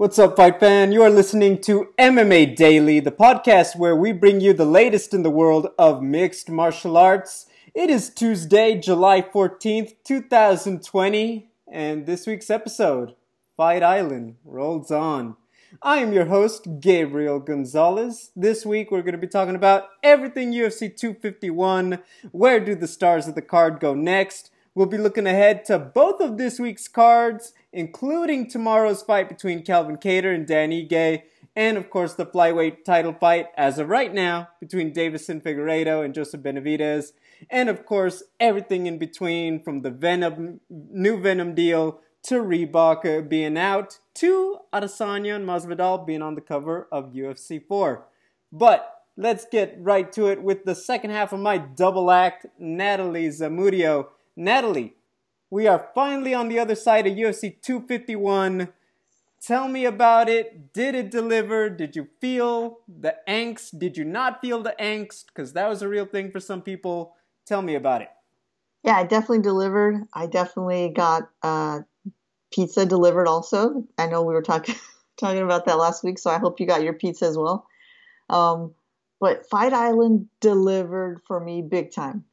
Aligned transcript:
What's 0.00 0.18
up, 0.18 0.34
fight 0.34 0.58
fan? 0.58 0.92
You 0.92 1.02
are 1.02 1.10
listening 1.10 1.60
to 1.60 1.92
MMA 1.98 2.56
Daily, 2.56 3.00
the 3.00 3.12
podcast 3.12 3.76
where 3.76 3.94
we 3.94 4.12
bring 4.12 4.40
you 4.40 4.54
the 4.54 4.64
latest 4.64 5.12
in 5.12 5.22
the 5.22 5.28
world 5.28 5.68
of 5.78 6.02
mixed 6.02 6.48
martial 6.48 6.96
arts. 6.96 7.44
It 7.74 7.90
is 7.90 8.08
Tuesday, 8.08 8.80
July 8.80 9.20
14th, 9.20 9.96
2020, 10.04 11.50
and 11.70 12.06
this 12.06 12.26
week's 12.26 12.48
episode, 12.48 13.14
Fight 13.58 13.82
Island, 13.82 14.36
rolls 14.42 14.90
on. 14.90 15.36
I 15.82 15.98
am 15.98 16.14
your 16.14 16.24
host, 16.24 16.80
Gabriel 16.80 17.38
Gonzalez. 17.38 18.30
This 18.34 18.64
week 18.64 18.90
we're 18.90 19.02
going 19.02 19.12
to 19.12 19.18
be 19.18 19.26
talking 19.26 19.54
about 19.54 19.88
everything 20.02 20.54
UFC 20.54 20.96
251. 20.96 21.98
Where 22.32 22.58
do 22.58 22.74
the 22.74 22.88
stars 22.88 23.28
of 23.28 23.34
the 23.34 23.42
card 23.42 23.80
go 23.80 23.92
next? 23.92 24.50
We'll 24.80 24.88
be 24.88 24.96
looking 24.96 25.26
ahead 25.26 25.66
to 25.66 25.78
both 25.78 26.22
of 26.22 26.38
this 26.38 26.58
week's 26.58 26.88
cards, 26.88 27.52
including 27.70 28.48
tomorrow's 28.48 29.02
fight 29.02 29.28
between 29.28 29.62
Calvin 29.62 29.98
Kattar 29.98 30.34
and 30.34 30.46
Dan 30.46 30.70
Ige, 30.70 31.20
and 31.54 31.76
of 31.76 31.90
course 31.90 32.14
the 32.14 32.24
flyweight 32.24 32.82
title 32.82 33.12
fight 33.12 33.48
as 33.58 33.78
of 33.78 33.90
right 33.90 34.10
now 34.10 34.48
between 34.58 34.94
Deiveson 34.94 35.42
Figueiredo 35.42 36.02
and 36.02 36.14
Joseph 36.14 36.40
Benavidez, 36.40 37.12
and 37.50 37.68
of 37.68 37.84
course 37.84 38.22
everything 38.40 38.86
in 38.86 38.96
between 38.96 39.62
from 39.62 39.82
the 39.82 39.90
Venum 39.90 40.60
new 40.70 41.18
Venum 41.18 41.54
deal 41.54 42.00
to 42.22 42.36
Reebok 42.36 43.28
being 43.28 43.58
out 43.58 43.98
to 44.14 44.60
Adesanya 44.72 45.36
and 45.36 45.46
Masvidal 45.46 46.06
being 46.06 46.22
on 46.22 46.36
the 46.36 46.40
cover 46.40 46.88
of 46.90 47.12
UFC 47.12 47.62
4. 47.68 48.06
But 48.50 49.02
let's 49.14 49.44
get 49.44 49.76
right 49.78 50.10
to 50.12 50.28
it 50.28 50.42
with 50.42 50.64
the 50.64 50.74
second 50.74 51.10
half 51.10 51.34
of 51.34 51.40
my 51.40 51.58
double 51.58 52.10
act, 52.10 52.46
Natalie 52.58 53.28
Zamudio. 53.28 54.06
Natalie, 54.40 54.94
we 55.50 55.66
are 55.66 55.90
finally 55.94 56.32
on 56.32 56.48
the 56.48 56.58
other 56.58 56.74
side 56.74 57.06
of 57.06 57.12
UFC 57.12 57.60
251. 57.60 58.68
Tell 59.38 59.68
me 59.68 59.84
about 59.84 60.30
it. 60.30 60.72
Did 60.72 60.94
it 60.94 61.10
deliver? 61.10 61.68
Did 61.68 61.94
you 61.94 62.08
feel 62.22 62.78
the 62.88 63.16
angst? 63.28 63.78
Did 63.78 63.98
you 63.98 64.04
not 64.04 64.40
feel 64.40 64.62
the 64.62 64.74
angst? 64.80 65.26
Because 65.26 65.52
that 65.52 65.68
was 65.68 65.82
a 65.82 65.88
real 65.88 66.06
thing 66.06 66.30
for 66.30 66.40
some 66.40 66.62
people. 66.62 67.16
Tell 67.44 67.60
me 67.60 67.74
about 67.74 68.00
it. 68.00 68.08
Yeah, 68.82 68.96
I 68.96 69.04
definitely 69.04 69.42
delivered. 69.42 70.06
I 70.14 70.24
definitely 70.24 70.88
got 70.88 71.28
uh, 71.42 71.80
pizza 72.50 72.86
delivered 72.86 73.28
also. 73.28 73.84
I 73.98 74.06
know 74.06 74.22
we 74.22 74.32
were 74.32 74.40
talking 74.40 74.74
talking 75.18 75.42
about 75.42 75.66
that 75.66 75.76
last 75.76 76.02
week, 76.02 76.18
so 76.18 76.30
I 76.30 76.38
hope 76.38 76.60
you 76.60 76.66
got 76.66 76.82
your 76.82 76.94
pizza 76.94 77.26
as 77.26 77.36
well. 77.36 77.66
Um, 78.30 78.72
but 79.20 79.50
Fight 79.50 79.74
Island 79.74 80.28
delivered 80.40 81.20
for 81.26 81.38
me 81.40 81.60
big 81.60 81.92
time 81.92 82.24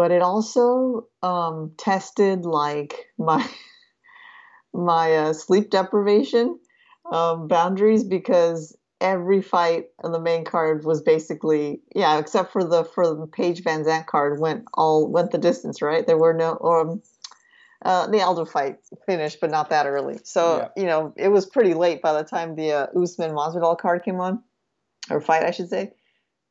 but 0.00 0.12
it 0.12 0.22
also 0.22 1.06
um, 1.22 1.72
tested 1.76 2.46
like 2.46 3.08
my 3.18 3.46
my 4.72 5.14
uh, 5.14 5.32
sleep 5.34 5.68
deprivation 5.68 6.58
um, 7.12 7.48
boundaries 7.48 8.02
because 8.02 8.74
every 9.02 9.42
fight 9.42 9.88
on 10.02 10.12
the 10.12 10.18
main 10.18 10.42
card 10.42 10.86
was 10.86 11.02
basically 11.02 11.82
yeah 11.94 12.18
except 12.18 12.50
for 12.50 12.64
the 12.64 12.82
for 12.82 13.14
the 13.14 13.26
Paige 13.26 13.62
VanZant 13.62 14.06
card 14.06 14.40
went 14.40 14.64
all 14.72 15.06
went 15.06 15.32
the 15.32 15.36
distance 15.36 15.82
right? 15.82 16.06
There 16.06 16.16
were 16.16 16.32
no 16.32 16.58
um 16.60 17.02
uh, 17.84 18.06
the 18.06 18.22
Aldo 18.22 18.46
fight 18.46 18.76
finished 19.04 19.36
but 19.38 19.50
not 19.50 19.68
that 19.68 19.84
early. 19.84 20.18
So 20.24 20.70
yeah. 20.76 20.82
you 20.82 20.86
know 20.88 21.12
it 21.18 21.28
was 21.28 21.44
pretty 21.44 21.74
late 21.74 22.00
by 22.00 22.14
the 22.14 22.24
time 22.24 22.56
the 22.56 22.72
uh, 22.72 22.86
Usman 22.98 23.32
Masvidal 23.32 23.76
card 23.76 24.02
came 24.02 24.18
on 24.18 24.42
or 25.10 25.20
fight 25.20 25.42
I 25.42 25.50
should 25.50 25.68
say. 25.68 25.92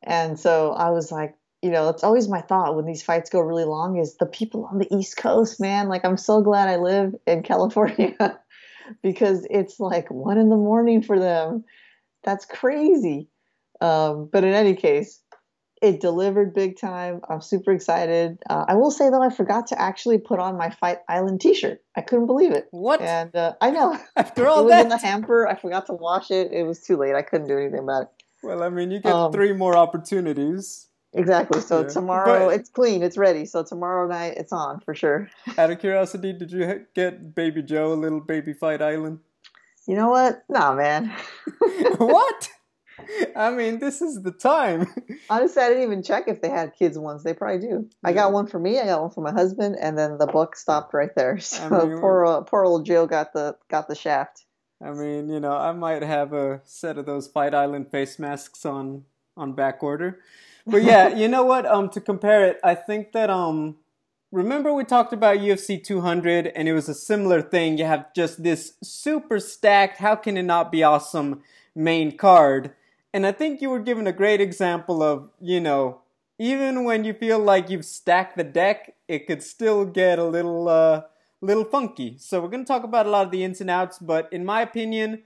And 0.04 0.40
so 0.40 0.72
I 0.74 0.92
was 0.92 1.12
like 1.12 1.34
you 1.62 1.72
know, 1.72 1.90
it's 1.90 2.04
always 2.04 2.28
my 2.28 2.42
thought 2.42 2.76
when 2.76 2.86
these 2.86 3.04
fights 3.04 3.30
go 3.30 3.42
really 3.42 3.66
long 3.66 3.98
is 3.98 4.16
the 4.18 4.26
people 4.26 4.66
on 4.66 4.80
the 4.80 4.88
East 4.96 5.18
Coast, 5.18 5.60
man. 5.60 5.90
Like, 5.90 6.06
I'm 6.06 6.18
so 6.18 6.42
glad 6.42 6.70
I 6.70 6.78
live 6.78 7.16
in 7.28 7.44
California 7.44 8.40
because 9.04 9.46
it's 9.50 9.80
like 9.80 10.10
one 10.10 10.38
in 10.38 10.50
the 10.50 10.56
morning 10.56 11.02
for 11.02 11.20
them. 11.20 11.66
That's 12.24 12.46
crazy. 12.46 13.28
Um, 13.82 14.30
but 14.32 14.44
in 14.44 14.54
any 14.54 14.76
case, 14.76 15.22
it 15.82 16.02
delivered 16.02 16.54
big 16.54 16.78
time. 16.78 17.22
I'm 17.30 17.42
super 17.42 17.72
excited. 17.72 18.38
Uh, 18.50 18.66
I 18.68 18.76
will 18.76 18.92
say 18.92 19.10
though, 19.10 19.22
I 19.22 19.30
forgot 19.30 19.68
to 19.68 19.82
actually 19.82 20.18
put 20.18 20.40
on 20.40 20.58
my 20.58 20.70
Fight 20.70 21.00
Island 21.08 21.40
T-shirt. 21.40 21.82
I 21.96 22.02
couldn't 22.02 22.26
believe 22.26 22.52
it. 22.52 22.68
What? 22.72 23.02
And 23.02 23.34
uh, 23.36 23.54
I 23.62 23.72
know. 23.72 23.98
After 24.16 24.48
all 24.48 24.62
it 24.62 24.64
was 24.64 24.72
that, 24.72 24.84
in 24.84 24.90
the 24.90 24.98
hamper. 24.98 25.48
I 25.48 25.56
forgot 25.56 25.86
to 25.88 25.94
wash 25.94 26.32
it. 26.32 26.52
It 26.52 26.64
was 26.64 26.82
too 26.82 26.98
late. 26.98 27.16
I 27.16 27.22
couldn't 27.22 27.48
do 27.48 27.58
anything 27.58 27.80
about 27.80 28.04
it. 28.04 28.10
Well, 28.44 28.64
I 28.64 28.70
mean, 28.70 28.92
you 28.92 29.00
get 29.00 29.14
um, 29.14 29.32
three 29.32 29.54
more 29.54 29.76
opportunities. 29.76 30.89
Exactly. 31.14 31.62
So 31.62 31.82
yeah. 31.82 31.88
tomorrow 31.88 32.48
but, 32.48 32.60
it's 32.60 32.70
clean, 32.70 33.02
it's 33.02 33.18
ready. 33.18 33.46
So 33.46 33.64
tomorrow 33.64 34.08
night 34.08 34.36
it's 34.38 34.52
on 34.52 34.80
for 34.80 34.94
sure. 34.94 35.30
Out 35.58 35.72
of 35.72 35.80
curiosity, 35.80 36.34
did 36.34 36.52
you 36.52 36.86
get 36.94 37.34
Baby 37.36 37.64
Joe 37.64 37.94
a 37.94 37.96
little 37.96 38.20
baby 38.20 38.54
fight 38.54 38.82
island? 38.82 39.20
You 39.88 39.96
know 39.96 40.10
what? 40.10 40.44
Nah, 40.50 40.74
man. 40.76 41.12
what? 41.98 42.50
I 43.36 43.50
mean, 43.50 43.80
this 43.80 44.02
is 44.02 44.22
the 44.22 44.32
time. 44.32 44.88
Honestly, 45.30 45.64
I 45.64 45.70
didn't 45.70 45.84
even 45.84 46.04
check 46.04 46.28
if 46.28 46.42
they 46.42 46.50
had 46.50 46.76
kids 46.78 46.98
ones. 46.98 47.24
They 47.24 47.34
probably 47.34 47.60
do. 47.60 47.90
Yeah. 48.04 48.10
I 48.10 48.14
got 48.14 48.32
one 48.32 48.46
for 48.46 48.60
me. 48.60 48.80
I 48.80 48.86
got 48.86 49.02
one 49.02 49.10
for 49.10 49.22
my 49.22 49.32
husband, 49.32 49.78
and 49.82 49.98
then 49.98 50.20
the 50.20 50.28
book 50.28 50.56
stopped 50.56 50.94
right 50.94 51.16
there. 51.16 51.40
So 51.40 51.64
I 51.64 51.86
mean, 51.86 52.00
poor, 52.00 52.26
uh, 52.26 52.42
poor 52.42 52.66
old 52.66 52.86
Joe 52.86 53.08
got 53.08 53.34
the 53.34 53.56
got 53.70 53.88
the 53.88 53.96
shaft. 53.96 54.46
I 54.84 54.92
mean, 54.92 55.30
you 55.30 55.40
know, 55.40 55.54
I 55.54 55.72
might 55.72 56.04
have 56.04 56.34
a 56.34 56.62
set 56.66 56.98
of 56.98 57.06
those 57.06 57.28
Fight 57.28 57.56
Island 57.56 57.90
face 57.90 58.20
masks 58.20 58.66
on 58.66 59.06
on 59.36 59.54
back 59.54 59.82
order 59.82 60.20
but 60.70 60.84
yeah, 60.84 61.10
you 61.16 61.28
know 61.28 61.44
what? 61.44 61.66
Um, 61.66 61.90
to 61.90 62.02
compare 62.02 62.46
it, 62.46 62.60
I 62.64 62.76
think 62.76 63.12
that 63.14 63.30
um, 63.30 63.78
remember 64.32 64.74
we 64.74 64.84
talked 64.84 65.14
about 65.14 65.38
UFC 65.38 65.84
200, 65.84 66.48
and 66.48 66.68
it 66.68 66.74
was 66.74 66.90
a 66.90 66.94
similar 66.94 67.42
thing. 67.42 67.78
You 67.78 67.86
have 67.86 68.14
just 68.14 68.44
this 68.44 68.74
super 68.84 69.40
stacked. 69.40 69.98
How 69.98 70.16
can 70.16 70.38
it 70.38 70.44
not 70.44 70.72
be 70.72 70.84
awesome? 70.84 71.42
Main 71.76 72.18
card, 72.18 72.74
and 73.14 73.26
I 73.26 73.32
think 73.32 73.62
you 73.62 73.70
were 73.70 73.80
given 73.80 74.08
a 74.08 74.12
great 74.12 74.42
example 74.42 75.02
of 75.02 75.30
you 75.40 75.60
know 75.60 76.02
even 76.38 76.84
when 76.84 77.04
you 77.04 77.14
feel 77.14 77.38
like 77.38 77.70
you've 77.70 77.86
stacked 77.86 78.38
the 78.38 78.44
deck, 78.44 78.96
it 79.08 79.28
could 79.28 79.44
still 79.44 79.86
get 79.86 80.20
a 80.20 80.24
little 80.24 80.68
uh, 80.68 81.04
little 81.42 81.66
funky. 81.66 82.18
So 82.18 82.42
we're 82.42 82.50
gonna 82.50 82.66
talk 82.66 82.84
about 82.84 83.06
a 83.06 83.10
lot 83.10 83.26
of 83.26 83.32
the 83.32 83.44
ins 83.44 83.62
and 83.62 83.70
outs, 83.70 84.00
but 84.00 84.32
in 84.32 84.46
my 84.46 84.62
opinion 84.62 85.24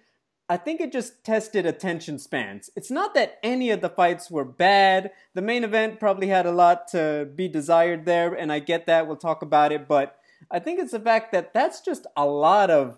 I 0.50 0.58
think 0.58 0.82
it 0.82 0.92
just 0.92 1.24
tested 1.24 1.66
attention 1.66 2.20
spans. 2.20 2.70
It's 2.76 2.92
not 2.92 3.14
that 3.14 3.40
any 3.44 3.70
of 3.70 3.82
the 3.82 3.90
fights 3.90 4.30
were 4.30 4.44
bad. 4.44 5.12
The 5.34 5.42
main 5.42 5.64
event 5.64 6.00
probably 6.00 6.28
had 6.28 6.46
a 6.46 6.52
lot 6.52 6.88
to 6.90 7.30
be 7.34 7.48
desired 7.48 8.06
there, 8.06 8.34
and 8.34 8.52
I 8.52 8.60
get 8.60 8.86
that. 8.88 9.08
We'll 9.08 9.16
talk 9.16 9.42
about 9.42 9.72
it. 9.72 9.88
But 9.88 10.18
I 10.52 10.60
think 10.60 10.80
it's 10.80 10.92
the 10.92 11.00
fact 11.00 11.32
that 11.32 11.54
that's 11.54 11.80
just 11.82 12.06
a 12.18 12.26
lot 12.26 12.70
of 12.70 12.98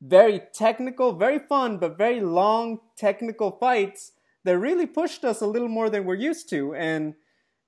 very 0.00 0.40
technical, 0.54 1.12
very 1.12 1.38
fun, 1.38 1.78
but 1.78 1.98
very 1.98 2.20
long 2.20 2.80
technical 2.96 3.50
fights 3.50 4.12
that 4.44 4.58
really 4.58 4.86
pushed 4.86 5.24
us 5.24 5.40
a 5.40 5.46
little 5.46 5.68
more 5.68 5.90
than 5.90 6.04
we're 6.04 6.14
used 6.14 6.48
to. 6.50 6.74
And, 6.74 7.14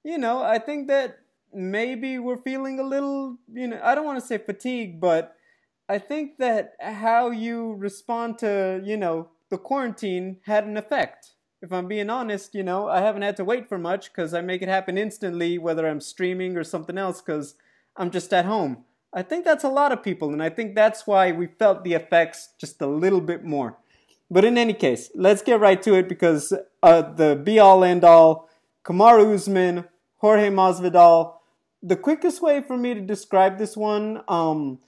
you 0.02 0.16
know, 0.16 0.42
I 0.42 0.58
think 0.58 0.88
that 0.88 1.18
maybe 1.52 2.18
we're 2.18 2.38
feeling 2.38 2.78
a 2.78 2.84
little, 2.84 3.36
you 3.52 3.66
know, 3.66 3.80
I 3.82 3.94
don't 3.94 4.06
want 4.06 4.20
to 4.20 4.26
say 4.26 4.38
fatigue, 4.38 5.00
but 5.00 5.34
I 5.90 5.98
think 5.98 6.38
that 6.38 6.74
how 6.80 7.30
you 7.30 7.72
respond 7.72 8.38
to, 8.38 8.80
you 8.84 8.96
know, 8.96 9.30
the 9.48 9.58
quarantine 9.58 10.36
had 10.46 10.64
an 10.64 10.76
effect. 10.76 11.32
If 11.62 11.72
I'm 11.72 11.88
being 11.88 12.08
honest, 12.08 12.54
you 12.54 12.62
know, 12.62 12.88
I 12.88 13.00
haven't 13.00 13.22
had 13.22 13.36
to 13.38 13.44
wait 13.44 13.68
for 13.68 13.76
much 13.76 14.12
because 14.12 14.32
I 14.32 14.40
make 14.40 14.62
it 14.62 14.68
happen 14.68 14.96
instantly, 14.96 15.58
whether 15.58 15.88
I'm 15.88 16.00
streaming 16.00 16.56
or 16.56 16.62
something 16.62 16.96
else, 16.96 17.20
because 17.20 17.56
I'm 17.96 18.12
just 18.12 18.32
at 18.32 18.44
home. 18.44 18.84
I 19.12 19.22
think 19.22 19.44
that's 19.44 19.64
a 19.64 19.68
lot 19.68 19.90
of 19.90 20.04
people, 20.04 20.32
and 20.32 20.40
I 20.40 20.48
think 20.48 20.76
that's 20.76 21.08
why 21.08 21.32
we 21.32 21.48
felt 21.48 21.82
the 21.82 21.94
effects 21.94 22.50
just 22.56 22.80
a 22.80 22.86
little 22.86 23.20
bit 23.20 23.42
more. 23.44 23.76
But 24.30 24.44
in 24.44 24.56
any 24.56 24.74
case, 24.74 25.10
let's 25.16 25.42
get 25.42 25.58
right 25.58 25.82
to 25.82 25.94
it 25.94 26.08
because 26.08 26.52
uh, 26.84 27.02
the 27.02 27.34
be 27.34 27.58
all 27.58 27.82
end 27.82 28.04
all, 28.04 28.48
Kamaru 28.84 29.34
Usman, 29.34 29.86
Jorge 30.18 30.50
Masvidal. 30.50 31.34
The 31.82 31.96
quickest 31.96 32.40
way 32.40 32.62
for 32.62 32.76
me 32.76 32.94
to 32.94 33.00
describe 33.00 33.58
this 33.58 33.76
one, 33.76 34.22
um, 34.28 34.78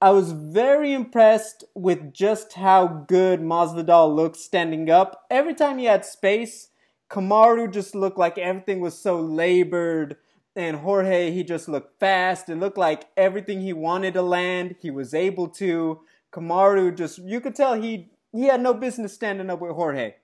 I 0.00 0.10
was 0.10 0.30
very 0.30 0.92
impressed 0.92 1.64
with 1.74 2.12
just 2.12 2.52
how 2.52 2.86
good 3.08 3.40
Masvidal 3.40 4.14
looked 4.14 4.36
standing 4.36 4.88
up. 4.88 5.24
Every 5.28 5.54
time 5.54 5.78
he 5.78 5.86
had 5.86 6.04
space, 6.04 6.68
Kamaru 7.10 7.72
just 7.72 7.96
looked 7.96 8.18
like 8.18 8.38
everything 8.38 8.80
was 8.80 8.96
so 8.96 9.18
labored. 9.20 10.16
And 10.54 10.76
Jorge, 10.78 11.32
he 11.32 11.42
just 11.42 11.68
looked 11.68 11.98
fast. 11.98 12.48
It 12.48 12.56
looked 12.56 12.78
like 12.78 13.08
everything 13.16 13.60
he 13.60 13.72
wanted 13.72 14.14
to 14.14 14.22
land, 14.22 14.76
he 14.80 14.90
was 14.90 15.14
able 15.14 15.48
to. 15.50 16.00
Kamaru 16.32 16.96
just, 16.96 17.18
you 17.18 17.40
could 17.40 17.56
tell 17.56 17.74
he, 17.74 18.12
he 18.32 18.44
had 18.44 18.60
no 18.60 18.74
business 18.74 19.14
standing 19.14 19.50
up 19.50 19.60
with 19.60 19.72
Jorge, 19.72 20.14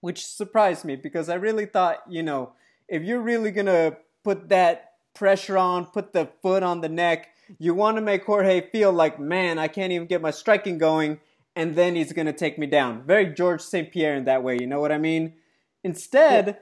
which 0.00 0.24
surprised 0.24 0.86
me 0.86 0.96
because 0.96 1.28
I 1.28 1.34
really 1.34 1.66
thought, 1.66 2.02
you 2.08 2.22
know, 2.22 2.52
if 2.88 3.02
you're 3.02 3.20
really 3.20 3.50
going 3.50 3.66
to 3.66 3.98
put 4.24 4.48
that 4.48 4.92
pressure 5.14 5.58
on, 5.58 5.86
put 5.86 6.14
the 6.14 6.30
foot 6.40 6.62
on 6.62 6.80
the 6.80 6.88
neck, 6.88 7.28
you 7.58 7.74
want 7.74 7.96
to 7.96 8.02
make 8.02 8.24
Jorge 8.24 8.70
feel 8.70 8.92
like, 8.92 9.18
man, 9.18 9.58
I 9.58 9.68
can't 9.68 9.92
even 9.92 10.06
get 10.06 10.22
my 10.22 10.30
striking 10.30 10.78
going, 10.78 11.20
and 11.54 11.74
then 11.74 11.96
he's 11.96 12.12
going 12.12 12.26
to 12.26 12.32
take 12.32 12.58
me 12.58 12.66
down. 12.66 13.02
Very 13.02 13.26
Georges 13.26 13.66
St. 13.66 13.90
Pierre 13.90 14.14
in 14.14 14.24
that 14.24 14.42
way, 14.42 14.58
you 14.60 14.66
know 14.66 14.80
what 14.80 14.92
I 14.92 14.98
mean? 14.98 15.34
Instead, 15.82 16.58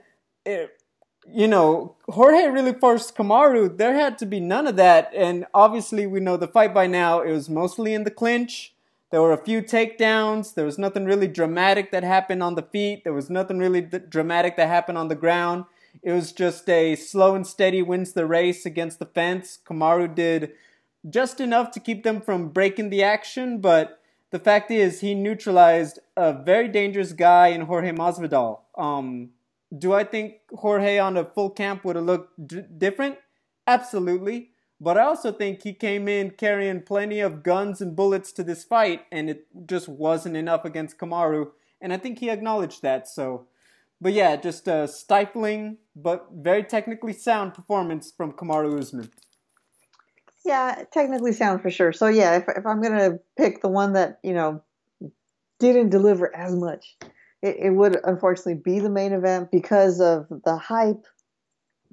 yeah. 0.47 0.53
it, 0.53 0.81
you 1.33 1.49
know, 1.49 1.97
Jorge 2.09 2.49
really 2.49 2.75
forced 2.75 3.17
Kamaru. 3.17 3.77
There 3.77 3.95
had 3.95 4.19
to 4.19 4.27
be 4.27 4.41
none 4.41 4.67
of 4.67 4.77
that, 4.77 5.11
and 5.15 5.47
obviously 5.55 6.07
we 6.07 6.21
know 6.21 6.37
the 6.37 6.49
fight 6.49 6.75
by 6.75 6.87
now. 6.87 7.21
It 7.21 7.33
was 7.33 7.49
mostly 7.49 7.95
in 7.95 8.05
the 8.05 8.11
clinch. 8.11 8.75
There 9.11 9.23
were 9.23 9.33
a 9.33 9.45
few 9.45 9.63
takedowns. 9.63 10.55
There 10.55 10.65
was 10.65 10.79
nothing 10.79 11.05
really 11.05 11.29
dramatic 11.29 11.93
that 11.93 12.03
happened 12.03 12.43
on 12.43 12.57
the 12.57 12.63
feet. 12.63 13.05
There 13.05 13.13
was 13.13 13.31
nothing 13.31 13.59
really 13.59 13.81
dramatic 13.81 14.57
that 14.57 14.69
happened 14.69 14.99
on 14.99 15.09
the 15.09 15.15
ground. 15.15 15.65
It 16.03 16.13
was 16.13 16.33
just 16.33 16.69
a 16.69 16.97
slow 16.97 17.35
and 17.35 17.47
steady 17.47 17.81
wins 17.81 18.13
the 18.13 18.27
race 18.27 18.67
against 18.67 18.99
the 18.99 19.07
fence. 19.07 19.59
Kamaru 19.65 20.13
did 20.13 20.53
just 21.09 21.41
enough 21.41 21.71
to 21.73 21.81
keep 21.81 22.03
them 22.03 22.21
from 22.21 22.49
breaking 22.49 22.91
the 22.91 23.03
action, 23.03 23.61
but 23.61 24.01
the 24.31 24.39
fact 24.39 24.71
is 24.71 25.01
he 25.01 25.15
neutralized 25.15 25.99
a 26.17 26.33
very 26.33 26.69
dangerous 26.69 27.13
guy 27.13 27.49
in 27.49 27.63
Jorge 27.63 27.93
Masvidal. 27.93 28.61
Um, 28.77 29.31
do 29.77 29.93
I 29.93 30.05
think 30.05 30.37
Jorge 30.53 30.99
on 30.99 31.17
a 31.17 31.25
full 31.25 31.51
camp 31.51 31.85
would 31.85 31.97
have 31.97 32.05
looked 32.05 32.47
d- 32.47 32.63
different? 32.79 33.19
Absolutely. 33.67 34.51
But 34.81 34.99
I 34.99 35.03
also 35.03 35.33
think 35.33 35.63
he 35.63 35.73
came 35.73 36.09
in 36.09 36.31
carrying 36.31 36.83
plenty 36.83 37.21
of 37.21 37.43
guns 37.43 37.81
and 37.81 37.95
bullets 37.95 38.33
to 38.33 38.43
this 38.43 38.65
fight, 38.65 39.03
and 39.13 39.31
it 39.31 39.47
just 39.67 39.89
wasn't 39.89 40.37
enough 40.37 40.65
against 40.65 40.99
Kamaru. 40.99 41.53
And 41.81 41.93
I 41.93 41.97
think 41.97 42.19
he 42.19 42.29
acknowledged 42.29 42.83
that. 42.83 43.09
So, 43.09 43.47
but 44.01 44.13
yeah, 44.13 44.37
just 44.37 44.67
a 44.69 44.89
stifling 44.89 45.79
but 45.95 46.27
very 46.33 46.65
technically 46.65 47.13
sound 47.13 47.55
performance 47.55 48.13
from 48.15 48.33
Kamaru 48.33 48.79
Usman. 48.79 49.11
Yeah, 50.45 50.85
technically 50.93 51.33
sound 51.33 51.63
for 51.63 51.71
sure. 51.71 51.93
So 51.93 52.09
yeah, 52.09 52.37
if 52.37 52.45
if 52.49 52.67
I'm 52.67 52.83
gonna 52.83 53.19
pick 53.37 53.63
the 53.63 53.69
one 53.69 53.95
that 53.95 54.19
you 54.23 54.35
know 54.35 54.63
didn't 55.59 55.91
deliver 55.91 56.35
as 56.35 56.55
much, 56.55 56.97
it, 57.43 57.57
it 57.59 57.71
would 57.71 57.99
unfortunately 58.05 58.61
be 58.63 58.79
the 58.79 58.91
main 58.91 59.13
event 59.13 59.51
because 59.51 60.01
of 60.01 60.27
the 60.45 60.57
hype 60.57 61.07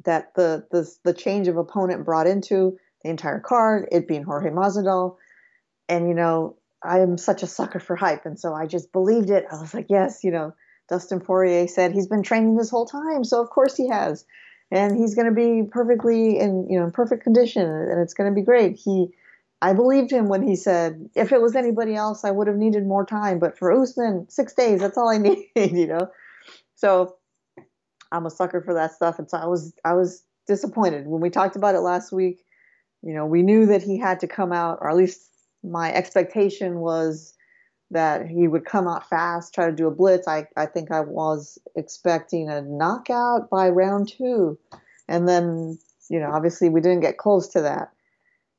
that 0.03 0.33
the 0.35 0.65
the 0.71 0.89
the 1.03 1.13
change 1.13 1.47
of 1.47 1.57
opponent 1.57 2.05
brought 2.05 2.27
into 2.27 2.77
the 3.03 3.09
entire 3.09 3.39
card, 3.39 3.87
it 3.91 4.07
being 4.07 4.23
Jorge 4.23 4.49
Masvidal, 4.49 5.15
and 5.87 6.09
you 6.09 6.13
know 6.13 6.57
I 6.83 6.99
am 6.99 7.17
such 7.17 7.43
a 7.43 7.47
sucker 7.47 7.79
for 7.79 7.95
hype, 7.95 8.25
and 8.25 8.39
so 8.39 8.53
I 8.53 8.65
just 8.65 8.91
believed 8.91 9.29
it. 9.29 9.45
I 9.49 9.61
was 9.61 9.73
like, 9.73 9.87
yes, 9.89 10.23
you 10.23 10.31
know, 10.31 10.53
Dustin 10.89 11.21
Poirier 11.21 11.67
said 11.67 11.93
he's 11.93 12.07
been 12.07 12.23
training 12.23 12.57
this 12.57 12.69
whole 12.69 12.85
time, 12.85 13.23
so 13.23 13.41
of 13.41 13.49
course 13.49 13.77
he 13.77 13.87
has, 13.87 14.25
and 14.71 14.97
he's 14.97 15.15
going 15.15 15.27
to 15.27 15.33
be 15.33 15.67
perfectly 15.69 16.39
in 16.39 16.67
you 16.69 16.79
know 16.79 16.85
in 16.85 16.91
perfect 16.91 17.23
condition, 17.23 17.63
and 17.63 17.99
it's 17.99 18.13
going 18.13 18.29
to 18.29 18.35
be 18.35 18.41
great. 18.41 18.77
He, 18.77 19.09
I 19.61 19.73
believed 19.73 20.11
him 20.11 20.27
when 20.27 20.41
he 20.41 20.55
said 20.55 21.09
if 21.15 21.31
it 21.31 21.41
was 21.41 21.55
anybody 21.55 21.95
else, 21.95 22.23
I 22.23 22.31
would 22.31 22.47
have 22.47 22.55
needed 22.55 22.87
more 22.87 23.05
time, 23.05 23.37
but 23.37 23.57
for 23.57 23.71
Usman, 23.71 24.27
six 24.29 24.53
days, 24.53 24.79
that's 24.79 24.97
all 24.97 25.09
I 25.09 25.17
need, 25.19 25.49
you 25.55 25.87
know. 25.87 26.09
So 26.75 27.15
I'm 28.11 28.25
a 28.25 28.31
sucker 28.31 28.61
for 28.61 28.73
that 28.73 28.93
stuff, 28.93 29.19
and 29.19 29.29
so 29.29 29.37
I 29.37 29.45
was 29.45 29.73
I 29.83 29.93
was 29.93 30.23
disappointed 30.47 31.07
when 31.07 31.21
we 31.21 31.29
talked 31.29 31.55
about 31.55 31.75
it 31.75 31.81
last 31.81 32.11
week. 32.11 32.45
You 33.03 33.13
know, 33.13 33.25
we 33.25 33.41
knew 33.41 33.65
that 33.65 33.83
he 33.83 33.99
had 33.99 34.19
to 34.21 34.27
come 34.27 34.53
out, 34.53 34.79
or 34.81 34.89
at 34.89 34.95
least 34.95 35.21
my 35.63 35.91
expectation 35.93 36.79
was 36.79 37.33
that 37.91 38.27
he 38.27 38.47
would 38.47 38.65
come 38.65 38.87
out 38.87 39.09
fast, 39.09 39.53
try 39.53 39.67
to 39.67 39.75
do 39.75 39.87
a 39.87 39.91
blitz. 39.91 40.27
I, 40.27 40.47
I 40.55 40.65
think 40.65 40.91
I 40.91 41.01
was 41.01 41.59
expecting 41.75 42.49
a 42.49 42.61
knockout 42.61 43.49
by 43.49 43.69
round 43.69 44.09
two. 44.09 44.57
And 45.07 45.27
then, 45.27 45.77
you 46.09 46.19
know, 46.19 46.31
obviously 46.31 46.69
we 46.69 46.81
didn't 46.81 47.01
get 47.01 47.17
close 47.17 47.47
to 47.49 47.61
that. 47.61 47.91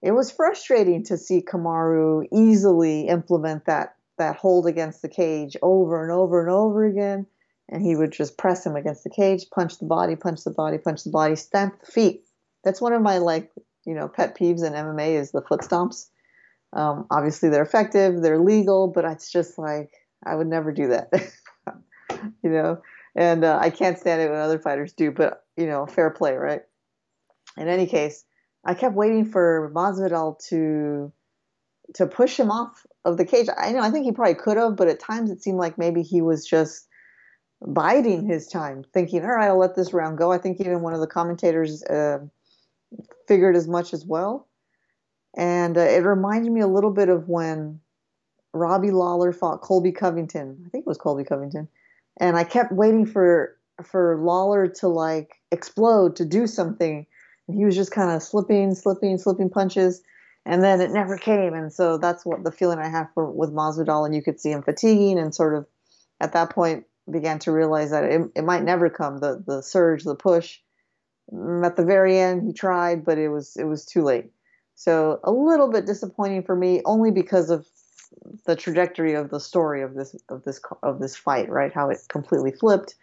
It 0.03 0.13
was 0.13 0.31
frustrating 0.31 1.05
to 1.05 1.17
see 1.17 1.43
Kamaru 1.43 2.27
easily 2.33 3.09
implement 3.09 3.67
that 3.67 3.97
that 4.19 4.37
hold 4.37 4.67
against 4.67 5.03
the 5.03 5.09
cage 5.09 5.57
over 5.63 6.03
and 6.03 6.13
over 6.13 6.41
and 6.41 6.51
over 6.51 6.85
again 6.85 7.27
and 7.73 7.83
he 7.83 7.97
would 7.97 8.13
just 8.13 8.37
press 8.37 8.65
him 8.65 8.77
against 8.77 9.03
the 9.03 9.11
cage, 9.11 9.47
punch 9.51 9.79
the 9.79 9.87
body, 9.87 10.15
punch 10.15 10.45
the 10.45 10.51
body, 10.51 10.79
punch 10.79 11.05
the 11.05 11.11
body, 11.11 11.35
stamp 11.35 11.81
the 11.81 11.91
feet. 11.91 12.25
That's 12.65 12.83
one 12.83 12.93
of 12.93 13.03
my 13.03 13.19
like 13.19 13.51
you 13.85 13.95
know 13.95 14.09
pet 14.09 14.37
peeves 14.37 14.65
in 14.65 14.75
MMA 14.75 15.19
is 15.19 15.33
the 15.33 15.43
foot 15.43 15.61
stomps. 15.61 16.09
Um, 16.73 17.07
obviously, 17.11 17.49
they're 17.49 17.63
effective, 17.63 18.23
they're 18.23 18.41
legal, 18.41 18.89
but 18.89 19.05
it's 19.05 19.31
just 19.31 19.59
like 19.59 19.93
I 20.25 20.35
would 20.35 20.47
never 20.47 20.73
do 20.73 20.89
that, 20.89 21.11
you 22.43 22.51
know. 22.51 22.81
And 23.15 23.45
uh, 23.45 23.59
I 23.61 23.71
can't 23.71 23.99
stand 23.99 24.23
it 24.23 24.31
when 24.31 24.39
other 24.39 24.59
fighters 24.59 24.93
do, 24.93 25.11
but 25.11 25.45
you 25.57 25.67
know, 25.67 25.87
fair 25.87 26.11
play, 26.11 26.35
right? 26.35 26.63
In 27.59 27.69
any 27.69 27.87
case, 27.87 28.25
I 28.65 28.75
kept 28.75 28.95
waiting 28.95 29.27
for 29.27 29.71
Masvidal 29.75 30.39
to 30.49 31.13
to 31.95 32.07
push 32.07 32.39
him 32.39 32.51
off 32.51 32.87
of 33.05 33.17
the 33.19 33.25
cage. 33.25 33.49
I 33.57 33.73
know 33.73 33.81
I 33.81 33.91
think 33.91 34.05
he 34.05 34.13
probably 34.13 34.35
could 34.35 34.57
have, 34.57 34.77
but 34.77 34.89
at 34.89 35.01
times 35.01 35.31
it 35.31 35.43
seemed 35.43 35.59
like 35.59 35.77
maybe 35.77 36.03
he 36.03 36.23
was 36.23 36.47
just 36.47 36.89
biding 37.67 38.27
his 38.27 38.49
time, 38.49 38.85
thinking, 38.93 39.23
all 39.23 39.31
right, 39.31 39.49
I'll 39.49 39.59
let 39.59 39.77
this 39.77 39.93
round 39.93 40.19
go. 40.19 40.33
I 40.33 40.39
think 40.39 40.61
even 40.61 40.81
one 40.81 40.95
of 40.95 41.01
the 41.01 41.07
commentators 41.07 41.83
uh, 41.85 42.21
figured 43.29 43.57
as 43.57 43.69
much 43.69 43.93
as 43.93 44.05
well. 44.07 44.49
And 45.37 45.77
uh, 45.79 45.83
it 45.83 46.05
reminded 46.05 46.53
me 46.53 46.61
a 46.61 46.67
little 46.67 46.91
bit 46.91 47.09
of 47.09 47.29
when 47.29 47.81
Robbie 48.53 48.91
Lawler 48.91 49.33
fought 49.33 49.63
Colby 49.63 49.93
Covington. 49.93 50.63
I 50.67 50.69
think 50.69 50.83
it 50.83 50.89
was 50.89 50.99
Colby 50.99 51.25
Covington. 51.25 51.69
And 52.19 52.37
I 52.37 52.45
kept 52.45 52.73
waiting 52.73 53.07
for 53.07 53.57
for 53.83 54.19
Lawler 54.19 54.69
to 54.69 54.89
like 54.89 55.41
explode, 55.51 56.17
to 56.17 56.25
do 56.25 56.47
something. 56.47 57.07
And 57.49 57.57
he 57.57 57.65
was 57.65 57.75
just 57.75 57.91
kind 57.91 58.11
of 58.11 58.23
slipping, 58.23 58.75
slipping, 58.75 59.19
slipping 59.19 59.49
punches. 59.49 60.03
And 60.45 60.63
then 60.63 60.81
it 60.81 60.91
never 60.91 61.17
came. 61.17 61.55
And 61.55 61.73
so 61.73 61.99
that's 61.99 62.27
what 62.27 62.45
the 62.45 62.53
feeling 62.53 62.79
I 62.79 62.89
have 62.89 63.09
for 63.15 63.31
with 63.31 63.51
Masvidal. 63.51 64.05
And 64.05 64.15
you 64.15 64.23
could 64.23 64.41
see 64.41 64.51
him 64.51 64.63
fatiguing 64.63 65.19
and 65.19 65.35
sort 65.35 65.55
of 65.55 65.67
at 66.21 66.35
that 66.35 66.51
point 66.51 66.85
began 67.11 67.39
to 67.41 67.53
realize 67.53 67.91
that 67.91 68.05
it, 68.05 68.21
it 68.37 68.45
might 68.45 68.63
never 68.63 68.89
come 68.89 69.19
the 69.19 69.43
the 69.47 69.63
surge 69.63 70.05
the 70.05 70.15
push 70.15 70.61
mm, 71.33 71.65
at 71.67 71.77
the 71.77 71.85
very 71.85 72.19
end 72.19 72.47
he 72.47 72.53
tried 72.53 73.05
but 73.05 73.19
it 73.19 73.29
was 73.29 73.57
it 73.57 73.65
was 73.65 73.85
too 73.85 74.03
late 74.03 74.31
so 74.75 75.21
a 75.25 75.31
little 75.31 75.71
bit 75.71 75.87
disappointing 75.87 76.43
for 76.43 76.57
me 76.57 76.83
only 76.85 77.11
because 77.11 77.51
of 77.51 77.67
the 78.47 78.57
trajectory 78.57 79.15
of 79.15 79.31
the 79.31 79.41
story 79.41 79.83
of 79.83 79.95
this 79.95 80.15
of 80.29 80.45
this 80.45 80.61
of 80.83 80.99
this 80.99 81.17
fight 81.17 81.49
right? 81.49 81.73
How 81.73 81.91
it 81.91 81.99
completely 82.09 82.53
flipped 82.53 82.95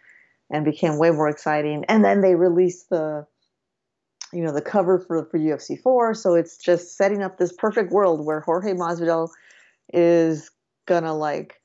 and 0.50 0.64
became 0.64 0.98
way 0.98 1.10
more 1.10 1.28
exciting. 1.28 1.84
And 1.88 2.04
then 2.04 2.20
they 2.20 2.34
released 2.34 2.90
the 2.90 3.26
you 4.32 4.44
know 4.44 4.52
the 4.52 4.62
cover 4.62 4.98
for 4.98 5.24
for 5.24 5.38
UFC 5.38 5.80
4 5.80 6.14
so 6.14 6.34
it's 6.34 6.56
just 6.56 6.96
setting 6.96 7.22
up 7.22 7.36
this 7.36 7.52
perfect 7.52 7.90
world 7.90 8.24
where 8.24 8.40
Jorge 8.40 8.74
Masvidal 8.74 9.28
is 9.92 10.50
gonna 10.86 11.14
like 11.14 11.60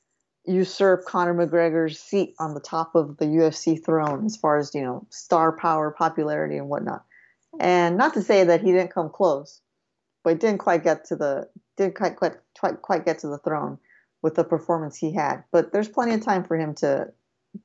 usurp 0.46 1.06
Conor 1.06 1.34
McGregor's 1.34 2.00
seat 2.00 2.36
on 2.40 2.54
the 2.54 2.60
top 2.60 2.96
of 2.96 3.18
the 3.18 3.26
UFC 3.26 3.84
throne 3.84 4.26
as 4.26 4.36
far 4.36 4.58
as 4.58 4.74
you 4.74 4.82
know 4.82 5.06
star 5.10 5.52
power, 5.52 5.92
popularity, 5.92 6.58
and 6.58 6.70
whatnot. 6.70 7.04
And 7.60 7.98
not 7.98 8.14
to 8.16 8.22
say 8.22 8.44
that 8.44 8.62
he 8.62 8.72
didn't 8.72 8.92
come 8.92 9.10
close, 9.10 9.62
but 10.26 10.40
didn't 10.40 10.58
quite 10.58 10.84
get 10.84 11.06
to 11.06 11.16
the 11.16 11.48
didn't 11.78 11.96
quite 11.96 12.18
quite 12.18 12.34
quite, 12.60 12.82
quite 12.82 13.06
get 13.06 13.20
to 13.20 13.28
the 13.28 13.38
throne 13.38 13.78
with 14.22 14.36
the 14.36 14.44
performance 14.44 14.98
he 14.98 15.14
had. 15.14 15.44
But 15.52 15.72
there's 15.72 15.88
plenty 15.88 16.16
of 16.16 16.22
time 16.22 16.44
for 16.44 16.58
him 16.58 16.74
to 16.76 17.14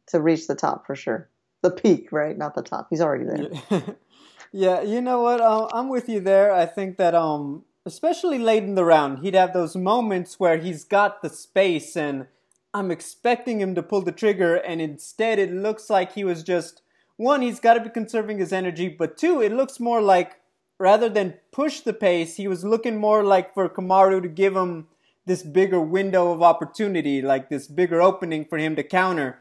to 0.08 0.20
reach 0.20 0.46
the 0.46 0.54
top 0.54 0.86
for 0.86 0.94
sure. 0.94 1.28
The 1.62 1.70
peak, 1.70 2.12
right? 2.12 2.38
Not 2.38 2.54
the 2.54 2.62
top. 2.62 2.86
He's 2.90 3.00
already 3.00 3.24
there. 3.24 3.96
yeah, 4.52 4.82
you 4.82 5.00
know 5.00 5.20
what? 5.22 5.40
I'm 5.42 5.88
with 5.88 6.08
you 6.08 6.20
there. 6.20 6.54
I 6.54 6.66
think 6.66 6.96
that 6.98 7.14
um, 7.14 7.64
especially 7.84 8.38
late 8.38 8.62
in 8.62 8.76
the 8.76 8.84
round, 8.84 9.18
he'd 9.18 9.34
have 9.34 9.52
those 9.52 9.74
moments 9.74 10.38
where 10.38 10.58
he's 10.58 10.84
got 10.84 11.22
the 11.22 11.28
space 11.28 11.96
and 11.96 12.26
I'm 12.72 12.90
expecting 12.90 13.60
him 13.60 13.74
to 13.74 13.82
pull 13.82 14.02
the 14.02 14.12
trigger, 14.12 14.54
and 14.54 14.80
instead 14.80 15.40
it 15.40 15.52
looks 15.52 15.90
like 15.90 16.12
he 16.12 16.22
was 16.22 16.44
just 16.44 16.82
one, 17.16 17.42
he's 17.42 17.60
got 17.60 17.74
to 17.74 17.80
be 17.80 17.90
conserving 17.90 18.38
his 18.38 18.52
energy, 18.52 18.88
but 18.88 19.16
two, 19.16 19.42
it 19.42 19.52
looks 19.52 19.80
more 19.80 20.00
like 20.00 20.39
rather 20.80 21.08
than 21.08 21.34
push 21.52 21.80
the 21.80 21.92
pace, 21.92 22.36
he 22.36 22.48
was 22.48 22.64
looking 22.64 22.96
more 22.96 23.22
like 23.22 23.52
for 23.52 23.68
Kamaru 23.68 24.22
to 24.22 24.28
give 24.28 24.56
him 24.56 24.88
this 25.26 25.42
bigger 25.42 25.80
window 25.80 26.32
of 26.32 26.42
opportunity, 26.42 27.20
like 27.20 27.50
this 27.50 27.68
bigger 27.68 28.00
opening 28.00 28.44
for 28.46 28.58
him 28.58 28.74
to 28.74 28.82
counter. 28.82 29.38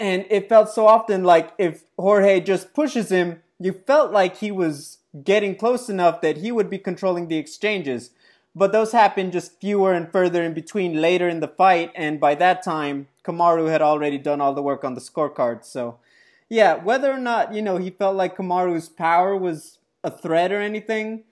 And 0.00 0.26
it 0.28 0.48
felt 0.48 0.68
so 0.68 0.88
often 0.88 1.22
like 1.22 1.52
if 1.56 1.84
Jorge 1.96 2.40
just 2.40 2.74
pushes 2.74 3.10
him, 3.10 3.42
you 3.60 3.72
felt 3.72 4.10
like 4.10 4.38
he 4.38 4.50
was 4.50 4.98
getting 5.22 5.54
close 5.54 5.88
enough 5.88 6.20
that 6.20 6.38
he 6.38 6.50
would 6.50 6.68
be 6.68 6.78
controlling 6.78 7.28
the 7.28 7.36
exchanges. 7.36 8.10
But 8.54 8.72
those 8.72 8.90
happened 8.92 9.32
just 9.32 9.60
fewer 9.60 9.92
and 9.94 10.10
further 10.10 10.42
in 10.42 10.52
between 10.52 11.00
later 11.00 11.28
in 11.28 11.40
the 11.40 11.48
fight, 11.48 11.92
and 11.94 12.20
by 12.20 12.34
that 12.34 12.62
time, 12.62 13.06
Kamaru 13.24 13.70
had 13.70 13.80
already 13.80 14.18
done 14.18 14.40
all 14.40 14.52
the 14.52 14.62
work 14.62 14.84
on 14.84 14.94
the 14.94 15.00
scorecard. 15.00 15.64
So, 15.64 15.98
yeah, 16.50 16.74
whether 16.74 17.10
or 17.10 17.18
not, 17.18 17.54
you 17.54 17.62
know, 17.62 17.78
he 17.78 17.88
felt 17.88 18.16
like 18.16 18.36
Kamaru's 18.36 18.88
power 18.88 19.36
was 19.36 19.78
a 20.04 20.10
threat 20.10 20.52
or 20.52 20.60
anything, 20.60 21.24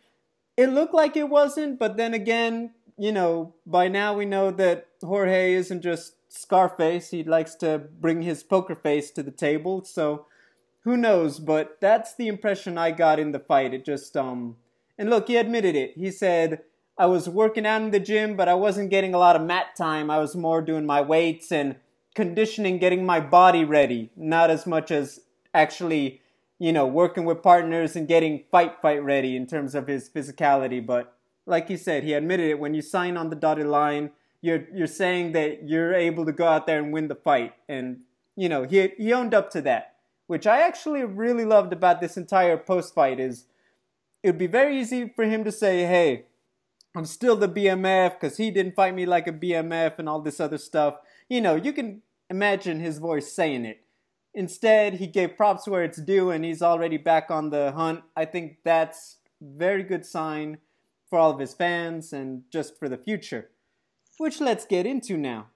it 0.57 0.69
looked 0.69 0.95
like 0.95 1.17
it 1.17 1.29
wasn't, 1.29 1.79
but 1.79 1.97
then 1.97 2.15
again, 2.15 2.73
you 2.99 3.13
know, 3.13 3.55
by 3.67 3.89
now 3.89 4.15
we 4.15 4.25
know 4.25 4.51
that 4.51 4.89
Jorge 5.03 5.55
isn't 5.55 5.83
just 5.83 6.15
Scarface. 6.29 7.11
He 7.11 7.25
likes 7.25 7.55
to 7.57 7.79
bring 7.79 8.23
his 8.23 8.43
poker 8.43 8.75
face 8.75 9.11
to 9.13 9.23
the 9.23 9.31
table, 9.31 9.85
so 9.85 10.27
who 10.85 10.97
knows, 10.97 11.39
but 11.39 11.79
that's 11.81 12.15
the 12.15 12.29
impression 12.29 12.79
I 12.79 12.91
got 12.93 13.19
in 13.19 13.33
the 13.33 13.39
fight. 13.39 13.75
It 13.75 13.85
just 13.85 14.17
um 14.17 14.57
and 14.99 15.09
look, 15.09 15.29
he 15.29 15.37
admitted 15.37 15.75
it. 15.77 15.95
He 15.97 16.11
said 16.11 16.61
I 16.99 17.07
was 17.07 17.29
working 17.29 17.65
out 17.65 17.83
in 17.83 17.91
the 17.91 17.99
gym, 17.99 18.37
but 18.37 18.49
I 18.49 18.55
wasn't 18.55 18.91
getting 18.91 19.15
a 19.15 19.19
lot 19.19 19.35
of 19.35 19.43
mat 19.43 19.75
time. 19.77 20.11
I 20.11 20.19
was 20.19 20.37
more 20.37 20.61
doing 20.61 20.85
my 20.85 21.01
weights 21.01 21.51
and 21.51 21.77
conditioning, 22.15 22.79
getting 22.79 23.07
my 23.07 23.21
body 23.21 23.65
ready, 23.65 24.11
not 24.17 24.51
as 24.51 24.67
much 24.67 24.91
as 24.91 25.21
actually, 25.55 26.21
you 26.61 26.75
know, 26.75 26.87
working 26.87 27.25
with 27.25 27.43
partners 27.43 27.97
and 27.97 28.07
getting 28.07 28.45
fight 28.53 28.81
fight 28.83 29.03
ready 29.03 29.35
in 29.35 29.47
terms 29.47 29.75
of 29.75 29.89
his 29.89 30.11
physicality. 30.11 30.85
But 30.85 31.17
like 31.47 31.69
he 31.69 31.77
said, 31.77 32.05
he 32.05 32.13
admitted 32.13 32.51
it 32.51 32.61
when 32.61 32.75
you 32.75 32.83
sign 32.83 33.17
on 33.17 33.31
the 33.31 33.35
dotted 33.35 33.67
line, 33.67 34.11
you're 34.43 34.67
you're 34.73 34.87
saying 34.87 35.33
that 35.33 35.67
you're 35.67 35.95
able 35.95 36.27
to 36.27 36.33
go 36.33 36.47
out 36.47 36.67
there 36.67 36.79
and 36.79 36.93
win 36.93 37.09
the 37.09 37.15
fight, 37.15 37.55
and 37.69 38.01
you 38.37 38.49
know 38.49 38.65
he 38.65 38.89
he 38.99 39.13
owned 39.13 39.35
up 39.35 39.51
to 39.51 39.63
that, 39.63 39.97
which 40.27 40.47
I 40.47 40.61
actually 40.61 41.03
really 41.03 41.47
loved 41.47 41.73
about 41.73 42.03
this 42.03 42.19
entire 42.19 42.59
post 42.59 42.95
fight. 42.95 43.19
Is 43.19 43.47
it 44.23 44.29
would 44.29 44.39
be 44.39 44.47
very 44.47 44.79
easy 44.79 45.09
for 45.09 45.25
him 45.25 45.45
to 45.45 45.53
say, 45.53 45.87
"Hey, 45.87 46.27
I'm 46.95 47.07
still 47.07 47.37
the 47.37 47.49
BMF 47.49 48.21
because 48.21 48.37
he 48.37 48.51
didn't 48.51 48.77
fight 48.77 48.95
me 48.95 49.07
like 49.07 49.27
a 49.27 49.33
BMF 49.33 49.99
and 49.99 50.11
all 50.11 50.21
this 50.21 50.41
other 50.41 50.59
stuff." 50.59 50.99
You 51.27 51.41
know, 51.41 51.55
you 51.55 51.73
can 51.73 52.03
imagine 52.29 52.81
his 52.81 52.99
voice 52.99 53.33
saying 53.33 53.65
it. 53.65 53.81
Instead, 54.35 54.95
he 54.95 55.07
gave 55.07 55.37
props 55.37 55.67
where 55.67 55.83
it's 55.83 56.01
due, 56.01 56.31
and 56.31 56.45
he's 56.45 56.63
already 56.63 56.97
back 56.97 57.31
on 57.31 57.51
the 57.51 57.73
hunt. 57.73 58.03
I 58.17 58.25
think 58.25 58.59
that's 58.65 59.17
very 59.41 59.83
good 59.83 60.07
sign 60.07 60.59
for 61.09 61.19
all 61.19 61.31
of 61.31 61.41
his 61.41 61.55
fans 61.55 62.13
and 62.13 62.43
just 62.53 62.79
for 62.79 62.89
the 62.89 62.97
future. 62.97 63.51
Which 64.19 64.41
let's 64.41 64.67
get 64.67 64.87
into 64.87 65.17
now. 65.17 65.49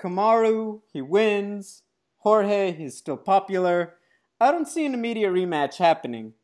Kamaru, 0.00 0.80
he 0.92 1.00
wins. 1.02 1.82
Jorge, 2.18 2.72
he's 2.72 2.96
still 2.96 3.16
popular. 3.16 3.94
I 4.40 4.50
don't 4.50 4.68
see 4.68 4.84
an 4.84 4.94
immediate 4.94 5.32
rematch 5.32 5.76
happening. 5.76 6.34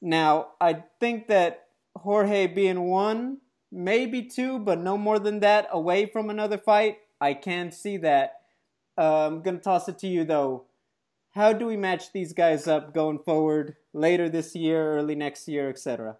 Now, 0.00 0.48
I 0.60 0.84
think 1.00 1.28
that 1.28 1.66
Jorge 1.96 2.46
being 2.46 2.88
one, 2.88 3.38
maybe 3.70 4.22
two, 4.22 4.58
but 4.58 4.78
no 4.78 4.96
more 4.96 5.18
than 5.18 5.40
that 5.40 5.68
away 5.70 6.06
from 6.06 6.30
another 6.30 6.58
fight, 6.58 6.98
I 7.20 7.34
can 7.34 7.72
see 7.72 7.96
that. 7.98 8.34
Uh, 8.96 9.26
I'm 9.26 9.42
going 9.42 9.56
to 9.56 9.62
toss 9.62 9.88
it 9.88 9.98
to 10.00 10.06
you 10.06 10.24
though. 10.24 10.64
How 11.38 11.52
do 11.52 11.66
we 11.66 11.76
match 11.76 12.10
these 12.10 12.32
guys 12.32 12.66
up 12.66 12.92
going 12.92 13.20
forward 13.20 13.76
later 13.92 14.28
this 14.28 14.56
year, 14.56 14.94
early 14.94 15.14
next 15.14 15.46
year, 15.46 15.70
etc.? 15.70 16.16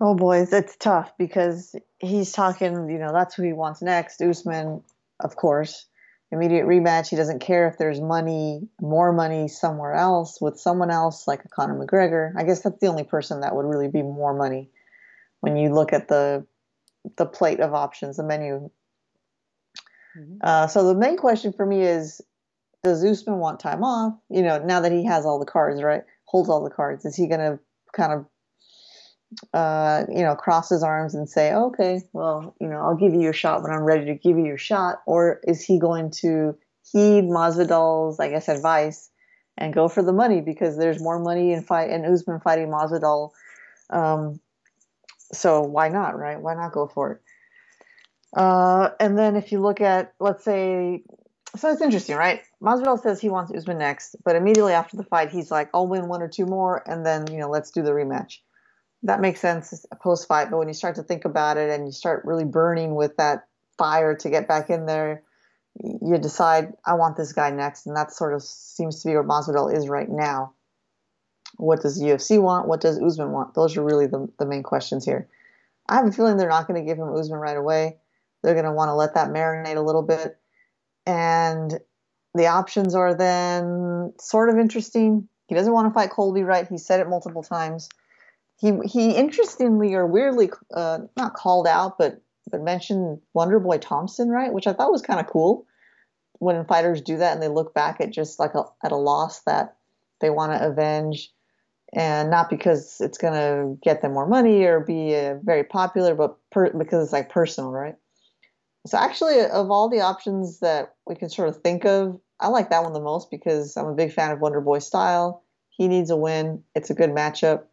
Oh 0.00 0.16
boys, 0.16 0.52
it's 0.52 0.76
tough 0.76 1.12
because 1.16 1.76
he's 2.00 2.32
talking, 2.32 2.90
you 2.90 2.98
know, 2.98 3.12
that's 3.12 3.36
who 3.36 3.44
he 3.44 3.52
wants 3.52 3.82
next. 3.82 4.20
Usman, 4.20 4.82
of 5.20 5.36
course, 5.36 5.86
immediate 6.32 6.66
rematch. 6.66 7.08
He 7.08 7.14
doesn't 7.14 7.38
care 7.38 7.68
if 7.68 7.78
there's 7.78 8.00
money, 8.00 8.66
more 8.80 9.12
money 9.12 9.46
somewhere 9.46 9.94
else 9.94 10.40
with 10.40 10.58
someone 10.58 10.90
else 10.90 11.28
like 11.28 11.44
a 11.44 11.48
Conor 11.48 11.86
McGregor. 11.86 12.32
I 12.36 12.42
guess 12.42 12.62
that's 12.62 12.80
the 12.80 12.88
only 12.88 13.04
person 13.04 13.42
that 13.42 13.54
would 13.54 13.64
really 13.64 13.86
be 13.86 14.02
more 14.02 14.34
money 14.34 14.70
when 15.38 15.56
you 15.56 15.72
look 15.72 15.92
at 15.92 16.08
the 16.08 16.44
the 17.16 17.26
plate 17.26 17.60
of 17.60 17.74
options, 17.74 18.16
the 18.16 18.24
menu. 18.24 18.70
Mm-hmm. 20.18 20.38
Uh, 20.42 20.66
so 20.66 20.88
the 20.88 20.98
main 20.98 21.16
question 21.16 21.52
for 21.52 21.64
me 21.64 21.82
is, 21.82 22.20
does 22.82 23.04
Usman 23.04 23.38
want 23.38 23.60
time 23.60 23.82
off? 23.82 24.14
You 24.28 24.42
know, 24.42 24.58
now 24.58 24.80
that 24.80 24.92
he 24.92 25.04
has 25.04 25.26
all 25.26 25.38
the 25.38 25.46
cards, 25.46 25.82
right? 25.82 26.02
Holds 26.24 26.48
all 26.48 26.62
the 26.62 26.70
cards, 26.70 27.04
is 27.04 27.16
he 27.16 27.26
going 27.26 27.40
to 27.40 27.58
kind 27.92 28.12
of 28.12 28.26
uh, 29.52 30.04
you 30.08 30.22
know, 30.22 30.34
cross 30.34 30.68
his 30.70 30.82
arms 30.82 31.14
and 31.14 31.28
say, 31.28 31.52
okay, 31.52 32.00
well, 32.12 32.54
you 32.60 32.68
know, 32.68 32.78
I'll 32.78 32.96
give 32.96 33.12
you 33.12 33.20
your 33.20 33.32
shot 33.32 33.62
when 33.62 33.72
I'm 33.72 33.82
ready 33.82 34.06
to 34.06 34.14
give 34.14 34.38
you 34.38 34.44
your 34.44 34.58
shot? 34.58 35.02
Or 35.06 35.40
is 35.44 35.62
he 35.62 35.78
going 35.78 36.10
to 36.22 36.56
heed 36.92 37.24
Masvidal's, 37.24 38.20
I 38.20 38.28
guess, 38.30 38.48
advice 38.48 39.10
and 39.58 39.74
go 39.74 39.88
for 39.88 40.02
the 40.02 40.12
money 40.12 40.40
because 40.40 40.76
there's 40.76 41.00
more 41.00 41.18
money 41.18 41.52
in 41.52 41.62
fight 41.62 41.90
in 41.90 42.04
Usman 42.04 42.40
fighting 42.40 42.68
Masvidal. 42.68 43.30
Um, 43.90 44.40
so 45.32 45.62
why 45.62 45.88
not, 45.88 46.18
right? 46.18 46.40
Why 46.40 46.54
not 46.54 46.72
go 46.72 46.86
for 46.86 47.12
it? 47.12 47.20
Uh, 48.36 48.90
and 49.00 49.18
then 49.18 49.34
if 49.34 49.50
you 49.50 49.60
look 49.60 49.80
at, 49.80 50.12
let's 50.20 50.44
say, 50.44 51.02
so 51.54 51.70
it's 51.70 51.80
interesting, 51.80 52.16
right? 52.16 52.42
Masvidal 52.62 53.00
says 53.00 53.20
he 53.20 53.30
wants 53.30 53.52
Usman 53.54 53.78
next, 53.78 54.16
but 54.24 54.36
immediately 54.36 54.72
after 54.72 54.96
the 54.96 55.04
fight, 55.04 55.30
he's 55.30 55.50
like, 55.50 55.70
I'll 55.72 55.86
win 55.86 56.08
one 56.08 56.22
or 56.22 56.28
two 56.28 56.46
more, 56.46 56.82
and 56.86 57.06
then 57.06 57.26
you 57.30 57.38
know, 57.38 57.48
let's 57.48 57.70
do 57.70 57.82
the 57.82 57.92
rematch 57.92 58.38
that 59.06 59.20
makes 59.20 59.40
sense 59.40 59.86
post 60.02 60.26
fight, 60.26 60.50
but 60.50 60.58
when 60.58 60.68
you 60.68 60.74
start 60.74 60.96
to 60.96 61.02
think 61.02 61.24
about 61.24 61.56
it 61.56 61.70
and 61.70 61.86
you 61.86 61.92
start 61.92 62.24
really 62.24 62.44
burning 62.44 62.94
with 62.94 63.16
that 63.16 63.46
fire 63.78 64.14
to 64.16 64.30
get 64.30 64.48
back 64.48 64.68
in 64.68 64.86
there, 64.86 65.22
you 65.82 66.18
decide 66.18 66.72
I 66.84 66.94
want 66.94 67.16
this 67.16 67.32
guy 67.32 67.50
next, 67.50 67.86
and 67.86 67.96
that 67.96 68.12
sort 68.12 68.34
of 68.34 68.42
seems 68.42 69.02
to 69.02 69.08
be 69.08 69.14
where 69.14 69.24
Masvidal 69.24 69.74
is 69.74 69.88
right 69.88 70.08
now. 70.08 70.54
What 71.56 71.82
does 71.82 72.02
UFC 72.02 72.40
want? 72.40 72.66
What 72.66 72.80
does 72.80 73.00
Usman 73.00 73.30
want? 73.30 73.54
Those 73.54 73.76
are 73.76 73.84
really 73.84 74.06
the, 74.06 74.28
the 74.38 74.46
main 74.46 74.62
questions 74.62 75.04
here. 75.04 75.28
I 75.88 75.96
have 75.96 76.06
a 76.06 76.12
feeling 76.12 76.36
they're 76.36 76.48
not 76.48 76.66
going 76.66 76.80
to 76.80 76.86
give 76.86 76.98
him 76.98 77.14
Usman 77.14 77.38
right 77.38 77.56
away. 77.56 77.98
They're 78.42 78.54
going 78.54 78.64
to 78.64 78.72
want 78.72 78.88
to 78.88 78.94
let 78.94 79.14
that 79.14 79.28
marinate 79.28 79.76
a 79.76 79.80
little 79.80 80.02
bit, 80.02 80.38
and 81.06 81.78
the 82.34 82.46
options 82.46 82.94
are 82.94 83.14
then 83.14 84.12
sort 84.20 84.50
of 84.50 84.58
interesting. 84.58 85.28
He 85.48 85.54
doesn't 85.54 85.72
want 85.72 85.88
to 85.88 85.94
fight 85.94 86.10
Colby, 86.10 86.42
right? 86.42 86.68
He 86.68 86.78
said 86.78 87.00
it 87.00 87.08
multiple 87.08 87.42
times 87.42 87.88
he 88.58 88.72
he 88.84 89.10
interestingly 89.14 89.94
or 89.94 90.06
weirdly 90.06 90.50
uh, 90.74 91.00
not 91.16 91.34
called 91.34 91.66
out, 91.66 91.98
but 91.98 92.22
but 92.50 92.62
mentioned 92.62 93.20
Wonder 93.34 93.60
Boy 93.60 93.78
Thompson, 93.78 94.30
right? 94.30 94.52
Which 94.52 94.66
I 94.66 94.72
thought 94.72 94.92
was 94.92 95.02
kind 95.02 95.20
of 95.20 95.26
cool 95.26 95.66
when 96.38 96.64
fighters 96.66 97.00
do 97.00 97.16
that 97.18 97.32
and 97.32 97.42
they 97.42 97.48
look 97.48 97.74
back 97.74 98.00
at 98.00 98.12
just 98.12 98.38
like 98.38 98.54
a, 98.54 98.64
at 98.84 98.92
a 98.92 98.96
loss 98.96 99.40
that 99.42 99.76
they 100.20 100.30
want 100.30 100.52
to 100.52 100.66
avenge, 100.66 101.32
and 101.92 102.30
not 102.30 102.48
because 102.48 102.98
it's 103.00 103.18
going 103.18 103.34
to 103.34 103.78
get 103.82 104.00
them 104.00 104.12
more 104.12 104.26
money 104.26 104.64
or 104.64 104.80
be 104.80 105.14
uh, 105.14 105.36
very 105.42 105.64
popular, 105.64 106.14
but 106.14 106.38
per, 106.50 106.70
because 106.72 107.04
it's 107.04 107.12
like 107.12 107.28
personal, 107.28 107.70
right? 107.70 107.96
So 108.86 108.98
actually, 108.98 109.40
of 109.40 109.70
all 109.70 109.88
the 109.88 110.00
options 110.00 110.60
that 110.60 110.94
we 111.06 111.14
can 111.14 111.28
sort 111.28 111.48
of 111.48 111.56
think 111.58 111.84
of, 111.84 112.20
I 112.38 112.48
like 112.48 112.70
that 112.70 112.82
one 112.82 112.92
the 112.92 113.00
most 113.00 113.30
because 113.30 113.76
I'm 113.76 113.86
a 113.86 113.94
big 113.94 114.12
fan 114.12 114.30
of 114.30 114.40
Wonder 114.40 114.60
Boy 114.60 114.78
style. 114.78 115.42
He 115.70 115.88
needs 115.88 116.10
a 116.10 116.16
win. 116.16 116.62
It's 116.74 116.90
a 116.90 116.94
good 116.94 117.10
matchup. 117.10 117.64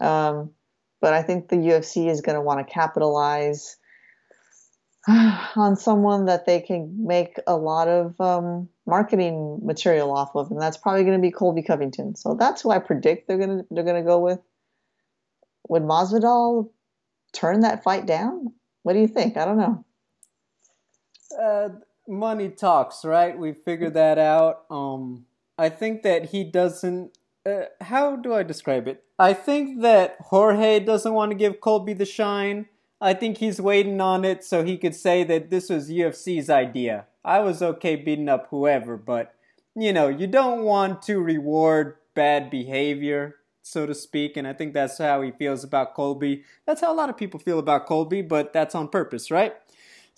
Um, 0.00 0.50
but 1.00 1.12
I 1.14 1.22
think 1.22 1.48
the 1.48 1.56
UFC 1.56 2.10
is 2.10 2.20
going 2.20 2.34
to 2.34 2.42
want 2.42 2.66
to 2.66 2.72
capitalize 2.72 3.76
on 5.08 5.76
someone 5.76 6.26
that 6.26 6.46
they 6.46 6.60
can 6.60 7.06
make 7.06 7.38
a 7.46 7.56
lot 7.56 7.88
of 7.88 8.20
um, 8.20 8.68
marketing 8.86 9.60
material 9.62 10.12
off 10.12 10.34
of, 10.34 10.50
and 10.50 10.60
that's 10.60 10.76
probably 10.76 11.04
going 11.04 11.20
to 11.20 11.22
be 11.22 11.30
Colby 11.30 11.62
Covington. 11.62 12.16
So 12.16 12.34
that's 12.34 12.62
who 12.62 12.70
I 12.70 12.78
predict 12.78 13.28
they're 13.28 13.38
going 13.38 13.58
to 13.58 13.66
they're 13.70 13.84
going 13.84 14.02
to 14.02 14.08
go 14.08 14.18
with. 14.18 14.40
Would 15.68 15.82
Masvidal 15.82 16.70
turn 17.32 17.60
that 17.60 17.82
fight 17.82 18.06
down? 18.06 18.52
What 18.82 18.92
do 18.92 19.00
you 19.00 19.08
think? 19.08 19.36
I 19.36 19.44
don't 19.44 19.58
know. 19.58 19.84
Uh, 21.32 21.68
money 22.08 22.48
talks, 22.48 23.04
right? 23.04 23.36
We 23.36 23.52
figured 23.52 23.94
that 23.94 24.18
out. 24.18 24.64
Um, 24.70 25.26
I 25.58 25.68
think 25.68 26.02
that 26.02 26.26
he 26.26 26.44
doesn't 26.44 27.16
uh, 27.46 27.66
how 27.80 28.16
do 28.16 28.34
I 28.34 28.42
describe 28.42 28.88
it? 28.88 29.04
I 29.18 29.32
think 29.32 29.80
that 29.82 30.16
Jorge 30.20 30.80
doesn't 30.80 31.12
want 31.14 31.30
to 31.30 31.36
give 31.36 31.60
Colby 31.60 31.92
the 31.92 32.04
shine. 32.04 32.66
I 33.00 33.14
think 33.14 33.38
he's 33.38 33.60
waiting 33.60 34.00
on 34.00 34.24
it 34.24 34.42
so 34.42 34.64
he 34.64 34.76
could 34.76 34.94
say 34.94 35.22
that 35.24 35.50
this 35.50 35.70
was 35.70 35.88
UFC's 35.88 36.50
idea. 36.50 37.06
I 37.24 37.40
was 37.40 37.62
okay 37.62 37.94
beating 37.94 38.28
up 38.28 38.48
whoever, 38.50 38.96
but 38.96 39.34
you 39.76 39.92
know, 39.92 40.08
you 40.08 40.26
don't 40.26 40.62
want 40.62 41.02
to 41.02 41.20
reward 41.20 41.96
bad 42.14 42.50
behavior, 42.50 43.36
so 43.62 43.84
to 43.86 43.94
speak, 43.94 44.36
and 44.36 44.46
I 44.46 44.54
think 44.54 44.72
that's 44.72 44.98
how 44.98 45.20
he 45.22 45.30
feels 45.30 45.62
about 45.62 45.94
Colby. 45.94 46.44
That's 46.66 46.80
how 46.80 46.92
a 46.92 46.96
lot 46.96 47.10
of 47.10 47.16
people 47.16 47.38
feel 47.38 47.58
about 47.58 47.86
Colby, 47.86 48.22
but 48.22 48.52
that's 48.52 48.74
on 48.74 48.88
purpose, 48.88 49.30
right? 49.30 49.54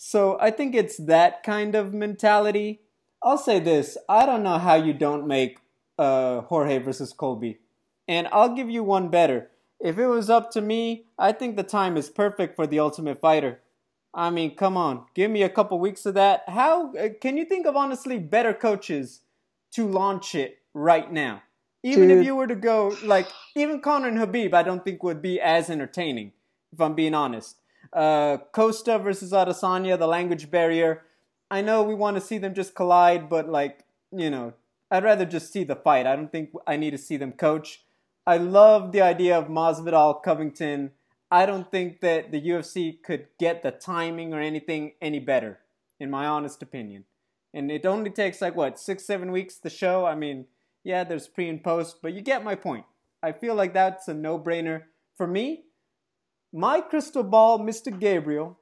So 0.00 0.38
I 0.40 0.52
think 0.52 0.76
it's 0.76 0.97
that 0.97 1.43
kind 1.43 1.75
of 1.75 1.93
mentality. 1.93 2.83
I'll 3.21 3.37
say 3.37 3.59
this 3.59 3.99
I 4.09 4.26
don't 4.26 4.45
know 4.45 4.59
how 4.59 4.76
you 4.76 4.93
don't 4.95 5.26
make 5.26 5.59
uh, 5.99 6.43
Jorge 6.43 6.78
versus 6.78 7.12
Colby. 7.12 7.59
And 8.07 8.28
I'll 8.31 8.55
give 8.55 8.71
you 8.71 8.85
one 8.85 9.09
better. 9.09 9.50
If 9.81 9.99
it 9.99 10.07
was 10.07 10.31
up 10.31 10.52
to 10.52 10.61
me, 10.61 11.07
I 11.19 11.33
think 11.33 11.57
the 11.57 11.64
time 11.64 11.97
is 11.97 12.09
perfect 12.09 12.55
for 12.55 12.64
the 12.64 12.78
Ultimate 12.78 13.21
Fighter. 13.21 13.59
I 14.14 14.31
mean, 14.31 14.55
come 14.55 14.76
on, 14.76 15.05
give 15.14 15.33
me 15.33 15.43
a 15.43 15.49
couple 15.49 15.81
weeks 15.81 16.07
of 16.07 16.14
that. 16.14 16.45
How 16.47 16.95
uh, 16.95 17.09
can 17.21 17.37
you 17.37 17.45
think 17.45 17.67
of 17.67 17.75
honestly 17.75 18.21
better 18.21 18.55
coaches 18.55 19.23
to 19.73 19.87
launch 19.87 20.37
it 20.37 20.59
right 20.75 21.12
now? 21.12 21.43
Even 21.83 22.09
Dude. 22.09 22.19
if 22.19 22.25
you 22.25 22.37
were 22.37 22.47
to 22.47 22.55
go 22.55 22.97
like 23.02 23.26
even 23.57 23.81
Conor 23.81 24.09
and 24.09 24.19
Khabib, 24.19 24.55
I 24.55 24.62
don't 24.62 24.85
think 24.85 25.02
would 25.02 25.21
be 25.21 25.40
as 25.40 25.69
entertaining. 25.69 26.33
If 26.73 26.81
I'm 26.81 26.95
being 26.95 27.14
honest, 27.14 27.58
uh, 27.92 28.38
Costa 28.52 28.99
versus 28.99 29.33
Adesanya, 29.33 29.99
the 29.99 30.07
language 30.07 30.50
barrier. 30.50 31.02
I 31.50 31.62
know 31.62 31.83
we 31.83 31.95
want 31.95 32.16
to 32.16 32.21
see 32.21 32.38
them 32.38 32.54
just 32.54 32.75
collide, 32.75 33.28
but 33.28 33.49
like 33.49 33.85
you 34.12 34.30
know, 34.30 34.54
I'd 34.90 35.04
rather 35.04 35.25
just 35.25 35.52
see 35.52 35.64
the 35.64 35.76
fight. 35.76 36.07
I 36.07 36.16
don't 36.16 36.33
think 36.33 36.50
I 36.66 36.76
need 36.76 36.90
to 36.90 36.99
see 36.99 37.16
them 37.16 37.33
coach. 37.33 37.85
I 38.26 38.37
love 38.37 38.92
the 38.92 39.00
idea 39.00 39.38
of 39.38 39.49
Masvidal 39.49 40.23
Covington. 40.23 40.92
I 41.30 41.47
don't 41.47 41.71
think 41.71 42.00
that 42.00 42.33
the 42.33 42.40
UFC 42.40 43.02
could 43.02 43.26
get 43.38 43.62
the 43.62 43.71
timing 43.71 44.33
or 44.33 44.40
anything 44.40 44.92
any 45.00 45.18
better, 45.18 45.61
in 46.00 46.11
my 46.11 46.26
honest 46.26 46.62
opinion. 46.62 47.04
And 47.52 47.71
it 47.71 47.87
only 47.87 48.11
takes 48.11 48.40
like 48.40 48.57
what 48.57 48.78
six, 48.78 49.04
seven 49.04 49.30
weeks 49.33 49.57
to 49.59 49.71
show. 49.71 50.07
I 50.07 50.14
mean, 50.14 50.47
yeah, 50.85 51.04
there's 51.04 51.28
pre 51.28 51.49
and 51.49 51.62
post, 51.62 51.99
but 52.02 52.14
you 52.14 52.21
get 52.21 52.45
my 52.45 52.54
point. 52.54 52.85
I 53.23 53.33
feel 53.33 53.54
like 53.54 53.75
that's 53.75 54.09
a 54.09 54.14
no-brainer 54.14 54.85
for 55.16 55.26
me. 55.26 55.64
My 56.52 56.81
crystal 56.81 57.23
ball, 57.23 57.59
Mr. 57.59 57.97
Gabriel. 57.99 58.59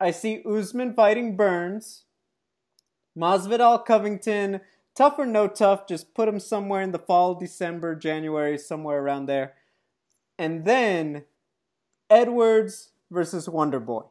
I 0.00 0.10
see 0.10 0.42
Usman 0.44 0.94
fighting 0.94 1.36
Burns, 1.36 2.04
Masvidal 3.16 3.84
Covington 3.84 4.60
TUF 4.94 5.18
or 5.18 5.26
no 5.26 5.48
TUF, 5.48 5.86
just 5.86 6.14
put 6.14 6.28
him 6.28 6.38
somewhere 6.38 6.82
in 6.82 6.92
the 6.92 6.98
fall, 6.98 7.34
December, 7.34 7.94
January, 7.94 8.58
somewhere 8.58 9.00
around 9.00 9.26
there. 9.26 9.54
And 10.38 10.64
then 10.64 11.24
Edwards 12.10 12.90
versus 13.10 13.48
Wonder 13.48 13.80
Boy. 13.80 14.02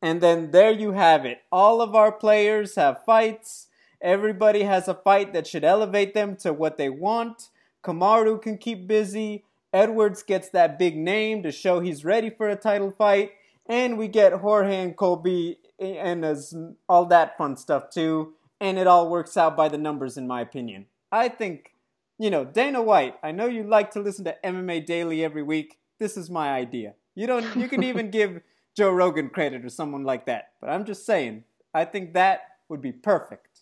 And 0.00 0.20
then 0.20 0.52
there 0.52 0.70
you 0.70 0.92
have 0.92 1.26
it. 1.26 1.42
All 1.50 1.82
of 1.82 1.94
our 1.94 2.12
players 2.12 2.76
have 2.76 3.04
fights. 3.04 3.66
Everybody 4.00 4.62
has 4.62 4.88
a 4.88 4.94
fight 4.94 5.32
that 5.32 5.46
should 5.46 5.64
elevate 5.64 6.14
them 6.14 6.36
to 6.36 6.52
what 6.52 6.78
they 6.78 6.88
want. 6.88 7.48
Kamaru 7.84 8.40
can 8.40 8.56
keep 8.56 8.86
busy. 8.86 9.44
Edwards 9.72 10.22
gets 10.22 10.48
that 10.50 10.78
big 10.78 10.96
name 10.96 11.42
to 11.42 11.52
show 11.52 11.80
he's 11.80 12.04
ready 12.04 12.30
for 12.30 12.48
a 12.48 12.56
title 12.56 12.92
fight. 12.96 13.32
And 13.66 13.98
we 13.98 14.08
get 14.08 14.32
Jorge 14.32 14.76
and 14.76 14.96
Colby 14.96 15.58
eh, 15.78 15.96
and 15.98 16.24
as 16.24 16.54
all 16.88 17.04
that 17.06 17.36
fun 17.36 17.56
stuff 17.56 17.90
too. 17.90 18.34
And 18.60 18.78
it 18.78 18.86
all 18.86 19.10
works 19.10 19.36
out 19.36 19.56
by 19.56 19.68
the 19.68 19.78
numbers, 19.78 20.16
in 20.16 20.26
my 20.26 20.40
opinion. 20.40 20.86
I 21.12 21.28
think, 21.28 21.72
you 22.18 22.30
know, 22.30 22.44
Dana 22.44 22.82
White, 22.82 23.16
I 23.22 23.30
know 23.30 23.46
you 23.46 23.62
like 23.62 23.90
to 23.92 24.00
listen 24.00 24.24
to 24.24 24.36
MMA 24.42 24.84
Daily 24.84 25.22
every 25.22 25.42
week. 25.42 25.78
This 25.98 26.16
is 26.16 26.30
my 26.30 26.52
idea. 26.52 26.94
You 27.14 27.26
don't 27.26 27.56
you 27.56 27.68
can 27.68 27.82
even 27.82 28.10
give 28.12 28.40
Joe 28.76 28.90
Rogan 28.90 29.28
credit 29.28 29.64
or 29.64 29.68
someone 29.68 30.04
like 30.04 30.26
that. 30.26 30.52
But 30.60 30.70
I'm 30.70 30.84
just 30.84 31.04
saying, 31.04 31.44
I 31.74 31.84
think 31.84 32.14
that 32.14 32.40
would 32.68 32.80
be 32.80 32.92
perfect. 32.92 33.60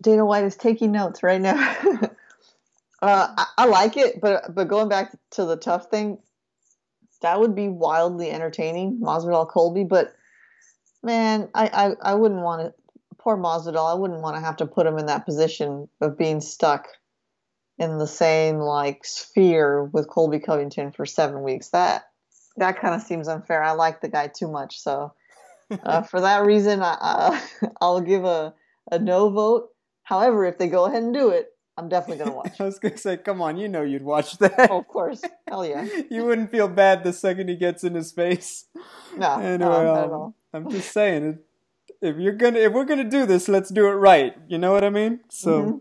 Dana 0.00 0.26
White 0.26 0.44
is 0.44 0.56
taking 0.56 0.92
notes 0.92 1.22
right 1.22 1.40
now. 1.40 1.76
uh, 3.02 3.28
I, 3.36 3.46
I, 3.58 3.66
like 3.66 3.96
it, 3.96 4.20
but 4.20 4.54
but 4.54 4.68
going 4.68 4.88
back 4.88 5.14
to 5.32 5.44
the 5.44 5.56
TUF 5.56 5.86
thing, 5.86 6.18
that 7.22 7.38
would 7.38 7.54
be 7.54 7.68
wildly 7.68 8.30
entertaining, 8.30 9.00
Masvidal 9.00 9.48
Colby. 9.48 9.84
But 9.84 10.14
man, 11.02 11.48
I, 11.54 11.66
I, 11.66 12.12
I 12.12 12.14
wouldn't 12.14 12.40
want 12.40 12.62
to. 12.62 12.74
Poor 13.18 13.36
Masvidal, 13.36 13.90
I 13.90 13.94
wouldn't 13.94 14.20
want 14.20 14.36
to 14.36 14.40
have 14.40 14.56
to 14.58 14.66
put 14.66 14.86
him 14.86 14.98
in 14.98 15.06
that 15.06 15.24
position 15.24 15.88
of 16.00 16.16
being 16.16 16.40
stuck 16.40 16.86
in 17.78 17.98
the 17.98 18.06
same 18.06 18.58
like 18.58 19.04
sphere 19.04 19.84
with 19.84 20.08
Colby 20.08 20.38
Covington 20.38 20.92
for 20.92 21.04
seven 21.04 21.42
weeks. 21.42 21.68
That 21.70 22.04
that 22.56 22.80
kind 22.80 22.94
of 22.94 23.02
seems 23.02 23.28
unfair. 23.28 23.62
I 23.62 23.72
like 23.72 24.00
the 24.00 24.08
guy 24.08 24.28
too 24.28 24.48
much, 24.48 24.80
so 24.80 25.12
uh, 25.82 26.02
for 26.10 26.20
that 26.20 26.46
reason, 26.46 26.82
I, 26.82 26.96
I 27.00 27.68
I'll 27.80 28.00
give 28.00 28.24
a 28.24 28.54
a 28.90 28.98
no 28.98 29.28
vote. 29.28 29.70
However, 30.02 30.44
if 30.44 30.56
they 30.56 30.68
go 30.68 30.84
ahead 30.84 31.02
and 31.02 31.12
do 31.12 31.30
it, 31.30 31.48
I'm 31.76 31.88
definitely 31.88 32.24
gonna 32.24 32.36
watch. 32.36 32.60
I 32.60 32.64
was 32.64 32.78
gonna 32.78 32.96
say, 32.96 33.16
come 33.16 33.42
on, 33.42 33.56
you 33.56 33.68
know 33.68 33.82
you'd 33.82 34.02
watch 34.02 34.38
that. 34.38 34.70
Oh, 34.70 34.78
of 34.78 34.88
course, 34.88 35.22
hell 35.46 35.64
yeah. 35.64 35.86
you 36.10 36.24
wouldn't 36.24 36.50
feel 36.50 36.68
bad 36.68 37.04
the 37.04 37.12
second 37.12 37.48
he 37.48 37.56
gets 37.56 37.84
in 37.84 37.94
his 37.94 38.12
face. 38.12 38.66
No, 39.16 39.34
anyway, 39.38 39.58
no, 39.58 39.68
not 39.68 39.86
um, 39.86 40.04
at 40.04 40.10
all. 40.10 40.34
I'm 40.52 40.70
just 40.70 40.92
saying, 40.92 41.38
if 42.00 42.16
you're 42.16 42.32
gonna, 42.32 42.60
if 42.60 42.72
we're 42.72 42.84
gonna 42.84 43.04
do 43.04 43.26
this, 43.26 43.48
let's 43.48 43.70
do 43.70 43.86
it 43.86 43.92
right. 43.92 44.36
You 44.48 44.58
know 44.58 44.72
what 44.72 44.84
I 44.84 44.90
mean? 44.90 45.20
So, 45.28 45.62
mm-hmm. 45.62 45.78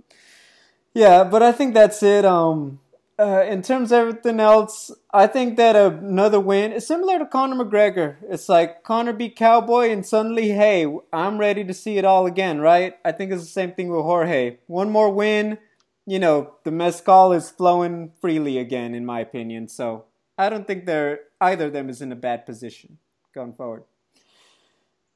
yeah. 0.93 1.23
But 1.23 1.43
I 1.43 1.51
think 1.51 1.73
that's 1.73 2.03
it. 2.03 2.25
Um, 2.25 2.79
uh, 3.17 3.45
in 3.47 3.61
terms 3.61 3.91
of 3.91 3.99
everything 3.99 4.39
else, 4.39 4.91
I 5.13 5.27
think 5.27 5.55
that 5.57 5.75
another 5.75 6.39
win 6.39 6.73
is 6.73 6.85
similar 6.85 7.17
to 7.19 7.25
Conor 7.25 7.63
McGregor. 7.63 8.17
It's 8.27 8.49
like 8.49 8.83
Conor 8.83 9.13
beat 9.13 9.37
Cowboy, 9.37 9.89
and 9.89 10.05
suddenly, 10.05 10.49
hey, 10.49 10.85
I'm 11.13 11.37
ready 11.37 11.63
to 11.63 11.73
see 11.73 11.97
it 11.97 12.03
all 12.03 12.25
again, 12.25 12.59
right? 12.59 12.95
I 13.05 13.13
think 13.13 13.31
it's 13.31 13.43
the 13.43 13.47
same 13.47 13.71
thing 13.71 13.87
with 13.87 14.01
Jorge. 14.01 14.57
One 14.67 14.89
more 14.89 15.09
win, 15.09 15.57
you 16.05 16.19
know, 16.19 16.55
the 16.63 16.71
mezcal 16.71 17.31
is 17.33 17.50
flowing 17.50 18.12
freely 18.21 18.57
again, 18.57 18.93
in 18.93 19.05
my 19.05 19.19
opinion. 19.19 19.67
So 19.67 20.05
I 20.38 20.50
don't 20.50 20.67
think 20.67 20.85
they're 20.85 21.19
either 21.41 21.65
of 21.65 21.74
them 21.74 21.89
is 21.89 22.01
in 22.01 22.12
a 22.12 22.15
bad 22.15 22.45
position 22.45 22.97
going 23.33 23.53
forward. 23.53 23.83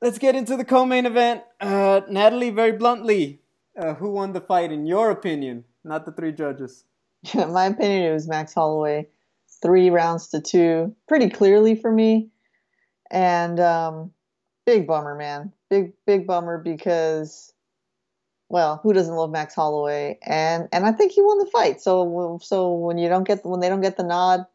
Let's 0.01 0.17
get 0.17 0.35
into 0.35 0.55
the 0.55 0.63
co-main 0.63 1.05
event. 1.05 1.43
Uh, 1.59 2.01
Natalie, 2.09 2.51
very 2.51 2.71
bluntly, 2.71 3.41
uh, 3.77 3.95
who 3.95 4.11
won 4.11 4.31
the 4.31 4.41
fight 4.41 4.71
in 4.71 4.85
your 4.85 5.11
opinion? 5.11 5.65
Not 5.83 6.05
the 6.05 6.11
three 6.11 6.31
judges. 6.31 6.85
Yeah, 7.33 7.47
my 7.47 7.65
opinion 7.65 8.03
it 8.09 8.13
was 8.13 8.29
Max 8.29 8.53
Holloway, 8.53 9.09
three 9.61 9.89
rounds 9.89 10.29
to 10.29 10.39
two, 10.39 10.95
pretty 11.05 11.29
clearly 11.29 11.75
for 11.75 11.91
me, 11.91 12.29
and 13.11 13.59
um, 13.59 14.11
big 14.65 14.87
bummer, 14.87 15.15
man, 15.15 15.51
big 15.69 15.91
big 16.05 16.25
bummer 16.25 16.57
because, 16.57 17.51
well, 18.49 18.79
who 18.81 18.93
doesn't 18.93 19.13
love 19.15 19.29
Max 19.29 19.53
Holloway? 19.53 20.17
And 20.23 20.67
and 20.71 20.85
I 20.85 20.91
think 20.91 21.11
he 21.11 21.21
won 21.21 21.37
the 21.37 21.45
fight. 21.45 21.81
So 21.81 22.39
so 22.41 22.73
when 22.73 22.97
you 22.97 23.07
don't 23.07 23.27
get 23.27 23.45
when 23.45 23.59
they 23.59 23.69
don't 23.69 23.81
get 23.81 23.95
the 23.95 24.03
nod, 24.03 24.45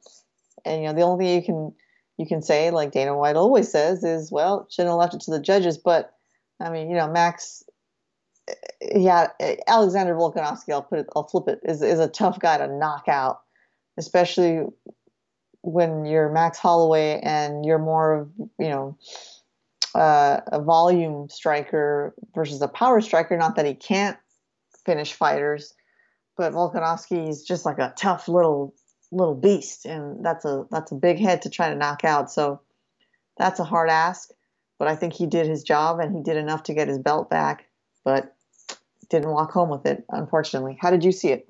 and 0.65 0.83
you 0.83 0.89
know 0.89 0.95
the 0.95 1.03
only 1.03 1.25
thing 1.25 1.37
you 1.37 1.43
can 1.43 1.75
you 2.19 2.27
can 2.27 2.43
say, 2.43 2.71
like 2.71 2.93
Dana 2.93 3.17
White 3.17 3.37
always 3.37 3.71
says, 3.71 4.05
is 4.05 4.31
well, 4.31 4.67
shouldn't 4.71 4.91
have 4.91 4.99
left 4.99 5.15
it 5.15 5.21
to 5.23 5.31
the 5.31 5.41
judges. 5.41 5.79
But 5.79 6.13
I 6.61 6.71
mean, 6.71 6.91
you 6.91 6.97
know, 6.97 7.11
Max, 7.11 7.63
eh, 8.49 8.55
yeah, 8.97 9.29
eh, 9.41 9.57
Alexander 9.67 10.15
Volkanovski, 10.15 10.73
I'll 10.73 10.83
put 10.83 11.01
it, 11.01 11.07
I'll 11.15 11.29
flip 11.29 11.49
it, 11.49 11.61
is 11.65 11.81
is 11.81 12.01
a 12.01 12.09
tough 12.09 12.41
guy 12.41 12.59
to 12.59 12.67
knock 12.67 13.05
out, 13.07 13.41
especially 13.97 14.65
when 15.63 16.05
you're 16.05 16.31
Max 16.31 16.59
Holloway 16.59 17.21
and 17.23 17.65
you're 17.65 17.79
more 17.79 18.21
of 18.21 18.31
you 18.59 18.69
know 18.69 18.99
uh, 19.95 20.41
a 20.49 20.61
volume 20.61 21.29
striker 21.29 22.15
versus 22.35 22.61
a 22.63 22.69
power 22.69 23.01
striker. 23.01 23.37
Not 23.37 23.57
that 23.57 23.67
he 23.67 23.75
can't 23.75 24.17
finish 24.85 25.13
fighters, 25.13 25.75
but 26.37 26.53
Volkanovski 26.53 27.29
is 27.29 27.45
just 27.45 27.65
like 27.65 27.79
a 27.79 27.95
tough 27.97 28.29
little 28.29 28.75
little 29.13 29.35
beast, 29.35 29.87
and 29.87 30.25
that's 30.25 30.45
a 30.45 30.65
that's 30.71 30.93
a 30.93 30.97
big 30.97 31.19
head 31.19 31.43
to 31.43 31.51
try 31.51 31.69
to 31.71 31.77
knock 31.77 32.05
out. 32.05 32.31
So 32.31 32.61
that's 33.39 33.61
a 33.61 33.65
hard 33.65 33.91
ask, 33.91 34.31
but 34.79 34.89
I 34.89 34.97
think 34.97 35.13
he 35.13 35.27
did 35.27 35.47
his 35.47 35.63
job 35.63 36.01
and 36.01 36.15
he 36.15 36.23
did 36.23 36.37
enough 36.37 36.65
to 36.65 36.75
get 36.75 36.89
his 36.89 36.99
belt 36.99 37.31
back, 37.31 37.67
but 38.05 38.35
didn't 39.11 39.31
walk 39.31 39.53
home 39.53 39.69
with 39.69 39.87
it, 39.87 40.05
unfortunately. 40.09 40.79
How 40.81 40.91
did 40.91 41.05
you 41.05 41.13
see 41.13 41.29
it? 41.29 41.49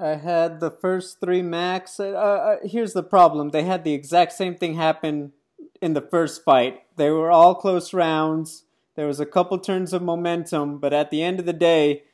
I 0.00 0.16
had 0.16 0.60
the 0.60 0.70
first 0.70 1.20
three 1.20 1.42
max. 1.42 1.98
Uh, 1.98 2.10
uh, 2.10 2.56
here's 2.64 2.92
the 2.92 3.02
problem: 3.02 3.50
they 3.50 3.62
had 3.62 3.84
the 3.84 3.94
exact 3.94 4.32
same 4.32 4.56
thing 4.56 4.74
happen 4.74 5.32
in 5.80 5.94
the 5.94 6.00
first 6.00 6.44
fight. 6.44 6.82
They 6.96 7.10
were 7.10 7.30
all 7.30 7.54
close 7.54 7.92
rounds. 7.92 8.64
There 8.94 9.06
was 9.06 9.20
a 9.20 9.26
couple 9.26 9.58
turns 9.58 9.92
of 9.92 10.02
momentum, 10.02 10.78
but 10.78 10.92
at 10.92 11.10
the 11.10 11.22
end 11.22 11.38
of 11.38 11.46
the 11.46 11.52
day, 11.52 12.04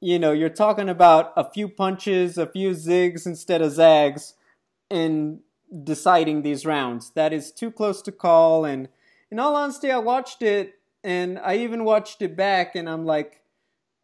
you 0.00 0.18
know, 0.18 0.32
you're 0.32 0.48
talking 0.48 0.88
about 0.88 1.32
a 1.36 1.48
few 1.48 1.68
punches, 1.68 2.36
a 2.36 2.46
few 2.46 2.70
zigs 2.70 3.24
instead 3.24 3.62
of 3.62 3.72
zags 3.72 4.34
in 4.90 5.40
deciding 5.84 6.42
these 6.42 6.66
rounds. 6.66 7.10
That 7.10 7.32
is 7.32 7.52
too 7.52 7.70
close 7.70 8.02
to 8.02 8.12
call. 8.12 8.64
And 8.64 8.88
in 9.30 9.38
all 9.38 9.54
honesty, 9.54 9.90
I 9.90 9.98
watched 9.98 10.42
it 10.42 10.74
and 11.04 11.38
I 11.38 11.56
even 11.58 11.84
watched 11.84 12.20
it 12.20 12.36
back 12.36 12.74
and 12.74 12.88
I'm 12.88 13.04
like, 13.04 13.42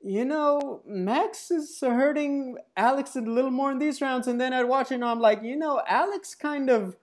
you 0.01 0.25
know, 0.25 0.83
Max 0.87 1.51
is 1.51 1.79
hurting 1.81 2.59
Alex 2.77 3.17
a 3.17 3.21
little 3.21 3.51
more 3.51 3.73
in 3.73 3.81
these 3.81 4.01
rounds. 4.01 4.29
And 4.29 4.41
then 4.41 4.53
I'd 4.53 4.65
watch 4.65 4.93
it 4.93 4.97
and 4.97 5.05
I'm 5.05 5.21
like, 5.21 5.43
you 5.43 5.57
know, 5.57 5.83
Alex 5.89 6.37
kind 6.37 6.71
of, 6.71 6.97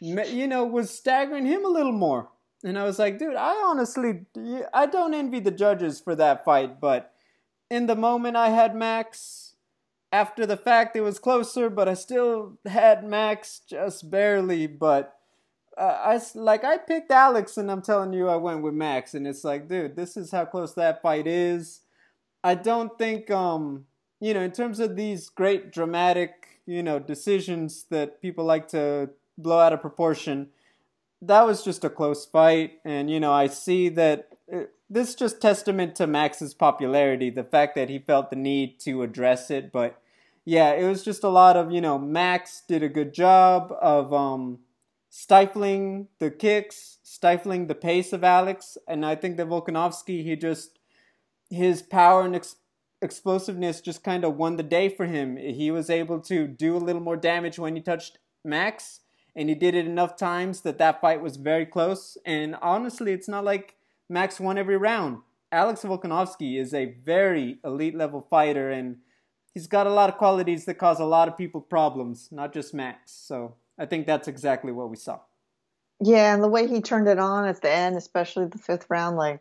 you 0.00 0.46
know, 0.46 0.64
was 0.64 0.90
staggering 0.90 1.46
him 1.46 1.64
a 1.64 1.68
little 1.68 1.92
more. 1.92 2.30
And 2.64 2.78
I 2.78 2.84
was 2.84 2.98
like, 2.98 3.18
dude, 3.18 3.34
I 3.34 3.54
honestly, 3.64 4.26
I 4.72 4.86
don't 4.86 5.14
envy 5.14 5.40
the 5.40 5.50
judges 5.50 6.00
for 6.00 6.14
that 6.14 6.44
fight, 6.44 6.80
but 6.80 7.12
in 7.70 7.86
the 7.86 7.96
moment 7.96 8.36
I 8.36 8.50
had 8.50 8.76
Max 8.76 9.52
after 10.12 10.44
the 10.44 10.58
fact, 10.58 10.94
it 10.94 11.00
was 11.00 11.18
closer, 11.18 11.70
but 11.70 11.88
I 11.88 11.94
still 11.94 12.58
had 12.66 13.02
Max 13.02 13.62
just 13.66 14.10
barely. 14.10 14.66
But 14.66 15.16
uh, 15.76 15.98
I 16.04 16.20
like 16.34 16.64
I 16.64 16.76
picked 16.76 17.10
Alex, 17.10 17.56
and 17.56 17.70
I'm 17.70 17.82
telling 17.82 18.12
you, 18.12 18.28
I 18.28 18.36
went 18.36 18.62
with 18.62 18.74
Max, 18.74 19.14
and 19.14 19.26
it's 19.26 19.42
like, 19.42 19.68
dude, 19.68 19.96
this 19.96 20.16
is 20.16 20.30
how 20.30 20.44
close 20.44 20.74
that 20.74 21.00
fight 21.00 21.26
is. 21.26 21.80
I 22.44 22.54
don't 22.56 22.96
think, 22.98 23.30
um, 23.30 23.86
you 24.20 24.34
know, 24.34 24.42
in 24.42 24.52
terms 24.52 24.80
of 24.80 24.96
these 24.96 25.30
great 25.30 25.72
dramatic, 25.72 26.60
you 26.66 26.82
know, 26.82 26.98
decisions 26.98 27.86
that 27.90 28.20
people 28.20 28.44
like 28.44 28.68
to 28.68 29.10
blow 29.38 29.58
out 29.58 29.72
of 29.72 29.80
proportion. 29.80 30.48
That 31.20 31.46
was 31.46 31.62
just 31.62 31.84
a 31.84 31.90
close 31.90 32.26
fight, 32.26 32.80
and 32.84 33.10
you 33.10 33.20
know, 33.20 33.32
I 33.32 33.46
see 33.46 33.88
that. 33.90 34.28
It, 34.48 34.54
uh, 34.54 34.66
this 34.90 35.10
is 35.10 35.14
just 35.14 35.40
testament 35.40 35.94
to 35.96 36.06
Max's 36.06 36.52
popularity, 36.52 37.30
the 37.30 37.44
fact 37.44 37.74
that 37.76 37.88
he 37.88 37.98
felt 37.98 38.28
the 38.28 38.36
need 38.36 38.78
to 38.80 39.02
address 39.02 39.50
it, 39.50 39.72
but 39.72 40.02
yeah, 40.44 40.72
it 40.72 40.86
was 40.88 41.04
just 41.04 41.22
a 41.22 41.28
lot 41.28 41.56
of, 41.56 41.70
you 41.70 41.80
know, 41.80 41.98
Max 41.98 42.62
did 42.66 42.82
a 42.82 42.88
good 42.88 43.14
job 43.14 43.72
of 43.80 44.12
um, 44.12 44.58
stifling 45.08 46.08
the 46.18 46.30
kicks, 46.30 46.98
stifling 47.02 47.68
the 47.68 47.74
pace 47.74 48.12
of 48.12 48.24
Alex. 48.24 48.76
And 48.88 49.06
I 49.06 49.14
think 49.14 49.36
that 49.36 49.48
Volkanovski, 49.48 50.24
he 50.24 50.34
just, 50.34 50.78
his 51.48 51.82
power 51.82 52.22
and 52.22 52.34
ex- 52.34 52.56
explosiveness 53.00 53.80
just 53.80 54.02
kind 54.02 54.24
of 54.24 54.36
won 54.36 54.56
the 54.56 54.62
day 54.64 54.88
for 54.88 55.06
him. 55.06 55.36
He 55.36 55.70
was 55.70 55.88
able 55.88 56.20
to 56.22 56.48
do 56.48 56.76
a 56.76 56.78
little 56.78 57.02
more 57.02 57.16
damage 57.16 57.58
when 57.58 57.76
he 57.76 57.82
touched 57.82 58.18
Max. 58.44 59.00
And 59.34 59.48
he 59.48 59.54
did 59.54 59.74
it 59.74 59.86
enough 59.86 60.16
times 60.16 60.60
that 60.60 60.78
that 60.78 61.00
fight 61.00 61.22
was 61.22 61.36
very 61.36 61.66
close. 61.66 62.18
And 62.26 62.56
honestly, 62.60 63.12
it's 63.12 63.28
not 63.28 63.44
like 63.44 63.76
Max 64.08 64.38
won 64.38 64.58
every 64.58 64.76
round. 64.76 65.18
Alex 65.50 65.82
Volkanovski 65.82 66.58
is 66.58 66.74
a 66.74 66.96
very 67.04 67.58
elite 67.64 67.94
level 67.94 68.26
fighter. 68.28 68.70
And 68.70 68.98
he's 69.54 69.66
got 69.66 69.86
a 69.86 69.92
lot 69.92 70.10
of 70.10 70.18
qualities 70.18 70.64
that 70.66 70.74
cause 70.74 71.00
a 71.00 71.04
lot 71.04 71.28
of 71.28 71.36
people 71.36 71.60
problems, 71.60 72.28
not 72.30 72.52
just 72.52 72.74
Max. 72.74 73.12
So 73.12 73.54
I 73.78 73.86
think 73.86 74.06
that's 74.06 74.28
exactly 74.28 74.72
what 74.72 74.90
we 74.90 74.96
saw. 74.96 75.20
Yeah, 76.04 76.34
and 76.34 76.42
the 76.42 76.48
way 76.48 76.66
he 76.66 76.80
turned 76.80 77.06
it 77.06 77.18
on 77.18 77.46
at 77.46 77.62
the 77.62 77.70
end, 77.70 77.96
especially 77.96 78.46
the 78.46 78.58
fifth 78.58 78.86
round, 78.88 79.16
like, 79.16 79.40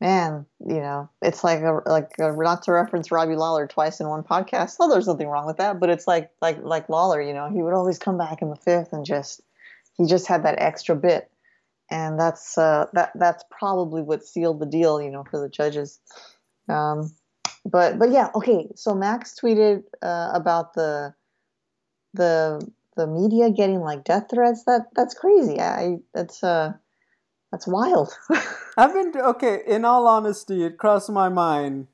man, 0.00 0.46
you 0.60 0.80
know, 0.80 1.10
it's 1.22 1.44
like 1.44 1.60
a 1.62 1.80
like 1.86 2.10
a, 2.18 2.32
not 2.32 2.62
to 2.64 2.72
reference 2.72 3.10
Robbie 3.12 3.36
Lawler 3.36 3.66
twice 3.66 4.00
in 4.00 4.08
one 4.08 4.22
podcast. 4.24 4.76
Well, 4.78 4.88
there's 4.88 5.06
nothing 5.06 5.28
wrong 5.28 5.46
with 5.46 5.58
that, 5.58 5.80
but 5.80 5.90
it's 5.90 6.06
like 6.06 6.30
like 6.40 6.58
like 6.62 6.88
Lawler, 6.88 7.20
you 7.20 7.32
know, 7.34 7.48
he 7.50 7.62
would 7.62 7.74
always 7.74 7.98
come 7.98 8.18
back 8.18 8.42
in 8.42 8.50
the 8.50 8.56
fifth 8.56 8.92
and 8.92 9.04
just 9.04 9.40
he 9.96 10.06
just 10.06 10.26
had 10.26 10.44
that 10.44 10.60
extra 10.60 10.96
bit. 10.96 11.30
and 11.90 12.18
that's 12.18 12.56
uh, 12.58 12.86
that 12.94 13.10
that's 13.14 13.44
probably 13.50 14.02
what 14.02 14.24
sealed 14.24 14.60
the 14.60 14.66
deal, 14.66 15.00
you 15.02 15.10
know, 15.10 15.24
for 15.30 15.40
the 15.40 15.48
judges. 15.48 16.00
Um, 16.68 17.12
but 17.64 17.98
but 17.98 18.10
yeah, 18.10 18.30
okay. 18.34 18.68
So 18.76 18.94
Max 18.94 19.36
tweeted 19.40 19.84
uh, 20.02 20.30
about 20.34 20.74
the 20.74 21.14
the 22.14 22.66
the 22.96 23.06
media 23.06 23.50
getting 23.50 23.80
like 23.80 24.04
death 24.04 24.28
threats. 24.30 24.64
That 24.64 24.88
that's 24.94 25.14
crazy. 25.14 25.60
I 25.60 25.98
that's 26.14 26.42
uh 26.42 26.74
that's 27.52 27.68
wild. 27.68 28.12
I've 28.76 28.94
been 28.94 29.12
okay. 29.14 29.60
In 29.66 29.84
all 29.84 30.08
honesty, 30.08 30.64
it 30.64 30.78
crossed 30.78 31.10
my 31.10 31.28
mind. 31.28 31.86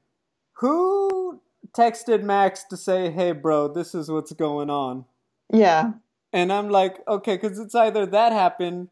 Who 0.59 1.40
texted 1.77 2.23
Max 2.23 2.64
to 2.71 2.77
say, 2.77 3.11
"Hey, 3.11 3.33
bro, 3.33 3.68
this 3.68 3.94
is 3.94 4.11
what's 4.11 4.33
going 4.33 4.71
on"? 4.71 5.05
Yeah. 5.53 5.92
And 6.33 6.53
I'm 6.53 6.68
like, 6.68 6.99
okay, 7.09 7.37
because 7.37 7.59
it's 7.59 7.75
either 7.75 8.07
that 8.07 8.33
happened 8.33 8.88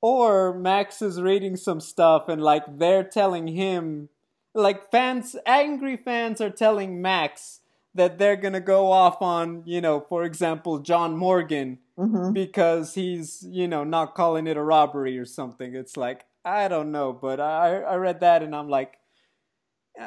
or 0.00 0.54
Max 0.54 1.02
is 1.02 1.20
reading 1.20 1.56
some 1.56 1.80
stuff 1.80 2.28
and 2.28 2.42
like 2.42 2.78
they're 2.78 3.04
telling 3.04 3.48
him, 3.48 4.08
like 4.54 4.90
fans, 4.90 5.36
angry 5.44 5.96
fans 5.96 6.40
are 6.40 6.50
telling 6.50 7.02
Max 7.02 7.60
that 7.94 8.18
they're 8.18 8.36
gonna 8.36 8.60
go 8.60 8.90
off 8.90 9.20
on, 9.20 9.62
you 9.66 9.80
know, 9.80 10.00
for 10.00 10.24
example, 10.24 10.78
John 10.78 11.16
Morgan 11.16 11.78
hmm 11.98 12.32
because 12.32 12.94
he's, 12.94 13.42
you 13.48 13.66
know, 13.68 13.84
not 13.84 14.14
calling 14.14 14.46
it 14.46 14.56
a 14.56 14.62
robbery 14.62 15.18
or 15.18 15.24
something. 15.24 15.74
It's 15.74 15.96
like, 15.96 16.26
I 16.44 16.68
don't 16.68 16.92
know, 16.92 17.12
but 17.12 17.40
I, 17.40 17.80
I 17.82 17.96
read 17.96 18.20
that 18.20 18.42
and 18.42 18.54
I'm 18.54 18.68
like, 18.68 18.98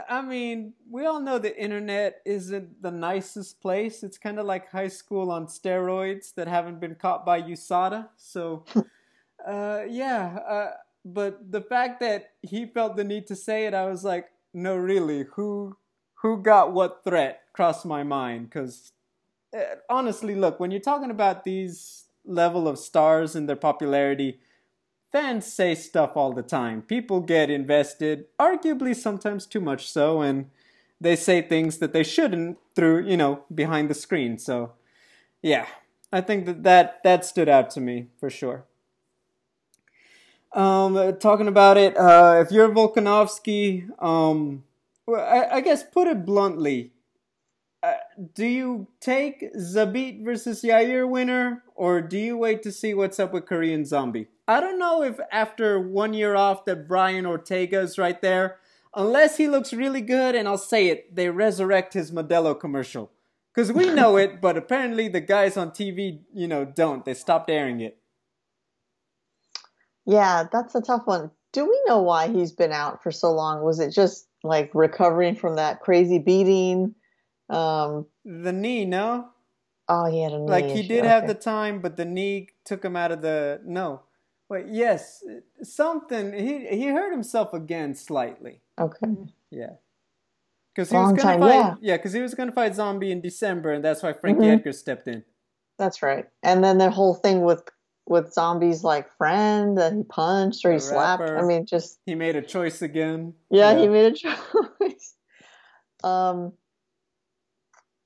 I 0.10 0.22
mean, 0.22 0.74
we 0.90 1.06
all 1.06 1.20
know 1.20 1.38
the 1.38 1.58
internet 1.62 2.22
isn't 2.26 2.82
the 2.82 2.92
nicest 2.92 3.62
place. 3.62 4.04
It's 4.04 4.18
kind 4.18 4.40
of 4.40 4.46
like 4.46 4.70
high 4.70 4.88
school 4.88 5.32
on 5.32 5.48
steroids 5.48 6.34
that 6.36 6.48
haven't 6.48 6.80
been 6.80 6.96
caught 6.96 7.26
by 7.26 7.42
USADA. 7.42 8.08
So, 8.16 8.64
uh, 9.48 9.82
yeah. 9.90 10.38
Uh, 10.48 10.72
but 11.04 11.52
the 11.52 11.62
fact 11.62 12.00
that 12.02 12.32
he 12.42 12.66
felt 12.68 12.96
the 12.96 13.04
need 13.04 13.28
to 13.28 13.36
say 13.36 13.66
it, 13.66 13.74
I 13.74 13.86
was 13.88 14.04
like, 14.04 14.28
no, 14.54 14.76
really, 14.78 15.26
who 15.36 15.78
who 16.22 16.42
got 16.42 16.74
what 16.74 17.04
threat 17.04 17.42
crossed 17.54 17.86
my 17.86 18.04
mind? 18.04 18.50
Because 18.50 18.94
honestly, 19.90 20.36
look, 20.36 20.60
when 20.60 20.72
you're 20.72 20.80
talking 20.80 21.12
about 21.12 21.44
these 21.44 22.06
level 22.26 22.68
of 22.68 22.78
stars 22.78 23.36
and 23.36 23.48
their 23.50 23.56
popularity, 23.56 24.40
fans 25.12 25.52
say 25.52 25.76
stuff 25.76 26.12
all 26.16 26.34
the 26.34 26.44
time. 26.44 26.82
People 26.82 27.20
get 27.22 27.50
invested, 27.50 28.26
arguably 28.40 28.96
sometimes 28.96 29.46
too 29.46 29.62
much 29.62 29.90
so, 29.90 30.22
and 30.22 30.50
they 31.00 31.16
say 31.16 31.42
things 31.42 31.80
that 31.80 31.94
they 31.94 32.04
shouldn't 32.04 32.58
through, 32.76 33.08
you 33.08 33.18
know, 33.18 33.44
behind 33.54 33.90
the 33.90 33.94
screen. 33.94 34.38
So, 34.38 34.74
yeah, 35.42 35.66
I 36.12 36.22
think 36.22 36.46
that 36.46 36.64
that, 36.64 37.04
that 37.04 37.26
stood 37.26 37.50
out 37.50 37.70
to 37.72 37.82
me 37.82 38.08
for 38.20 38.30
sure. 38.30 38.66
Um, 40.54 40.98
uh, 40.98 41.14
talking 41.14 41.48
about 41.48 41.78
it, 41.78 41.98
uh, 41.98 42.44
if 42.46 42.52
you're 42.52 42.70
Volkanovski, 42.70 43.90
um, 44.04 44.64
I, 45.08 45.48
I 45.54 45.62
guess 45.62 45.82
put 45.82 46.08
it 46.08 46.26
bluntly, 46.26 46.92
uh, 46.92 47.01
do 48.34 48.46
you 48.46 48.88
take 49.00 49.54
Zabit 49.56 50.24
versus 50.24 50.62
Yair 50.62 51.08
winner, 51.10 51.64
or 51.76 52.02
do 52.02 52.18
you 52.18 52.38
wait 52.38 52.64
to 52.64 52.72
see 52.72 52.94
what's 52.94 53.20
up 53.20 53.34
with 53.34 53.46
Korean 53.46 53.86
Zombie? 53.86 54.28
I 54.48 54.60
don't 54.60 54.80
know 54.80 55.04
if 55.04 55.20
after 55.32 55.80
one 55.80 56.14
year 56.14 56.36
off 56.36 56.66
that 56.66 56.88
Brian 56.88 57.26
Ortega 57.26 57.80
is 57.80 57.98
right 57.98 58.22
there, 58.22 58.58
unless 58.96 59.38
he 59.38 59.48
looks 59.48 59.74
really 59.74 60.02
good, 60.02 60.36
and 60.36 60.48
I'll 60.48 60.58
say 60.58 60.88
it, 60.88 61.16
they 61.16 61.30
resurrect 61.30 61.94
his 61.94 62.12
Modelo 62.12 62.60
commercial. 62.60 63.12
Because 63.54 63.72
we 63.72 63.90
know 63.94 64.18
it, 64.18 64.42
but 64.42 64.58
apparently 64.58 65.08
the 65.08 65.22
guys 65.22 65.58
on 65.58 65.72
TV, 65.72 66.22
you 66.34 66.48
know, 66.48 66.66
don't. 66.66 67.06
They 67.06 67.14
stopped 67.14 67.50
airing 67.50 67.82
it. 67.82 67.98
Yeah, 70.06 70.46
that's 70.52 70.76
a 70.76 70.82
tough 70.82 71.04
one. 71.06 71.32
Do 71.54 71.66
we 71.66 71.82
know 71.86 72.02
why 72.02 72.30
he's 72.30 72.52
been 72.52 72.72
out 72.72 73.04
for 73.04 73.12
so 73.12 73.32
long? 73.32 73.64
Was 73.64 73.80
it 73.80 73.92
just 73.92 74.28
like 74.44 74.72
recovering 74.74 75.36
from 75.36 75.56
that 75.58 75.82
crazy 75.82 76.18
beating? 76.20 76.96
Um, 77.52 78.06
The 78.26 78.52
knee, 78.54 78.86
no? 78.86 79.30
oh, 79.90 80.06
he 80.06 80.22
had 80.24 80.32
a 80.34 80.40
knee 80.40 80.46
Like 80.48 80.66
he 80.66 80.88
did 80.88 81.04
have 81.06 81.28
the 81.28 81.34
time, 81.34 81.82
but 81.82 81.98
the 81.98 82.06
knee 82.06 82.50
took 82.66 82.84
him 82.84 82.96
out 82.96 83.12
of 83.12 83.22
the. 83.22 83.62
No. 83.66 84.02
Wait, 84.50 84.66
yes. 84.70 85.24
Something. 85.64 86.34
He, 86.34 86.66
he 86.68 86.88
hurt 86.88 87.12
himself 87.12 87.54
again 87.54 87.96
slightly. 87.96 88.62
Okay. 88.80 89.08
Yeah. 89.50 89.74
Because 90.74 90.90
he 90.90 90.96
was 90.98 91.06
Long 91.08 91.16
gonna 91.16 91.30
time, 91.30 91.40
fight, 91.42 91.54
yeah. 91.56 91.76
yeah, 91.82 91.98
because 91.98 92.14
he 92.14 92.22
was 92.22 92.34
gonna 92.34 92.52
fight 92.54 92.76
Zombie 92.76 93.12
in 93.12 93.20
December, 93.22 93.74
and 93.74 93.84
that's 93.84 94.02
why 94.04 94.14
Frankie 94.14 94.46
Mhm. 94.46 94.54
Edgar 94.60 94.72
stepped 94.72 95.08
in. 95.10 95.24
That's 95.78 96.02
right. 96.02 96.30
And 96.44 96.64
then 96.64 96.78
the 96.78 96.90
whole 96.90 97.14
thing 97.16 97.42
with 97.42 97.64
with 98.08 98.34
zombies 98.34 98.84
like 98.84 99.10
friend 99.18 99.78
that 99.78 99.94
he 99.94 100.04
punched 100.04 100.64
or 100.66 100.72
he 100.74 100.80
slapped. 100.80 101.22
rapper. 101.22 101.38
I 101.38 101.44
mean, 101.44 101.66
just 101.66 102.00
He 102.06 102.16
made 102.16 102.36
a 102.36 102.42
choice 102.42 102.82
again. 102.82 103.34
yeah, 103.50 103.78
he 103.78 103.88
made 103.90 104.14
a 104.14 104.16
choice. 104.82 105.16
um, 106.04 106.54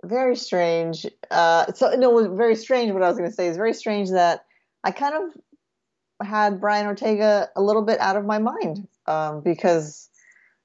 very 0.06 0.36
strange. 0.36 1.06
Uh, 1.32 1.72
so 1.74 1.92
no, 1.96 2.36
very 2.36 2.56
strange. 2.56 2.92
What 2.92 3.04
I 3.04 3.08
was 3.08 3.18
going 3.18 3.30
to 3.30 3.36
say 3.36 3.48
is 3.48 3.58
very 3.58 3.74
strange 3.74 4.12
that 4.12 4.46
I 4.84 4.92
kind 4.92 5.16
of 5.16 6.28
had 6.28 6.62
Brian 6.62 6.86
Ortega 6.86 7.50
a 7.56 7.62
little 7.62 7.82
bit 7.82 8.00
out 8.00 8.16
of 8.16 8.26
my 8.26 8.40
mind 8.40 8.88
um, 9.08 9.42
because 9.42 10.10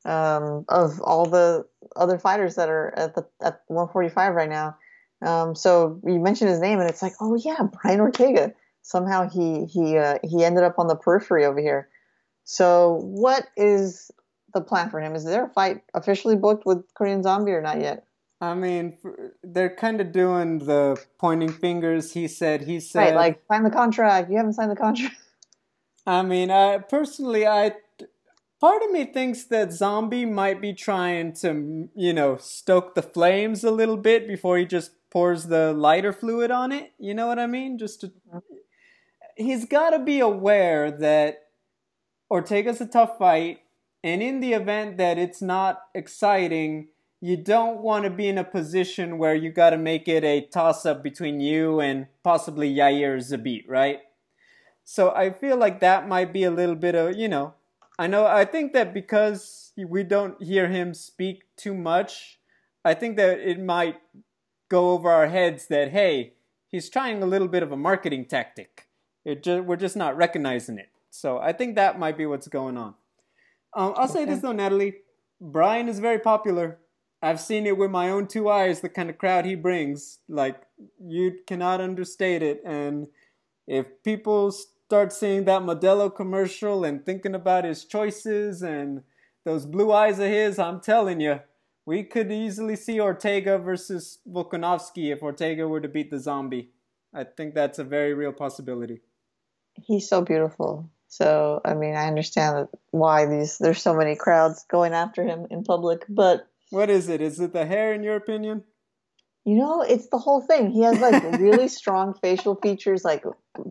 um, 0.04 0.64
of 0.68 1.00
all 1.00 1.26
the 1.26 1.66
other 1.96 2.18
fighters 2.18 2.54
that 2.54 2.68
are 2.68 2.94
at 2.96 3.14
the 3.14 3.26
at 3.40 3.62
145 3.66 4.34
right 4.34 4.48
now. 4.48 4.76
Um, 5.22 5.54
so 5.54 6.00
you 6.04 6.18
mentioned 6.18 6.50
his 6.50 6.60
name, 6.60 6.80
and 6.80 6.88
it's 6.88 7.02
like, 7.02 7.14
oh 7.20 7.36
yeah, 7.36 7.62
Brian 7.82 8.00
Ortega. 8.00 8.54
Somehow 8.82 9.28
he 9.28 9.66
he 9.66 9.98
uh, 9.98 10.18
he 10.24 10.44
ended 10.44 10.64
up 10.64 10.78
on 10.78 10.86
the 10.86 10.96
periphery 10.96 11.44
over 11.44 11.60
here. 11.60 11.88
So 12.44 13.00
what 13.02 13.46
is 13.56 14.10
the 14.54 14.60
plan 14.60 14.90
for 14.90 15.00
him? 15.00 15.14
Is 15.14 15.24
there 15.24 15.44
a 15.44 15.50
fight 15.50 15.82
officially 15.94 16.36
booked 16.36 16.66
with 16.66 16.82
Korean 16.94 17.22
Zombie 17.22 17.52
or 17.52 17.60
not 17.60 17.80
yet? 17.80 18.04
I 18.40 18.54
mean, 18.54 18.96
they're 19.42 19.74
kind 19.74 20.00
of 20.00 20.12
doing 20.12 20.60
the 20.60 21.00
pointing 21.18 21.52
fingers. 21.52 22.12
He 22.12 22.26
said. 22.26 22.62
He 22.62 22.80
said. 22.80 22.98
Right, 22.98 23.14
like 23.14 23.42
sign 23.48 23.64
the 23.64 23.70
contract. 23.70 24.30
You 24.30 24.36
haven't 24.38 24.54
signed 24.54 24.70
the 24.70 24.76
contract. 24.76 25.16
I 26.06 26.22
mean, 26.22 26.50
I 26.50 26.78
personally, 26.78 27.46
I 27.46 27.74
part 28.60 28.82
of 28.82 28.90
me 28.90 29.04
thinks 29.04 29.44
that 29.44 29.72
Zombie 29.72 30.24
might 30.24 30.60
be 30.60 30.72
trying 30.72 31.34
to, 31.34 31.88
you 31.94 32.12
know, 32.12 32.36
stoke 32.38 32.94
the 32.94 33.02
flames 33.02 33.64
a 33.64 33.70
little 33.70 33.96
bit 33.96 34.26
before 34.26 34.58
he 34.58 34.64
just 34.64 34.92
pours 35.10 35.46
the 35.46 35.72
lighter 35.72 36.12
fluid 36.12 36.50
on 36.50 36.72
it. 36.72 36.92
You 36.98 37.14
know 37.14 37.26
what 37.26 37.38
I 37.38 37.46
mean? 37.46 37.78
Just 37.78 38.00
to, 38.00 38.12
he's 39.36 39.64
got 39.64 39.90
to 39.90 39.98
be 39.98 40.20
aware 40.20 40.90
that 40.90 41.38
Ortega's 42.30 42.80
a 42.80 42.86
tough 42.86 43.18
fight, 43.18 43.58
and 44.04 44.22
in 44.22 44.40
the 44.40 44.52
event 44.52 44.98
that 44.98 45.18
it's 45.18 45.42
not 45.42 45.80
exciting, 45.94 46.88
you 47.20 47.36
don't 47.36 47.80
want 47.80 48.04
to 48.04 48.10
be 48.10 48.28
in 48.28 48.38
a 48.38 48.44
position 48.44 49.18
where 49.18 49.34
you 49.34 49.50
got 49.50 49.70
to 49.70 49.78
make 49.78 50.08
it 50.08 50.24
a 50.24 50.40
toss 50.40 50.86
up 50.86 51.02
between 51.02 51.40
you 51.40 51.80
and 51.80 52.06
possibly 52.22 52.74
Yair 52.74 53.18
Zabit, 53.18 53.64
right? 53.68 54.00
So 54.84 55.14
I 55.14 55.30
feel 55.30 55.56
like 55.56 55.80
that 55.80 56.08
might 56.08 56.32
be 56.32 56.44
a 56.44 56.50
little 56.50 56.74
bit 56.74 56.94
of, 56.94 57.16
you 57.16 57.28
know, 57.28 57.54
I 57.98 58.06
know, 58.06 58.26
I 58.26 58.46
think 58.46 58.72
that 58.72 58.94
because 58.94 59.72
we 59.76 60.02
don't 60.02 60.42
hear 60.42 60.68
him 60.68 60.94
speak 60.94 61.42
too 61.56 61.74
much, 61.74 62.40
I 62.84 62.94
think 62.94 63.18
that 63.18 63.38
it 63.38 63.60
might 63.60 63.96
go 64.70 64.90
over 64.92 65.10
our 65.10 65.28
heads 65.28 65.66
that, 65.66 65.90
hey, 65.90 66.32
he's 66.66 66.88
trying 66.88 67.22
a 67.22 67.26
little 67.26 67.48
bit 67.48 67.62
of 67.62 67.70
a 67.70 67.76
marketing 67.76 68.24
tactic. 68.24 68.88
It 69.24 69.42
ju- 69.42 69.62
we're 69.62 69.76
just 69.76 69.96
not 69.96 70.16
recognizing 70.16 70.78
it. 70.78 70.88
So 71.10 71.38
I 71.38 71.52
think 71.52 71.74
that 71.74 71.98
might 71.98 72.16
be 72.16 72.24
what's 72.24 72.48
going 72.48 72.78
on. 72.78 72.94
Um, 73.74 73.92
I'll 73.96 74.08
say 74.08 74.24
this 74.24 74.40
though, 74.40 74.52
Natalie. 74.52 74.94
Brian 75.40 75.88
is 75.88 75.98
very 75.98 76.18
popular. 76.18 76.78
I've 77.22 77.40
seen 77.40 77.66
it 77.66 77.76
with 77.76 77.90
my 77.90 78.08
own 78.08 78.26
two 78.26 78.48
eyes, 78.48 78.80
the 78.80 78.88
kind 78.88 79.10
of 79.10 79.18
crowd 79.18 79.44
he 79.44 79.54
brings. 79.54 80.18
Like, 80.28 80.62
you 80.98 81.38
cannot 81.46 81.80
understate 81.80 82.42
it. 82.42 82.62
And 82.64 83.08
if 83.66 84.02
people 84.02 84.50
start 84.50 85.12
seeing 85.12 85.44
that 85.44 85.62
Modelo 85.62 86.14
commercial 86.14 86.84
and 86.84 87.04
thinking 87.04 87.34
about 87.34 87.64
his 87.64 87.84
choices 87.84 88.62
and 88.62 89.02
those 89.44 89.66
blue 89.66 89.92
eyes 89.92 90.18
of 90.18 90.28
his, 90.28 90.58
I'm 90.58 90.80
telling 90.80 91.20
you, 91.20 91.40
we 91.86 92.04
could 92.04 92.30
easily 92.30 92.76
see 92.76 93.00
Ortega 93.00 93.58
versus 93.58 94.18
Volkanovski 94.28 95.12
if 95.12 95.22
Ortega 95.22 95.66
were 95.68 95.80
to 95.80 95.88
beat 95.88 96.10
the 96.10 96.18
zombie. 96.18 96.70
I 97.14 97.24
think 97.24 97.54
that's 97.54 97.78
a 97.78 97.84
very 97.84 98.14
real 98.14 98.32
possibility. 98.32 99.00
He's 99.74 100.08
so 100.08 100.22
beautiful. 100.22 100.90
So 101.08 101.60
I 101.64 101.74
mean, 101.74 101.96
I 101.96 102.06
understand 102.06 102.68
why 102.90 103.26
these 103.26 103.58
there's 103.58 103.82
so 103.82 103.94
many 103.94 104.14
crowds 104.14 104.64
going 104.70 104.92
after 104.92 105.24
him 105.24 105.46
in 105.50 105.64
public, 105.64 106.04
but 106.08 106.46
What 106.70 106.88
is 106.90 107.08
it? 107.08 107.20
Is 107.20 107.40
it 107.40 107.52
the 107.52 107.66
hair, 107.66 107.92
in 107.92 108.02
your 108.02 108.16
opinion? 108.16 108.64
you 109.44 109.56
know, 109.56 109.82
it's 109.82 110.08
the 110.08 110.18
whole 110.18 110.40
thing. 110.40 110.70
He 110.70 110.82
has 110.82 111.00
like 111.00 111.22
really 111.40 111.68
strong 111.80 112.14
facial 112.14 112.56
features, 112.56 113.04
like 113.04 113.24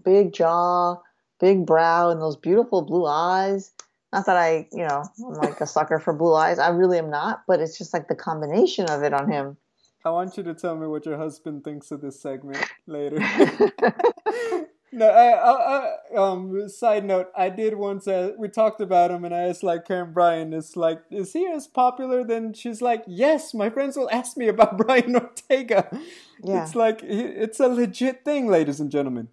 big 0.04 0.34
jaw, 0.34 0.98
big 1.40 1.66
brow, 1.66 2.10
and 2.10 2.22
those 2.22 2.36
beautiful 2.36 2.82
blue 2.82 3.06
eyes. 3.06 3.72
Not 4.12 4.26
that 4.26 4.38
I, 4.38 4.68
you 4.72 4.88
know, 4.88 5.04
I'm 5.26 5.34
like 5.34 5.62
a 5.62 5.68
sucker 5.68 6.00
for 6.00 6.14
blue 6.14 6.34
eyes. 6.34 6.58
I 6.58 6.70
really 6.70 6.98
am 6.98 7.12
not, 7.12 7.44
but 7.48 7.60
it's 7.60 7.78
just 7.78 7.94
like 7.94 8.08
the 8.08 8.16
combination 8.16 8.90
of 8.90 9.04
it 9.04 9.14
on 9.14 9.32
him. 9.32 9.58
I 10.04 10.10
want 10.10 10.38
you 10.38 10.44
to 10.44 10.54
tell 10.54 10.76
me 10.76 10.88
what 10.88 11.06
your 11.06 11.18
husband 11.18 11.64
thinks 11.64 11.92
of 11.92 12.02
this 12.02 12.20
segment 12.20 12.66
later. 12.88 13.18
No, 15.00 15.08
I, 15.08 15.30
I, 15.30 15.96
I, 16.12 16.16
um. 16.18 16.68
Side 16.68 17.06
note: 17.06 17.32
I 17.34 17.48
did 17.48 17.76
once. 17.76 18.06
Uh, 18.06 18.34
we 18.38 18.50
talked 18.50 18.82
about 18.82 19.12
him, 19.12 19.24
and 19.24 19.34
I 19.34 19.44
asked 19.44 19.64
like 19.64 19.88
Karen 19.88 20.12
Bryan, 20.12 20.52
"Is 20.52 20.76
like, 20.76 21.02
is 21.10 21.32
he 21.32 21.48
as 21.48 21.68
popular?" 21.68 22.26
Then 22.26 22.54
she's 22.54 22.82
like, 22.82 23.06
"Yes, 23.08 23.54
my 23.54 23.70
friends 23.70 23.96
will 23.96 24.10
ask 24.12 24.36
me 24.36 24.50
about 24.50 24.78
Brian 24.86 25.16
Ortega." 25.16 25.88
Yeah. 26.44 26.64
It's 26.64 26.76
like 26.76 27.00
it's 27.02 27.62
a 27.62 27.70
legit 27.70 28.26
thing, 28.26 28.48
ladies 28.48 28.82
and 28.82 28.92
gentlemen. 28.92 29.30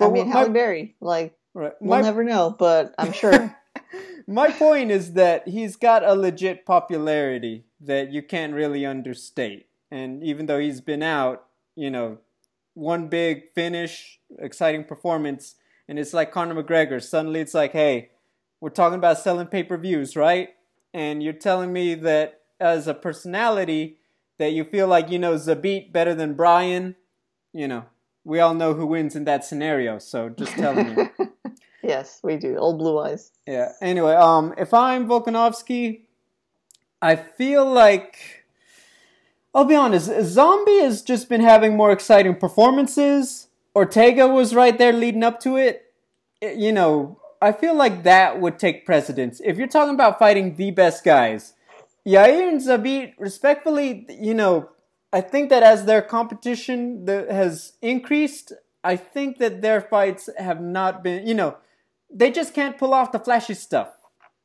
I 0.00 0.08
mean, 0.08 0.30
Halle 0.30 0.48
Berry, 0.48 0.96
like, 1.02 1.36
right. 1.52 1.74
we'll 1.80 1.98
my, 1.98 2.00
never 2.00 2.24
know, 2.24 2.56
but 2.58 2.94
I'm 2.96 3.12
sure. 3.12 3.54
my 4.26 4.50
point 4.50 4.90
is 4.90 5.12
that 5.12 5.46
he's 5.46 5.76
got 5.76 6.02
a 6.02 6.14
legit 6.14 6.64
popularity 6.64 7.66
that 7.82 8.10
you 8.10 8.22
can't 8.22 8.54
really 8.54 8.86
understate, 8.86 9.66
and 9.90 10.24
even 10.24 10.46
though 10.46 10.58
he's 10.58 10.80
been 10.80 11.02
out, 11.02 11.44
you 11.76 11.90
know, 11.90 12.20
one 12.74 13.08
big 13.08 13.52
finish, 13.54 14.18
exciting 14.38 14.84
performance, 14.84 15.56
and 15.88 15.98
it's 15.98 16.14
like 16.14 16.32
Conor 16.32 16.62
McGregor. 16.62 17.02
Suddenly 17.02 17.40
it's 17.40 17.54
like, 17.54 17.72
hey, 17.72 18.10
we're 18.60 18.70
talking 18.70 18.98
about 18.98 19.18
selling 19.18 19.46
pay 19.46 19.62
per 19.62 19.76
views, 19.76 20.16
right? 20.16 20.50
And 20.92 21.22
you're 21.22 21.32
telling 21.32 21.72
me 21.72 21.94
that 21.96 22.40
as 22.58 22.86
a 22.86 22.94
personality, 22.94 23.96
that 24.38 24.52
you 24.52 24.64
feel 24.64 24.86
like 24.86 25.10
you 25.10 25.18
know 25.18 25.34
Zabit 25.34 25.92
better 25.92 26.14
than 26.14 26.34
Brian. 26.34 26.96
You 27.52 27.68
know, 27.68 27.84
we 28.24 28.40
all 28.40 28.54
know 28.54 28.74
who 28.74 28.86
wins 28.86 29.14
in 29.16 29.24
that 29.24 29.44
scenario. 29.44 29.98
So 29.98 30.28
just 30.30 30.52
telling 30.52 30.96
you. 31.18 31.32
yes, 31.82 32.20
we 32.22 32.36
do. 32.36 32.56
Old 32.56 32.78
blue 32.78 32.98
eyes. 32.98 33.32
Yeah. 33.46 33.72
Anyway, 33.80 34.14
um, 34.14 34.54
if 34.56 34.72
I'm 34.72 35.06
Volkanovski, 35.06 36.02
I 37.02 37.16
feel 37.16 37.70
like 37.70 38.39
I'll 39.54 39.64
be 39.64 39.74
honest, 39.74 40.10
Zombie 40.22 40.80
has 40.80 41.02
just 41.02 41.28
been 41.28 41.40
having 41.40 41.76
more 41.76 41.90
exciting 41.90 42.36
performances. 42.36 43.48
Ortega 43.74 44.28
was 44.28 44.54
right 44.54 44.76
there 44.76 44.92
leading 44.92 45.24
up 45.24 45.40
to 45.40 45.56
it. 45.56 45.92
You 46.40 46.72
know, 46.72 47.20
I 47.42 47.52
feel 47.52 47.74
like 47.74 48.04
that 48.04 48.40
would 48.40 48.58
take 48.58 48.86
precedence. 48.86 49.40
If 49.44 49.58
you're 49.58 49.66
talking 49.66 49.94
about 49.94 50.18
fighting 50.18 50.54
the 50.54 50.70
best 50.70 51.04
guys, 51.04 51.54
Yair 52.06 52.48
and 52.48 52.60
Zabit, 52.60 53.14
respectfully, 53.18 54.06
you 54.08 54.34
know, 54.34 54.70
I 55.12 55.20
think 55.20 55.50
that 55.50 55.62
as 55.62 55.84
their 55.84 56.02
competition 56.02 57.04
has 57.06 57.72
increased, 57.82 58.52
I 58.84 58.96
think 58.96 59.38
that 59.38 59.62
their 59.62 59.80
fights 59.80 60.28
have 60.38 60.60
not 60.60 61.02
been, 61.02 61.26
you 61.26 61.34
know, 61.34 61.56
they 62.12 62.30
just 62.30 62.54
can't 62.54 62.78
pull 62.78 62.94
off 62.94 63.12
the 63.12 63.18
flashy 63.18 63.54
stuff. 63.54 63.88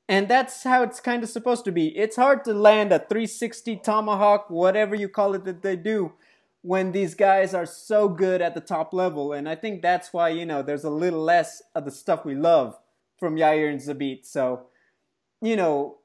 And 0.08 0.28
that's 0.28 0.64
how 0.64 0.84
it's 0.84 1.00
kind 1.00 1.24
of 1.24 1.30
supposed 1.30 1.66
to 1.66 1.72
be. 1.72 1.88
It's 1.98 2.16
hard 2.16 2.44
to 2.46 2.54
land 2.54 2.92
a 2.92 3.00
360 3.00 3.78
tomahawk, 3.78 4.50
whatever 4.50 4.96
you 4.96 5.10
call 5.10 5.34
it 5.34 5.46
that 5.46 5.64
they 5.64 5.76
do, 5.76 6.14
when 6.62 6.92
these 6.92 7.16
guys 7.16 7.54
are 7.54 7.66
so 7.66 8.08
good 8.08 8.42
at 8.42 8.54
the 8.54 8.62
top 8.62 8.94
level. 8.94 9.34
And 9.34 9.50
I 9.50 9.56
think 9.56 9.82
that's 9.82 10.14
why, 10.14 10.30
you 10.30 10.46
know, 10.46 10.62
there's 10.62 10.84
a 10.84 10.92
little 10.92 11.22
less 11.22 11.64
of 11.74 11.86
the 11.86 11.92
stuff 11.92 12.24
we 12.24 12.36
love 12.36 12.78
from 13.20 13.36
Yair 13.36 13.72
and 13.72 13.80
Zabit. 13.80 14.26
So, 14.26 14.68
you 15.42 15.56
know, 15.56 15.98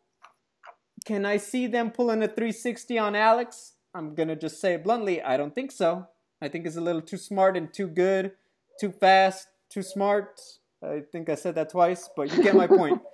can 1.05 1.27
I 1.27 1.37
see 1.37 1.67
them 1.67 1.91
pulling 1.91 2.23
a 2.23 2.29
360 2.29 2.99
on 2.99 3.15
Alex? 3.15 3.75
I'm 3.95 4.15
going 4.15 4.29
to 4.29 4.37
just 4.37 4.61
say 4.61 4.77
bluntly, 4.77 5.23
I 5.23 5.37
don't 5.37 5.55
think 5.55 5.73
so. 5.73 6.07
I 6.41 6.49
think 6.49 6.67
it's 6.67 6.77
a 6.77 6.81
little 6.81 7.03
too 7.03 7.19
smart 7.19 7.57
and 7.57 7.73
too 7.73 7.89
good, 7.89 8.33
too 8.81 8.93
fast, 8.93 9.49
too 9.69 9.83
smart. 9.83 10.41
I 10.83 11.03
think 11.13 11.29
I 11.29 11.35
said 11.35 11.55
that 11.57 11.71
twice, 11.71 12.09
but 12.17 12.35
you 12.35 12.43
get 12.43 12.55
my 12.55 12.67
point. 12.67 13.03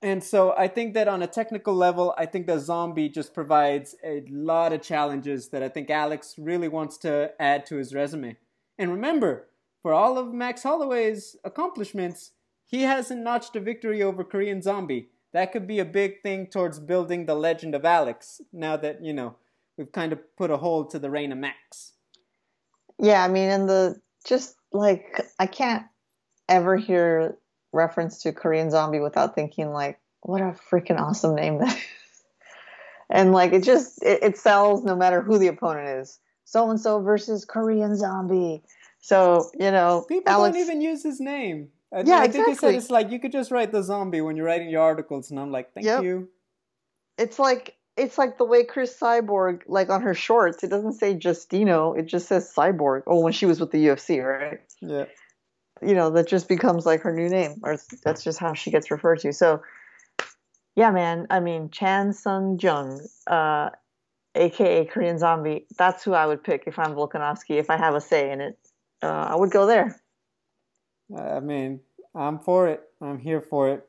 And 0.00 0.22
so 0.22 0.54
I 0.56 0.68
think 0.68 0.94
that 0.94 1.08
on 1.08 1.22
a 1.22 1.26
technical 1.26 1.74
level, 1.74 2.14
I 2.16 2.26
think 2.26 2.46
that 2.46 2.60
Zombie 2.60 3.08
just 3.08 3.34
provides 3.34 3.96
a 4.04 4.22
lot 4.30 4.72
of 4.72 4.80
challenges 4.80 5.48
that 5.48 5.62
I 5.62 5.68
think 5.68 5.90
Alex 5.90 6.36
really 6.38 6.68
wants 6.68 6.98
to 6.98 7.32
add 7.40 7.66
to 7.66 7.76
his 7.76 7.92
resume. 7.92 8.36
And 8.78 8.92
remember, 8.92 9.48
for 9.82 9.92
all 9.92 10.16
of 10.16 10.32
Max 10.32 10.62
Holloway's 10.62 11.36
accomplishments, 11.44 12.30
he 12.64 12.82
hasn't 12.82 13.24
notched 13.24 13.56
a 13.56 13.60
victory 13.60 14.02
over 14.02 14.22
Korean 14.22 14.62
Zombie. 14.62 15.08
That 15.32 15.52
could 15.52 15.66
be 15.66 15.80
a 15.80 15.84
big 15.84 16.22
thing 16.22 16.46
towards 16.46 16.78
building 16.78 17.26
the 17.26 17.34
legend 17.34 17.74
of 17.74 17.84
Alex 17.84 18.40
now 18.52 18.76
that, 18.76 19.04
you 19.04 19.12
know, 19.12 19.34
we've 19.76 19.90
kind 19.90 20.12
of 20.12 20.20
put 20.36 20.50
a 20.50 20.58
hold 20.58 20.90
to 20.90 20.98
the 20.98 21.10
reign 21.10 21.32
of 21.32 21.38
Max. 21.38 21.94
Yeah, 23.00 23.24
I 23.24 23.28
mean, 23.28 23.48
and 23.48 23.68
the 23.68 24.00
just 24.24 24.54
like, 24.72 25.26
I 25.38 25.46
can't 25.46 25.86
ever 26.48 26.76
hear 26.76 27.36
reference 27.72 28.22
to 28.22 28.32
Korean 28.32 28.70
Zombie 28.70 29.00
without 29.00 29.34
thinking 29.34 29.72
like, 29.72 29.98
what 30.20 30.40
a 30.40 30.56
freaking 30.70 31.00
awesome 31.00 31.34
name 31.34 31.58
that 31.58 31.76
is. 31.76 31.82
And 33.10 33.32
like 33.32 33.54
it 33.54 33.62
just 33.62 34.02
it, 34.02 34.22
it 34.22 34.36
sells 34.36 34.84
no 34.84 34.94
matter 34.94 35.22
who 35.22 35.38
the 35.38 35.46
opponent 35.46 35.88
is. 36.00 36.18
So 36.44 36.68
and 36.68 36.78
so 36.78 37.00
versus 37.00 37.46
Korean 37.46 37.96
Zombie. 37.96 38.62
So 39.00 39.50
you 39.58 39.70
know, 39.70 40.04
people 40.06 40.30
Alex, 40.30 40.54
don't 40.54 40.62
even 40.62 40.82
use 40.82 41.04
his 41.04 41.18
name. 41.18 41.68
I, 41.90 42.00
yeah, 42.00 42.18
I 42.18 42.24
exactly. 42.24 42.32
think 42.32 42.48
he 42.48 42.54
said 42.54 42.74
it's 42.74 42.90
like 42.90 43.10
you 43.10 43.18
could 43.18 43.32
just 43.32 43.50
write 43.50 43.72
the 43.72 43.82
zombie 43.82 44.20
when 44.20 44.36
you're 44.36 44.44
writing 44.44 44.68
your 44.68 44.82
articles, 44.82 45.30
and 45.30 45.40
I'm 45.40 45.50
like, 45.50 45.72
thank 45.72 45.86
yep. 45.86 46.02
you. 46.02 46.28
It's 47.16 47.38
like 47.38 47.76
it's 47.96 48.18
like 48.18 48.36
the 48.36 48.44
way 48.44 48.62
Cris 48.64 48.94
Cyborg, 49.00 49.62
like 49.66 49.88
on 49.88 50.02
her 50.02 50.12
shorts, 50.12 50.62
it 50.62 50.68
doesn't 50.68 50.92
say 50.92 51.14
Justino, 51.14 51.98
it 51.98 52.04
just 52.04 52.28
says 52.28 52.52
Cyborg. 52.54 53.04
Oh, 53.06 53.20
when 53.20 53.32
she 53.32 53.46
was 53.46 53.58
with 53.58 53.70
the 53.70 53.86
UFC, 53.86 54.22
right? 54.22 54.60
Yeah 54.82 55.06
you 55.82 55.94
know 55.94 56.10
that 56.10 56.28
just 56.28 56.48
becomes 56.48 56.86
like 56.86 57.00
her 57.02 57.12
new 57.12 57.28
name 57.28 57.54
or 57.62 57.76
that's 58.04 58.22
just 58.22 58.38
how 58.38 58.54
she 58.54 58.70
gets 58.70 58.90
referred 58.90 59.20
to. 59.20 59.32
So 59.32 59.62
yeah 60.78 60.92
man 60.92 61.26
i 61.28 61.40
mean 61.40 61.68
chan 61.70 62.12
sung 62.12 62.56
jung 62.62 63.00
uh, 63.26 63.68
aka 64.36 64.84
korean 64.84 65.18
zombie 65.18 65.66
that's 65.76 66.04
who 66.04 66.12
i 66.14 66.24
would 66.24 66.42
pick 66.44 66.62
if 66.68 66.78
i'm 66.78 66.94
volkanovski 66.94 67.58
if 67.58 67.68
i 67.68 67.76
have 67.76 67.96
a 67.96 68.00
say 68.00 68.30
in 68.30 68.40
it. 68.40 68.56
Uh, 69.02 69.26
i 69.32 69.34
would 69.34 69.50
go 69.50 69.66
there. 69.66 70.00
I 71.16 71.40
mean 71.40 71.80
i'm 72.14 72.38
for 72.38 72.68
it. 72.68 72.80
I'm 73.00 73.18
here 73.18 73.40
for 73.40 73.70
it. 73.70 73.84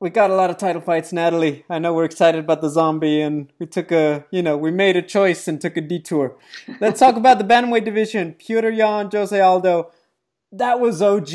We 0.00 0.10
got 0.10 0.30
a 0.30 0.34
lot 0.34 0.50
of 0.50 0.56
title 0.58 0.82
fights 0.82 1.12
natalie. 1.12 1.64
I 1.70 1.78
know 1.78 1.94
we're 1.94 2.10
excited 2.12 2.40
about 2.40 2.62
the 2.62 2.68
zombie 2.68 3.20
and 3.20 3.52
we 3.60 3.66
took 3.66 3.92
a 3.92 4.24
you 4.32 4.42
know 4.42 4.56
we 4.56 4.72
made 4.72 4.96
a 4.96 5.02
choice 5.02 5.46
and 5.46 5.60
took 5.60 5.76
a 5.76 5.80
detour. 5.80 6.36
Let's 6.80 6.98
talk 6.98 7.14
about 7.16 7.38
the 7.38 7.44
bantamweight 7.44 7.84
division. 7.84 8.34
Petr 8.34 8.76
Yan 8.76 9.08
jose 9.12 9.40
aldo 9.40 9.92
that 10.52 10.80
was 10.80 11.02
OG 11.02 11.30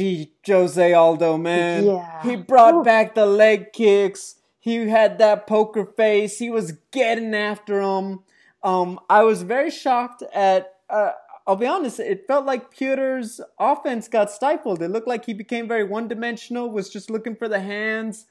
Jose 0.48 0.94
Aldo, 0.94 1.38
man. 1.38 1.86
Yeah. 1.86 2.24
He 2.24 2.36
brought 2.36 2.74
Ooh. 2.74 2.84
back 2.84 3.16
the 3.16 3.26
leg 3.26 3.74
kicks. 3.74 4.36
He 4.60 4.88
had 4.88 5.18
that 5.20 5.46
poker 5.46 5.86
face. 5.86 6.40
He 6.40 6.50
was 6.50 6.74
getting 6.92 7.36
after 7.36 7.82
him. 7.82 8.22
Um, 8.64 9.00
I 9.10 9.24
was 9.24 9.44
very 9.44 9.72
shocked 9.72 10.24
at. 10.34 10.76
Uh, 10.90 11.12
I'll 11.46 11.58
be 11.58 11.68
honest. 11.68 12.00
It 12.00 12.26
felt 12.26 12.46
like 12.46 12.72
Petr's 12.72 13.42
offense 13.60 14.08
got 14.08 14.32
stifled. 14.32 14.82
It 14.82 14.90
looked 14.90 15.10
like 15.10 15.26
he 15.26 15.34
became 15.34 15.68
very 15.68 15.84
one-dimensional. 15.84 16.72
Was 16.72 16.90
just 16.90 17.10
looking 17.10 17.36
for 17.36 17.50
the 17.50 17.60
hands. 17.60 18.26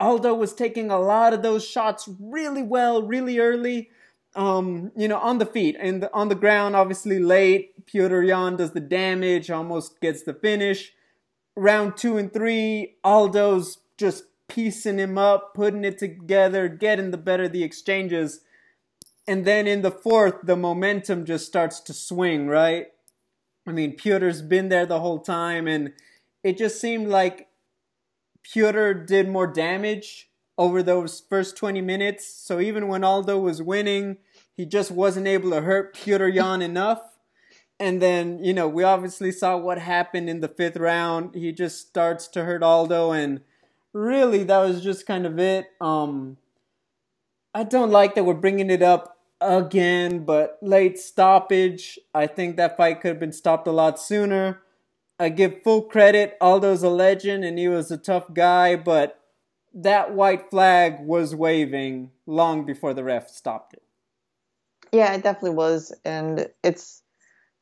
Aldo 0.00 0.34
was 0.34 0.54
taking 0.54 0.90
a 0.90 0.98
lot 0.98 1.32
of 1.32 1.42
those 1.42 1.64
shots 1.64 2.08
really 2.20 2.62
well, 2.62 3.02
really 3.02 3.38
early 3.38 3.90
um, 4.34 4.92
you 4.96 5.08
know, 5.08 5.18
on 5.18 5.38
the 5.38 5.46
feet 5.46 5.76
and 5.78 6.08
on 6.12 6.28
the 6.28 6.34
ground, 6.34 6.76
obviously 6.76 7.18
late. 7.18 7.86
Petr 7.86 8.26
Yan 8.26 8.56
does 8.56 8.72
the 8.72 8.80
damage, 8.80 9.50
almost 9.50 10.00
gets 10.00 10.22
the 10.22 10.34
finish. 10.34 10.92
Round 11.56 11.96
two 11.96 12.18
and 12.18 12.32
three, 12.32 12.96
Aldo's 13.04 13.78
just 13.96 14.24
piecing 14.48 14.98
him 14.98 15.18
up, 15.18 15.54
putting 15.54 15.84
it 15.84 15.98
together, 15.98 16.68
getting 16.68 17.10
the 17.10 17.18
better 17.18 17.44
of 17.44 17.52
the 17.52 17.64
exchanges. 17.64 18.40
And 19.26 19.44
then 19.44 19.66
in 19.66 19.82
the 19.82 19.90
fourth, 19.90 20.36
the 20.44 20.56
momentum 20.56 21.24
just 21.24 21.46
starts 21.46 21.80
to 21.80 21.92
swing, 21.92 22.46
right? 22.46 22.86
I 23.66 23.72
mean, 23.72 23.96
Petr's 23.96 24.40
been 24.40 24.68
there 24.70 24.86
the 24.86 25.00
whole 25.00 25.18
time, 25.18 25.66
and 25.66 25.92
it 26.42 26.56
just 26.56 26.80
seemed 26.80 27.08
like 27.08 27.48
Petr 28.42 29.06
did 29.06 29.28
more 29.28 29.46
damage 29.46 30.27
over 30.58 30.82
those 30.82 31.22
first 31.30 31.56
20 31.56 31.80
minutes. 31.80 32.26
So 32.26 32.60
even 32.60 32.88
when 32.88 33.04
Aldo 33.04 33.38
was 33.38 33.62
winning, 33.62 34.18
he 34.54 34.66
just 34.66 34.90
wasn't 34.90 35.28
able 35.28 35.50
to 35.50 35.60
hurt 35.60 35.94
Petr 35.94 36.32
Yan 36.34 36.60
enough. 36.60 37.00
And 37.80 38.02
then, 38.02 38.42
you 38.44 38.52
know, 38.52 38.66
we 38.66 38.82
obviously 38.82 39.30
saw 39.30 39.56
what 39.56 39.78
happened 39.78 40.28
in 40.28 40.40
the 40.40 40.48
fifth 40.48 40.76
round. 40.76 41.36
He 41.36 41.52
just 41.52 41.86
starts 41.86 42.26
to 42.28 42.44
hurt 42.44 42.64
Aldo, 42.64 43.12
and 43.12 43.40
really, 43.92 44.42
that 44.42 44.58
was 44.58 44.82
just 44.82 45.06
kind 45.06 45.24
of 45.24 45.38
it. 45.38 45.68
Um, 45.80 46.38
I 47.54 47.62
don't 47.62 47.92
like 47.92 48.16
that 48.16 48.24
we're 48.24 48.34
bringing 48.34 48.68
it 48.68 48.82
up 48.82 49.18
again, 49.40 50.24
but 50.24 50.58
late 50.60 50.98
stoppage. 50.98 52.00
I 52.12 52.26
think 52.26 52.56
that 52.56 52.76
fight 52.76 53.00
could 53.00 53.10
have 53.10 53.20
been 53.20 53.32
stopped 53.32 53.68
a 53.68 53.72
lot 53.72 54.00
sooner. 54.00 54.60
I 55.20 55.28
give 55.28 55.62
full 55.62 55.82
credit. 55.82 56.36
Aldo's 56.40 56.82
a 56.82 56.88
legend 56.88 57.44
and 57.44 57.58
he 57.58 57.68
was 57.68 57.92
a 57.92 57.96
tough 57.96 58.32
guy, 58.34 58.76
but 58.76 59.20
that 59.74 60.14
white 60.14 60.50
flag 60.50 61.00
was 61.00 61.34
waving 61.34 62.10
long 62.26 62.64
before 62.64 62.94
the 62.94 63.04
ref 63.04 63.28
stopped 63.28 63.74
it. 63.74 63.82
Yeah, 64.92 65.12
it 65.14 65.22
definitely 65.22 65.56
was, 65.56 65.94
and 66.04 66.48
it's 66.62 67.02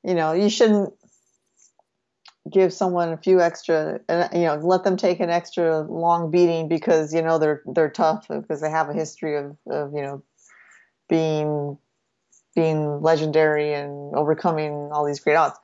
you 0.05 0.15
know 0.15 0.33
you 0.33 0.49
shouldn't 0.49 0.95
give 2.51 2.73
someone 2.73 3.13
a 3.13 3.17
few 3.17 3.41
extra 3.41 4.01
and 4.09 4.29
you 4.33 4.47
know 4.47 4.55
let 4.57 4.85
them 4.85 4.97
take 4.97 5.19
an 5.21 5.31
extra 5.31 5.81
long 5.81 6.31
beating 6.31 6.69
because 6.69 7.13
you 7.13 7.23
know 7.23 7.39
they're 7.39 7.63
they're 7.67 7.91
tough 7.91 8.29
because 8.29 8.61
they 8.61 8.71
have 8.71 8.89
a 8.89 8.95
history 8.95 9.37
of, 9.37 9.57
of 9.69 9.93
you 9.93 10.03
know 10.03 10.23
being 11.09 11.77
being 12.55 13.03
legendary 13.03 13.75
and 13.75 14.15
overcoming 14.15 14.91
all 14.93 15.05
these 15.05 15.21
great 15.21 15.37
odds. 15.37 15.59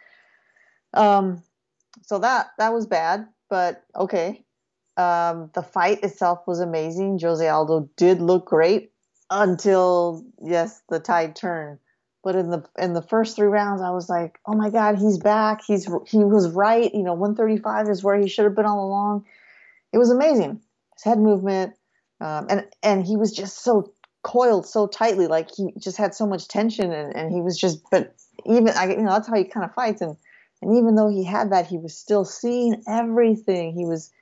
Um, 0.94 1.42
so 2.02 2.18
that 2.18 2.48
that 2.58 2.72
was 2.72 2.86
bad, 2.86 3.28
but 3.48 3.84
okay. 3.96 4.44
Um, 5.02 5.50
the 5.54 5.62
fight 5.62 6.02
itself 6.04 6.46
was 6.46 6.60
amazing. 6.60 7.18
Jose 7.20 7.46
Aldo 7.46 7.88
did 7.96 8.20
look 8.20 8.46
great 8.46 8.92
until 9.30 10.24
yes, 10.42 10.82
the 10.88 11.00
tide 11.00 11.34
turned. 11.34 11.78
But 12.22 12.36
in 12.36 12.50
the 12.50 12.64
in 12.78 12.92
the 12.92 13.02
first 13.02 13.34
three 13.34 13.48
rounds, 13.48 13.82
I 13.82 13.90
was 13.90 14.08
like, 14.08 14.38
oh 14.46 14.54
my 14.54 14.70
god, 14.70 14.98
he's 14.98 15.18
back. 15.18 15.62
He's 15.66 15.86
he 16.06 16.18
was 16.18 16.50
right. 16.50 16.94
You 16.94 17.02
know, 17.02 17.14
135 17.14 17.88
is 17.88 18.04
where 18.04 18.16
he 18.16 18.28
should 18.28 18.44
have 18.44 18.54
been 18.54 18.66
all 18.66 18.86
along. 18.86 19.24
It 19.92 19.98
was 19.98 20.10
amazing. 20.10 20.60
His 20.94 21.02
head 21.02 21.18
movement, 21.18 21.74
um, 22.20 22.46
and 22.48 22.66
and 22.82 23.04
he 23.04 23.16
was 23.16 23.32
just 23.32 23.64
so 23.64 23.92
coiled 24.22 24.66
so 24.66 24.86
tightly, 24.86 25.26
like 25.26 25.48
he 25.52 25.72
just 25.78 25.96
had 25.96 26.14
so 26.14 26.26
much 26.26 26.46
tension, 26.46 26.92
and, 26.92 27.16
and 27.16 27.32
he 27.32 27.40
was 27.40 27.58
just. 27.58 27.82
But 27.90 28.14
even 28.46 28.68
I, 28.68 28.90
you 28.90 29.02
know, 29.02 29.10
that's 29.10 29.26
how 29.26 29.34
he 29.34 29.44
kind 29.44 29.64
of 29.64 29.74
fights, 29.74 30.00
and 30.00 30.16
and 30.60 30.76
even 30.76 30.94
though 30.94 31.08
he 31.08 31.24
had 31.24 31.50
that, 31.50 31.66
he 31.66 31.78
was 31.78 31.98
still 31.98 32.24
seeing 32.24 32.84
everything. 32.86 33.72
He 33.72 33.84
was 33.84 34.12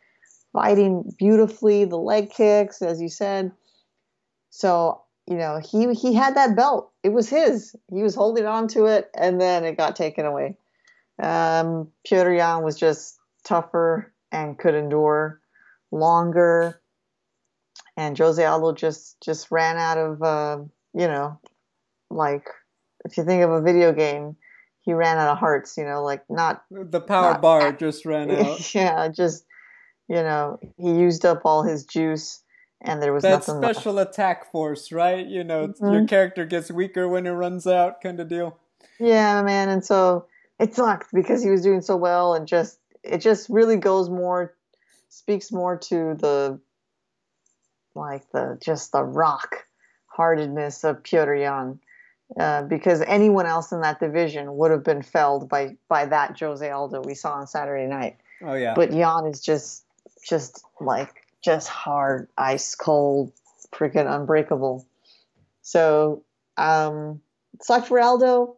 fighting 0.53 1.15
beautifully, 1.19 1.85
the 1.85 1.99
leg 1.99 2.31
kicks, 2.31 2.83
as 2.83 3.01
you 3.01 3.09
said. 3.09 3.53
So 4.51 5.03
you 5.27 5.37
know, 5.37 5.61
he 5.63 5.95
he 5.95 6.13
had 6.13 6.35
that 6.35 6.57
belt. 6.57 6.91
It 7.05 7.11
was 7.11 7.29
his. 7.29 7.77
He 7.89 8.03
was 8.03 8.17
holding 8.17 8.47
on 8.47 8.67
to 8.69 8.87
it, 8.87 9.09
and 9.15 9.41
then 9.41 9.65
it 9.65 9.77
got 9.77 9.95
taken 9.95 10.27
away. 10.27 10.57
Um, 11.23 11.93
Petr 12.05 12.37
Yan 12.37 12.65
was 12.65 12.77
just 12.77 13.19
tougher 13.45 14.13
and 14.33 14.59
could 14.59 14.75
endure 14.75 15.41
longer, 15.93 16.81
and 17.97 18.19
Jose 18.19 18.45
Aldo 18.45 18.73
just 18.73 19.21
just 19.21 19.53
ran 19.53 19.77
out 19.77 19.99
of 19.99 20.23
uh, 20.23 20.59
you 20.95 21.07
know, 21.07 21.39
like 22.11 22.49
if 23.05 23.17
you 23.17 23.25
think 23.25 23.45
of 23.45 23.53
a 23.53 23.63
video 23.63 23.93
game, 23.93 24.35
he 24.81 24.95
ran 24.95 25.17
out 25.17 25.29
of 25.29 25.39
hearts. 25.39 25.77
You 25.77 25.85
know, 25.85 26.03
like 26.03 26.25
not 26.29 26.65
the 26.73 27.01
power 27.01 27.35
not, 27.35 27.43
bar 27.43 27.73
just 27.73 28.05
ran 28.05 28.31
out. 28.33 28.75
Yeah, 28.75 29.07
just 29.09 29.45
you 30.11 30.17
know, 30.17 30.59
he 30.77 30.91
used 30.91 31.25
up 31.25 31.43
all 31.45 31.63
his 31.63 31.85
juice 31.85 32.43
and 32.83 33.01
there 33.01 33.13
was 33.13 33.23
that 33.23 33.31
nothing 33.31 33.63
special 33.63 33.93
left. 33.93 34.11
attack 34.11 34.51
force, 34.51 34.91
right? 34.91 35.25
You 35.25 35.45
know, 35.45 35.69
mm-hmm. 35.69 35.93
your 35.93 36.07
character 36.07 36.45
gets 36.45 36.71
weaker 36.71 37.09
when 37.09 37.27
it 37.27 37.31
runs 37.31 37.67
out, 37.67 38.01
kind 38.01 38.19
of 38.19 38.29
deal. 38.29 38.59
Yeah, 38.99 39.43
man, 39.43 39.69
and 39.69 39.85
so 39.85 40.27
it 40.59 40.75
sucked 40.75 41.13
because 41.13 41.45
he 41.45 41.51
was 41.51 41.63
doing 41.63 41.81
so 41.81 41.97
well, 41.97 42.35
and 42.35 42.49
just 42.49 42.79
it 43.05 43.19
just 43.19 43.49
really 43.49 43.77
goes 43.77 44.11
more, 44.11 44.55
speaks 45.11 45.53
more 45.53 45.79
to 45.79 46.17
the 46.19 46.59
like 47.95 48.29
the 48.33 48.59
just 48.61 48.91
the 48.91 49.05
rock 49.05 49.67
heartedness 50.07 50.83
of 50.85 51.03
Petr 51.03 51.41
Yan. 51.41 51.79
Uh, 52.39 52.63
because 52.63 53.03
anyone 53.09 53.45
else 53.45 53.73
in 53.73 53.81
that 53.81 53.99
division 53.99 54.57
would 54.57 54.71
have 54.71 54.85
been 54.85 55.03
felled 55.03 55.49
by 55.49 55.77
by 55.89 56.07
that 56.07 56.39
Jose 56.39 56.69
Aldo 56.69 57.03
we 57.03 57.15
saw 57.15 57.35
on 57.35 57.47
Saturday 57.47 57.87
night. 57.87 58.17
Oh 58.43 58.55
yeah. 58.55 58.75
But 58.75 58.93
Yan 58.93 59.27
is 59.27 59.41
just 59.41 59.85
just 60.27 60.65
like 60.81 61.27
just 61.43 61.69
hard, 61.69 62.29
ice 62.37 62.75
cold, 62.75 63.33
freaking 63.73 64.13
unbreakable. 64.13 64.87
So, 65.63 66.25
um, 66.57 67.21
sucked 67.63 67.89
for 67.89 68.01
Aldo, 68.01 68.57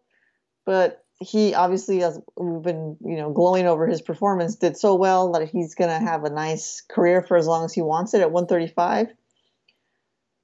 but 0.64 1.04
he 1.20 1.54
obviously, 1.54 2.02
as 2.02 2.20
we've 2.36 2.62
been, 2.62 2.96
you 3.04 3.16
know, 3.16 3.30
glowing 3.32 3.66
over 3.66 3.86
his 3.86 4.02
performance, 4.02 4.56
did 4.56 4.76
so 4.76 4.94
well 4.94 5.32
that 5.32 5.48
he's 5.48 5.74
to 5.90 6.04
have 6.04 6.24
a 6.24 6.30
nice 6.30 6.80
career 6.80 7.22
for 7.22 7.36
as 7.36 7.46
long 7.46 7.64
as 7.64 7.72
he 7.72 7.82
wants 7.82 8.14
it 8.14 8.20
at 8.20 8.32
135. 8.32 9.08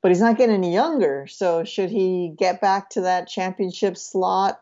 But 0.01 0.11
he's 0.11 0.21
not 0.21 0.39
getting 0.39 0.55
any 0.55 0.73
younger. 0.73 1.27
So, 1.27 1.65
should 1.65 1.91
he 1.91 2.33
get 2.37 2.61
back 2.61 2.91
to 2.91 3.03
that 3.03 3.27
championship 3.27 3.97
slot, 3.97 4.61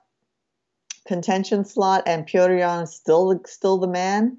contention 1.07 1.65
slot, 1.65 2.05
and 2.07 2.27
is 2.85 2.95
still 2.95 3.39
still 3.47 3.77
the 3.77 3.87
man? 3.87 4.39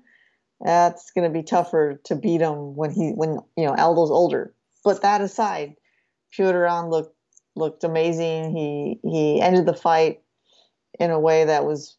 That's 0.62 1.12
going 1.12 1.32
to 1.32 1.34
be 1.34 1.44
tougher 1.44 2.02
to 2.06 2.16
beat 2.16 2.42
him 2.42 2.76
when 2.76 2.92
he 2.92 3.12
when 3.12 3.40
you 3.56 3.66
know 3.66 3.76
Aldo's 3.76 4.12
older. 4.12 4.54
But 4.84 5.02
that 5.02 5.22
aside, 5.22 5.76
Yan 6.38 6.90
looked 6.90 7.16
looked 7.56 7.84
amazing. 7.84 8.56
He 8.56 9.00
he 9.04 9.42
ended 9.42 9.66
the 9.66 9.74
fight 9.74 10.22
in 11.00 11.12
a 11.12 11.20
way 11.20 11.46
that 11.46 11.66
was 11.66 11.98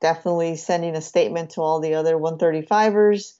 definitely 0.00 0.56
sending 0.56 0.96
a 0.96 1.02
statement 1.02 1.50
to 1.50 1.60
all 1.60 1.80
the 1.80 1.94
other 1.94 2.16
135ers. 2.16 3.34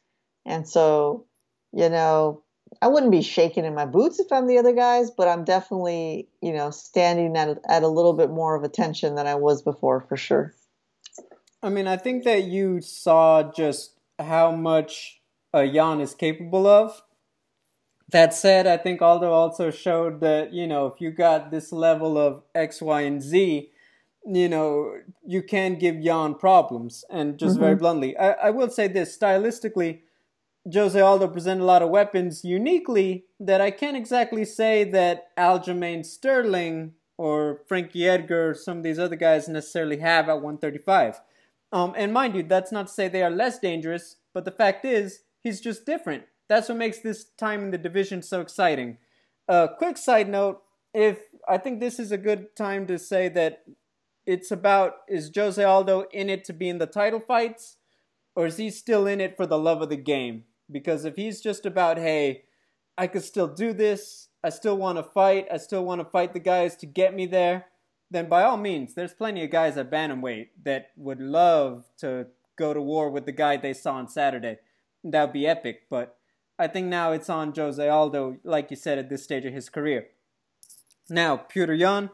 And 0.44 0.68
so, 0.68 1.26
you 1.72 1.88
know, 1.88 2.42
I 2.83 2.88
wouldn't 2.88 3.12
be 3.12 3.22
shaking 3.22 3.64
in 3.64 3.74
my 3.74 3.87
boots 3.87 4.20
if 4.20 4.30
I'm 4.30 4.46
the 4.46 4.59
other 4.59 4.72
guys, 4.72 5.11
but 5.11 5.26
I'm 5.26 5.44
definitely, 5.44 6.28
you 6.40 6.52
know, 6.52 6.70
standing 6.70 7.37
at 7.37 7.59
at 7.68 7.83
a 7.83 7.88
little 7.88 8.12
bit 8.12 8.30
more 8.30 8.54
of 8.54 8.62
attention 8.62 9.14
than 9.14 9.26
I 9.26 9.35
was 9.35 9.62
before 9.62 10.00
for 10.09 10.16
sure. 10.16 10.54
I 11.62 11.68
mean, 11.68 11.87
I 11.87 11.96
think 11.96 12.24
that 12.24 12.44
you 12.44 12.80
saw 12.80 13.50
just 13.52 13.99
how 14.20 14.52
much 14.52 15.20
a 15.52 15.64
Yan 15.64 16.00
is 16.00 16.14
capable 16.14 16.66
of. 16.66 17.02
That 18.11 18.35
said, 18.35 18.66
I 18.66 18.76
think 18.76 19.00
Aldo 19.00 19.30
also 19.30 19.70
showed 19.70 20.20
that, 20.20 20.52
you 20.52 20.66
know, 20.66 20.87
if 20.87 21.00
you 21.00 21.11
got 21.11 21.50
this 21.50 21.72
level 21.72 22.18
of 22.18 22.42
X, 22.54 22.83
Y, 22.83 23.02
and 23.02 23.22
Z, 23.22 23.70
you 24.26 24.48
know, 24.48 24.96
you 25.24 25.42
can 25.42 25.78
give 25.78 26.00
Yan 26.00 26.35
problems. 26.35 27.04
And 27.09 27.38
just 27.38 27.54
mm-hmm. 27.54 27.64
very 27.64 27.76
bluntly, 27.76 28.16
I, 28.16 28.33
I 28.33 28.50
will 28.50 28.70
say 28.70 28.88
this 28.88 29.16
stylistically, 29.16 30.00
Jose 30.72 31.00
Aldo 31.00 31.28
presented 31.28 31.62
a 31.62 31.66
lot 31.66 31.83
of 31.83 31.88
weapons 31.88 32.44
uniquely 32.44 33.26
that 33.38 33.61
I 33.61 33.70
can't 33.70 33.96
exactly 33.96 34.44
say 34.44 34.85
that 34.85 35.35
Aljamain 35.37 36.04
Sterling 36.04 36.94
or 37.16 37.62
Frankie 37.66 38.09
Edgar 38.09 38.50
or 38.50 38.54
some 38.54 38.78
of 38.78 38.83
these 38.83 38.98
other 38.98 39.16
guys 39.16 39.48
necessarily 39.48 39.98
have 39.98 40.28
at 40.28 40.42
135. 40.42 41.20
Um, 41.72 41.94
and 41.96 42.12
mind 42.12 42.35
you, 42.35 42.42
that's 42.42 42.72
not 42.72 42.88
to 42.88 42.92
say 42.92 43.09
they 43.09 43.22
are 43.22 43.30
less 43.30 43.59
dangerous, 43.59 44.16
but 44.35 44.44
the 44.44 44.50
fact 44.50 44.85
is, 44.85 45.20
he's 45.42 45.61
just 45.61 45.87
different. 45.87 46.24
That's 46.48 46.68
what 46.68 46.78
makes 46.78 46.98
this 46.98 47.24
time 47.38 47.62
in 47.62 47.70
the 47.70 47.78
division 47.78 48.22
so 48.22 48.40
exciting. 48.40 48.98
A 49.48 49.52
uh, 49.52 49.66
quick 49.68 49.96
side 49.96 50.28
note: 50.28 50.62
if 50.92 51.18
I 51.48 51.59
think 51.59 51.80
this 51.80 51.98
is 51.98 52.12
a 52.12 52.18
good 52.18 52.56
time 52.56 52.87
to 52.88 52.98
say 52.98 53.28
that 53.28 53.62
it's 54.26 54.50
about 54.50 54.96
is 55.09 55.30
Jose 55.35 55.62
Aldo 55.62 56.04
in 56.12 56.28
it 56.28 56.44
to 56.44 56.52
be 56.52 56.68
in 56.68 56.78
the 56.78 56.87
title 56.87 57.20
fights, 57.20 57.76
or 58.35 58.46
is 58.46 58.56
he 58.56 58.70
still 58.70 59.06
in 59.06 59.20
it 59.20 59.37
for 59.37 59.46
the 59.46 59.59
love 59.59 59.83
of 59.83 59.88
the 59.88 59.96
game? 59.96 60.44
Because 60.70 61.04
if 61.04 61.16
he's 61.16 61.40
just 61.40 61.66
about, 61.66 61.98
hey, 61.98 62.44
I 62.96 63.06
could 63.06 63.24
still 63.24 63.48
do 63.48 63.72
this, 63.72 64.28
I 64.42 64.50
still 64.50 64.76
want 64.76 64.98
to 64.98 65.02
fight, 65.02 65.46
I 65.52 65.56
still 65.56 65.85
want 65.85 66.00
to 66.00 66.04
fight 66.04 66.33
the 66.33 66.40
guys 66.40 66.76
to 66.76 66.87
get 66.87 67.14
me 67.14 67.26
there, 67.26 67.66
then 68.11 68.29
by 68.29 68.42
all 68.42 68.57
means, 68.57 68.94
there's 68.94 69.14
plenty 69.14 69.44
of 69.44 69.51
guys 69.51 69.77
at 69.77 69.90
bantamweight 69.90 70.49
that 70.64 70.90
would 70.96 71.20
love 71.20 71.85
to 71.99 72.27
go 72.57 72.75
to 72.75 72.81
war 72.81 73.09
with 73.09 73.25
the 73.25 73.33
guy 73.33 73.57
they 73.57 73.73
saw 73.73 73.94
on 73.94 74.09
Saturday. 74.09 74.59
That 75.05 75.27
would 75.27 75.33
be 75.33 75.46
epic. 75.46 75.83
But 75.88 76.16
I 76.59 76.66
think 76.66 76.88
now 76.88 77.12
it's 77.12 77.31
on 77.31 77.55
Jose 77.55 77.88
Aldo, 77.88 78.38
like 78.44 78.70
you 78.70 78.77
said, 78.77 78.99
at 78.99 79.09
this 79.09 79.23
stage 79.23 79.46
of 79.46 79.55
his 79.55 79.68
career. 79.68 80.09
Now, 81.09 81.37
Petr 81.37 81.77
Yan, 81.79 82.11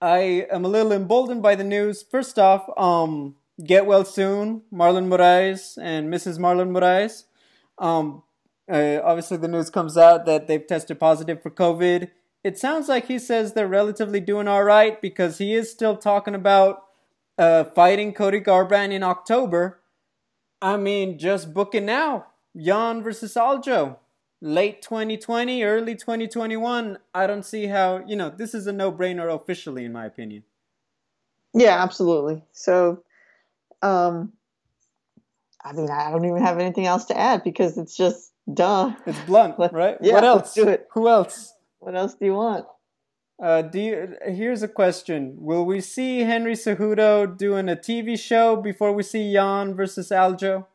I 0.00 0.46
am 0.50 0.64
a 0.64 0.68
little 0.68 0.92
emboldened 0.92 1.42
by 1.42 1.54
the 1.54 1.64
news. 1.64 2.02
First 2.02 2.38
off, 2.38 2.68
um, 2.76 3.36
get 3.64 3.86
well 3.86 4.04
soon, 4.04 4.62
Marlon 4.72 5.08
Moraes 5.08 5.78
and 5.80 6.12
Mrs. 6.12 6.38
Marlon 6.38 6.70
Moraes. 6.70 7.24
Um, 7.78 8.22
uh, 8.70 9.00
obviously, 9.04 9.36
the 9.36 9.48
news 9.48 9.70
comes 9.70 9.96
out 9.96 10.24
that 10.26 10.48
they've 10.48 10.66
tested 10.66 10.98
positive 10.98 11.42
for 11.42 11.50
COVID 11.50 12.10
it 12.44 12.58
sounds 12.58 12.88
like 12.88 13.06
he 13.06 13.18
says 13.18 13.52
they're 13.52 13.68
relatively 13.68 14.20
doing 14.20 14.48
all 14.48 14.64
right 14.64 15.00
because 15.00 15.38
he 15.38 15.54
is 15.54 15.70
still 15.70 15.96
talking 15.96 16.34
about 16.34 16.84
uh, 17.38 17.64
fighting 17.64 18.12
Cody 18.12 18.40
Garbrandt 18.40 18.92
in 18.92 19.02
October. 19.02 19.80
I 20.60 20.76
mean, 20.76 21.18
just 21.18 21.54
book 21.54 21.74
it 21.74 21.82
now. 21.82 22.26
Yan 22.54 23.02
versus 23.02 23.34
Aljo. 23.34 23.96
Late 24.40 24.82
2020, 24.82 25.62
early 25.62 25.94
2021. 25.94 26.98
I 27.14 27.26
don't 27.28 27.44
see 27.44 27.66
how, 27.66 28.04
you 28.06 28.16
know, 28.16 28.28
this 28.28 28.54
is 28.54 28.66
a 28.66 28.72
no 28.72 28.90
brainer 28.90 29.32
officially, 29.32 29.84
in 29.84 29.92
my 29.92 30.04
opinion. 30.04 30.42
Yeah, 31.54 31.80
absolutely. 31.82 32.42
So, 32.50 33.04
um, 33.82 34.32
I 35.64 35.72
mean, 35.72 35.90
I 35.90 36.10
don't 36.10 36.24
even 36.24 36.42
have 36.42 36.58
anything 36.58 36.86
else 36.86 37.04
to 37.06 37.18
add 37.18 37.44
because 37.44 37.78
it's 37.78 37.96
just 37.96 38.32
duh. 38.52 38.94
It's 39.06 39.20
blunt, 39.20 39.54
right? 39.72 39.96
yeah, 40.00 40.14
what 40.14 40.24
else? 40.24 40.54
do 40.54 40.68
it. 40.68 40.88
Who 40.92 41.08
else? 41.08 41.51
What 41.82 41.96
else 41.96 42.14
do 42.14 42.26
you 42.26 42.34
want? 42.34 42.66
Uh, 43.42 43.62
do 43.62 43.80
you, 43.80 44.14
here's 44.24 44.62
a 44.62 44.68
question: 44.68 45.34
Will 45.36 45.64
we 45.66 45.80
see 45.80 46.20
Henry 46.20 46.52
Cejudo 46.54 47.36
doing 47.36 47.68
a 47.68 47.74
TV 47.74 48.16
show 48.16 48.54
before 48.54 48.92
we 48.92 49.02
see 49.02 49.22
Yan 49.32 49.74
versus 49.74 50.10
Aljo? 50.10 50.66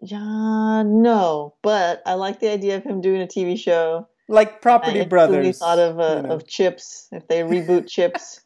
Yeah, 0.00 0.82
no, 0.84 1.54
but 1.62 2.02
I 2.04 2.14
like 2.14 2.40
the 2.40 2.50
idea 2.50 2.78
of 2.78 2.82
him 2.82 3.00
doing 3.00 3.22
a 3.22 3.28
TV 3.28 3.56
show. 3.56 4.08
Like 4.28 4.60
Property 4.60 5.02
I 5.02 5.04
Brothers. 5.04 5.58
thought 5.60 5.78
of 5.78 6.00
uh, 6.00 6.16
you 6.16 6.22
know. 6.22 6.34
of 6.34 6.48
Chips 6.48 7.08
if 7.12 7.28
they 7.28 7.42
reboot 7.42 7.86
Chips. 7.94 8.40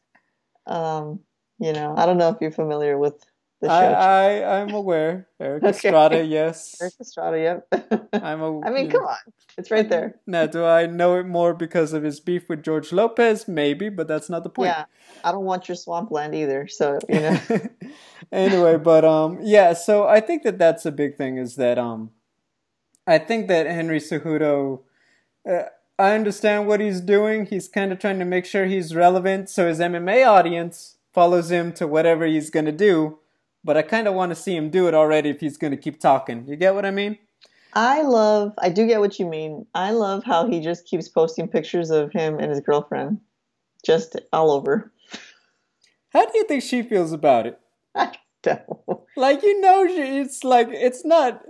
Um, 0.67 1.21
you 1.59 1.73
know, 1.73 1.95
I 1.97 2.05
don't 2.05 2.19
know 2.19 2.29
if 2.29 2.37
you're 2.43 2.51
familiar 2.51 2.99
with 2.99 3.25
the 3.61 3.71
I, 3.71 3.81
show. 3.81 3.93
I 3.95 4.61
I'm 4.61 4.71
aware. 4.75 5.29
Erik 5.41 5.63
Okay. 5.65 5.71
Estrada, 5.71 6.25
yes. 6.25 6.77
Erik 6.81 6.95
Estrada, 7.01 7.39
yep. 7.39 8.09
I'm 8.13 8.43
a. 8.43 8.61
I 8.61 8.71
mean, 8.71 8.91
come 8.91 9.03
know. 9.03 9.09
on, 9.09 9.17
it's 9.57 9.71
right 9.71 9.89
there. 9.89 10.17
Now, 10.27 10.47
do 10.47 10.65
I 10.65 10.87
know 10.87 11.19
it 11.19 11.27
more 11.27 11.55
because 11.55 11.93
of 11.93 12.03
his 12.03 12.21
beef 12.21 12.49
with 12.49 12.63
George 12.63 12.93
Lopez? 12.93 13.49
Maybe, 13.49 13.89
but 13.89 14.09
that's 14.09 14.29
not 14.29 14.43
the 14.43 14.51
point. 14.51 14.69
Yeah, 14.69 14.85
I 15.25 15.33
don't 15.33 15.45
want 15.45 15.69
your 15.69 15.77
swampland 15.77 16.35
either. 16.35 16.69
So 16.69 16.99
you 17.09 17.21
know, 17.21 17.41
anyway, 18.33 18.77
but 18.77 19.05
um, 19.05 19.39
yeah. 19.43 19.73
So 19.73 20.07
I 20.07 20.21
think 20.21 20.43
that 20.43 20.59
that's 20.59 20.85
a 20.85 20.93
big 20.93 21.17
thing. 21.17 21.39
Is 21.39 21.57
that 21.57 21.79
um, 21.79 22.11
I 23.07 23.19
think 23.19 23.49
that 23.49 23.67
Henry 23.67 24.01
Cejudo. 24.01 24.83
Uh, 25.49 25.63
I 25.99 26.15
understand 26.15 26.67
what 26.69 26.81
he's 26.81 27.01
doing. 27.01 27.47
He's 27.47 27.69
kind 27.69 27.91
of 27.91 27.99
trying 27.99 28.19
to 28.19 28.27
make 28.27 28.45
sure 28.45 28.67
he's 28.67 28.95
relevant, 28.95 29.49
so 29.49 29.67
his 29.67 29.79
MMA 29.79 30.27
audience 30.27 30.99
follows 31.15 31.51
him 31.51 31.73
to 31.73 31.87
whatever 31.87 32.27
he's 32.27 32.51
gonna 32.51 32.71
do. 32.71 33.19
But 33.67 33.77
I 33.77 33.83
kind 33.83 34.07
of 34.07 34.15
want 34.15 34.31
to 34.31 34.37
see 34.37 34.55
him 34.57 34.71
do 34.71 34.87
it 34.87 34.95
already 34.95 35.29
if 35.29 35.41
he's 35.41 35.59
gonna 35.59 35.77
keep 35.77 35.99
talking. 36.01 36.47
You 36.47 36.55
get 36.57 36.75
what 36.75 36.87
I 36.87 36.93
mean? 36.93 37.19
I 37.75 38.03
love. 38.03 38.55
I 38.59 38.71
do 38.71 38.87
get 38.87 39.01
what 39.01 39.19
you 39.19 39.27
mean. 39.27 39.67
I 39.75 39.91
love 39.91 40.23
how 40.25 40.47
he 40.49 40.61
just 40.61 40.87
keeps 40.87 41.09
posting 41.09 41.49
pictures 41.49 41.91
of 41.91 42.13
him 42.13 42.39
and 42.39 42.49
his 42.51 42.61
girlfriend, 42.61 43.21
just 43.85 44.17
all 44.33 44.53
over. 44.53 44.93
How 46.11 46.25
do 46.25 46.39
you 46.39 46.45
think 46.45 46.63
she 46.63 46.83
feels 46.83 47.13
about 47.13 47.47
it? 47.47 47.59
I 47.95 48.13
don't. 48.43 48.63
Like 49.17 49.43
you 49.43 49.61
know, 49.61 49.87
she- 49.89 50.21
it's 50.21 50.45
like 50.45 50.69
it's 50.71 51.05
not. 51.05 51.43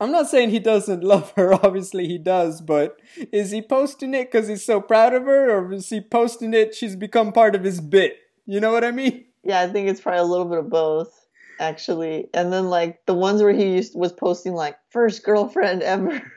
I'm 0.00 0.10
not 0.10 0.28
saying 0.28 0.50
he 0.50 0.58
doesn't 0.58 1.04
love 1.04 1.32
her. 1.36 1.52
Obviously, 1.64 2.08
he 2.08 2.16
does. 2.18 2.60
But 2.62 2.96
is 3.30 3.50
he 3.50 3.60
posting 3.62 4.14
it 4.14 4.32
because 4.32 4.48
he's 4.48 4.64
so 4.64 4.80
proud 4.80 5.12
of 5.14 5.24
her, 5.24 5.50
or 5.50 5.72
is 5.74 5.90
he 5.90 6.00
posting 6.00 6.54
it? 6.54 6.74
She's 6.74 6.96
become 6.96 7.30
part 7.30 7.54
of 7.54 7.62
his 7.62 7.80
bit. 7.80 8.16
You 8.46 8.58
know 8.58 8.72
what 8.72 8.84
I 8.84 8.90
mean? 8.90 9.26
Yeah, 9.44 9.60
I 9.60 9.68
think 9.68 9.88
it's 9.88 10.00
probably 10.00 10.20
a 10.20 10.24
little 10.24 10.46
bit 10.46 10.58
of 10.58 10.70
both, 10.70 11.21
actually. 11.58 12.28
And 12.34 12.52
then 12.52 12.68
like 12.68 13.04
the 13.06 13.14
ones 13.14 13.42
where 13.42 13.52
he 13.52 13.74
used 13.74 13.94
was 13.94 14.12
posting 14.12 14.54
like 14.54 14.76
first 14.90 15.24
girlfriend 15.24 15.82
ever. 15.82 16.22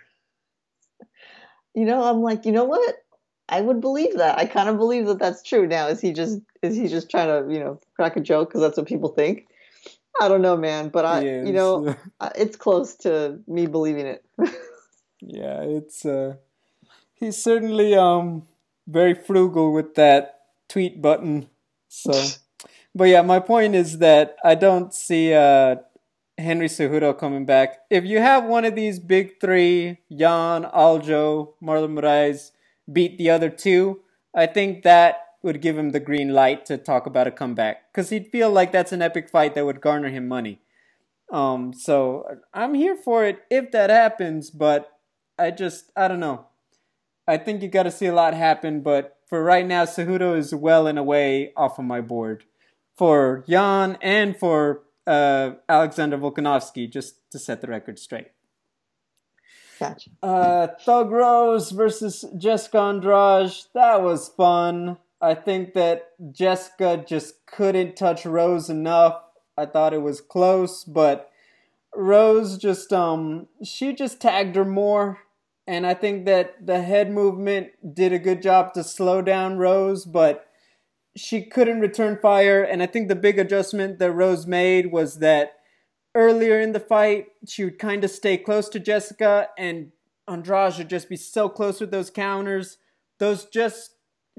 you 1.75 1.85
know, 1.85 2.03
I'm 2.03 2.21
like, 2.21 2.45
you 2.45 2.51
know 2.51 2.65
what? 2.65 2.95
I 3.47 3.61
would 3.61 3.81
believe 3.81 4.17
that. 4.17 4.39
I 4.39 4.45
kind 4.45 4.69
of 4.69 4.77
believe 4.77 5.05
that 5.05 5.19
that's 5.19 5.43
true. 5.43 5.67
Now, 5.67 5.87
is 5.87 6.01
he 6.01 6.13
just 6.13 6.39
is 6.61 6.75
he 6.75 6.87
just 6.87 7.11
trying 7.11 7.27
to 7.27 7.53
you 7.53 7.59
know 7.59 7.79
crack 7.95 8.15
a 8.15 8.21
joke 8.21 8.49
because 8.49 8.61
that's 8.61 8.77
what 8.77 8.87
people 8.87 9.09
think? 9.09 9.47
I 10.19 10.27
don't 10.27 10.41
know, 10.41 10.57
man. 10.57 10.89
But 10.89 11.05
I, 11.05 11.21
you 11.21 11.53
know, 11.53 11.95
it's 12.35 12.55
close 12.55 12.95
to 12.97 13.39
me 13.47 13.67
believing 13.67 14.07
it. 14.07 14.25
yeah, 15.21 15.61
it's 15.61 16.05
uh, 16.05 16.35
he's 17.13 17.41
certainly 17.41 17.95
um 17.95 18.47
very 18.87 19.13
frugal 19.13 19.73
with 19.73 19.95
that 19.95 20.39
tweet 20.69 21.01
button. 21.01 21.49
So, 21.87 22.11
but 22.95 23.05
yeah, 23.05 23.21
my 23.21 23.39
point 23.39 23.75
is 23.75 23.99
that 23.99 24.37
I 24.43 24.55
don't 24.55 24.93
see 24.93 25.33
uh 25.33 25.75
Henry 26.37 26.67
Cejudo 26.67 27.17
coming 27.17 27.45
back. 27.45 27.79
If 27.89 28.03
you 28.05 28.19
have 28.19 28.45
one 28.45 28.65
of 28.65 28.75
these 28.75 28.99
big 28.99 29.39
three, 29.39 29.99
Yan, 30.09 30.63
Aljo, 30.63 31.53
Marlon 31.63 31.93
Moraes, 31.97 32.51
beat 32.91 33.17
the 33.17 33.29
other 33.29 33.49
two, 33.49 34.01
I 34.35 34.47
think 34.47 34.83
that 34.83 35.21
would 35.43 35.61
give 35.61 35.77
him 35.77 35.91
the 35.91 35.99
green 35.99 36.33
light 36.33 36.65
to 36.65 36.77
talk 36.77 37.05
about 37.05 37.27
a 37.27 37.31
comeback. 37.31 37.91
Because 37.91 38.09
he'd 38.09 38.31
feel 38.31 38.49
like 38.49 38.71
that's 38.71 38.91
an 38.91 39.01
epic 39.01 39.29
fight 39.29 39.55
that 39.55 39.65
would 39.65 39.79
garner 39.79 40.09
him 40.09 40.27
money. 40.27 40.59
Um, 41.31 41.73
so 41.73 42.25
I'm 42.53 42.73
here 42.73 42.95
for 42.95 43.23
it 43.25 43.43
if 43.49 43.71
that 43.71 43.89
happens, 43.89 44.49
but 44.49 44.91
I 45.39 45.51
just, 45.51 45.91
I 45.95 46.07
don't 46.07 46.19
know. 46.19 46.47
I 47.27 47.37
think 47.37 47.61
you 47.61 47.69
got 47.69 47.83
to 47.83 47.91
see 47.91 48.07
a 48.07 48.13
lot 48.13 48.33
happen, 48.33 48.81
but 48.81 49.17
for 49.27 49.43
right 49.43 49.65
now, 49.65 49.85
Cejudo 49.85 50.37
is 50.37 50.53
well 50.53 50.85
and 50.85 50.99
away 50.99 51.53
off 51.55 51.79
of 51.79 51.85
my 51.85 52.01
board. 52.01 52.43
For 52.95 53.43
Yan 53.47 53.97
and 54.01 54.37
for 54.37 54.83
uh, 55.05 55.51
Alexander 55.67 56.17
Volkanovski, 56.17 56.89
just 56.91 57.17
to 57.31 57.39
set 57.39 57.61
the 57.61 57.67
record 57.67 57.99
straight. 57.99 58.27
Gotcha. 59.79 60.09
Uh, 60.23 60.67
Thug 60.79 61.11
Rose 61.11 61.71
versus 61.71 62.23
Jessica 62.37 62.79
Andrade. 62.79 63.51
That 63.73 64.01
was 64.01 64.29
fun. 64.29 64.97
I 65.21 65.33
think 65.33 65.73
that 65.73 66.11
Jessica 66.31 67.03
just 67.05 67.45
couldn't 67.45 67.95
touch 67.95 68.25
Rose 68.25 68.69
enough. 68.69 69.21
I 69.57 69.65
thought 69.65 69.93
it 69.93 70.01
was 70.01 70.21
close, 70.21 70.83
but 70.83 71.31
Rose 71.95 72.57
just 72.57 72.91
um 72.91 73.47
she 73.63 73.93
just 73.93 74.21
tagged 74.21 74.55
her 74.55 74.65
more. 74.65 75.19
And 75.67 75.87
I 75.87 75.93
think 75.95 76.25
that 76.25 76.65
the 76.65 76.81
head 76.81 77.09
movement 77.09 77.95
did 77.95 78.13
a 78.13 78.19
good 78.19 78.41
job 78.41 78.73
to 78.73 78.83
slow 78.83 79.21
down 79.21 79.57
Rose, 79.57 80.05
but 80.05 80.47
she 81.15 81.45
couldn't 81.45 81.79
return 81.79 82.19
fire. 82.21 82.61
And 82.61 82.83
I 82.83 82.85
think 82.87 83.07
the 83.07 83.15
big 83.15 83.39
adjustment 83.39 83.99
that 83.99 84.11
Rose 84.11 84.45
made 84.45 84.91
was 84.91 85.19
that 85.19 85.53
earlier 86.13 86.59
in 86.59 86.73
the 86.73 86.79
fight, 86.79 87.27
she 87.47 87.63
would 87.63 87.79
kind 87.79 88.03
of 88.03 88.11
stay 88.11 88.37
close 88.37 88.69
to 88.69 88.79
Jessica, 88.79 89.49
and 89.57 89.91
Andrade 90.27 90.77
would 90.77 90.89
just 90.89 91.09
be 91.09 91.17
so 91.17 91.49
close 91.49 91.79
with 91.79 91.91
those 91.91 92.09
counters. 92.09 92.77
Those 93.19 93.45
just, 93.45 93.91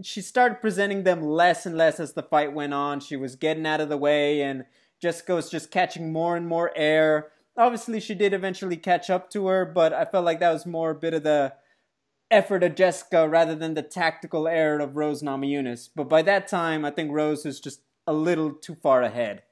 she 0.02 0.20
started 0.20 0.60
presenting 0.60 1.04
them 1.04 1.22
less 1.22 1.66
and 1.66 1.76
less 1.76 2.00
as 2.00 2.14
the 2.14 2.22
fight 2.22 2.52
went 2.52 2.74
on. 2.74 3.00
She 3.00 3.16
was 3.16 3.36
getting 3.36 3.66
out 3.66 3.80
of 3.80 3.88
the 3.88 3.96
way, 3.96 4.42
and 4.42 4.64
Jessica 5.00 5.34
was 5.34 5.50
just 5.50 5.70
catching 5.70 6.12
more 6.12 6.36
and 6.36 6.46
more 6.46 6.72
air. 6.74 7.28
Obviously, 7.58 8.00
she 8.00 8.14
did 8.14 8.32
eventually 8.32 8.76
catch 8.76 9.08
up 9.08 9.30
to 9.30 9.46
her, 9.46 9.64
but 9.64 9.92
I 9.92 10.04
felt 10.04 10.24
like 10.24 10.40
that 10.40 10.52
was 10.52 10.66
more 10.66 10.90
a 10.90 10.94
bit 10.94 11.14
of 11.14 11.22
the 11.22 11.54
effort 12.30 12.62
of 12.62 12.74
Jessica 12.74 13.28
rather 13.28 13.54
than 13.54 13.74
the 13.74 13.82
tactical 13.82 14.48
error 14.48 14.78
of 14.80 14.96
Rose 14.96 15.22
Namajunas. 15.22 15.90
But 15.94 16.08
by 16.08 16.22
that 16.22 16.48
time, 16.48 16.84
I 16.84 16.90
think 16.90 17.10
Rose 17.12 17.46
is 17.46 17.60
just 17.60 17.80
a 18.06 18.12
little 18.12 18.52
too 18.52 18.74
far 18.74 19.02
ahead. 19.02 19.42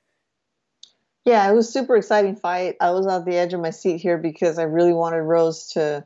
Yeah, 1.24 1.48
it 1.50 1.54
was 1.54 1.72
super 1.72 1.96
exciting 1.96 2.36
fight. 2.36 2.76
I 2.80 2.90
was 2.90 3.06
at 3.06 3.24
the 3.24 3.36
edge 3.36 3.54
of 3.54 3.60
my 3.60 3.70
seat 3.70 3.98
here 4.00 4.18
because 4.18 4.58
I 4.58 4.64
really 4.64 4.92
wanted 4.92 5.22
Rose 5.22 5.68
to 5.68 6.04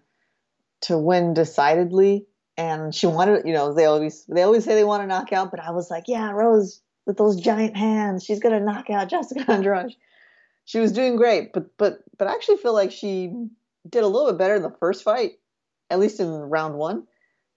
to 0.82 0.96
win 0.96 1.34
decidedly, 1.34 2.26
and 2.56 2.94
she 2.94 3.08
wanted. 3.08 3.44
You 3.44 3.52
know, 3.52 3.72
they 3.72 3.86
always 3.86 4.24
they 4.26 4.42
always 4.42 4.64
say 4.64 4.76
they 4.76 4.84
want 4.84 5.02
to 5.02 5.08
knock 5.08 5.32
out, 5.32 5.50
but 5.50 5.58
I 5.58 5.72
was 5.72 5.90
like, 5.90 6.04
yeah, 6.06 6.30
Rose 6.30 6.80
with 7.04 7.16
those 7.16 7.40
giant 7.40 7.76
hands, 7.76 8.22
she's 8.22 8.38
gonna 8.38 8.60
knock 8.60 8.90
out 8.90 9.08
Jessica 9.08 9.44
Andrade. 9.50 9.96
She 10.66 10.78
was 10.78 10.92
doing 10.92 11.16
great, 11.16 11.52
but 11.52 11.76
but 11.78 11.98
but 12.16 12.28
I 12.28 12.34
actually 12.34 12.58
feel 12.58 12.74
like 12.74 12.92
she 12.92 13.32
did 13.88 14.04
a 14.04 14.06
little 14.06 14.30
bit 14.30 14.38
better 14.38 14.54
in 14.54 14.62
the 14.62 14.76
first 14.78 15.02
fight, 15.02 15.32
at 15.90 15.98
least 15.98 16.20
in 16.20 16.28
round 16.28 16.74
one. 16.74 17.06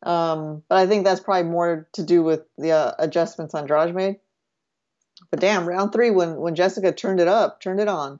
Um, 0.04 0.64
but 0.68 0.78
I 0.78 0.88
think 0.88 1.04
that's 1.04 1.20
probably 1.20 1.50
more 1.50 1.88
to 1.94 2.04
do 2.04 2.24
with 2.24 2.42
the 2.58 2.72
uh, 2.72 2.94
adjustments 2.98 3.54
Andrade 3.54 3.94
made. 3.94 4.18
But 5.30 5.40
damn, 5.40 5.68
round 5.68 5.94
three 5.94 6.10
when 6.10 6.38
when 6.38 6.56
Jessica 6.56 6.92
turned 6.92 7.20
it 7.20 7.28
up, 7.28 7.62
turned 7.62 7.80
it 7.80 7.88
on, 7.88 8.20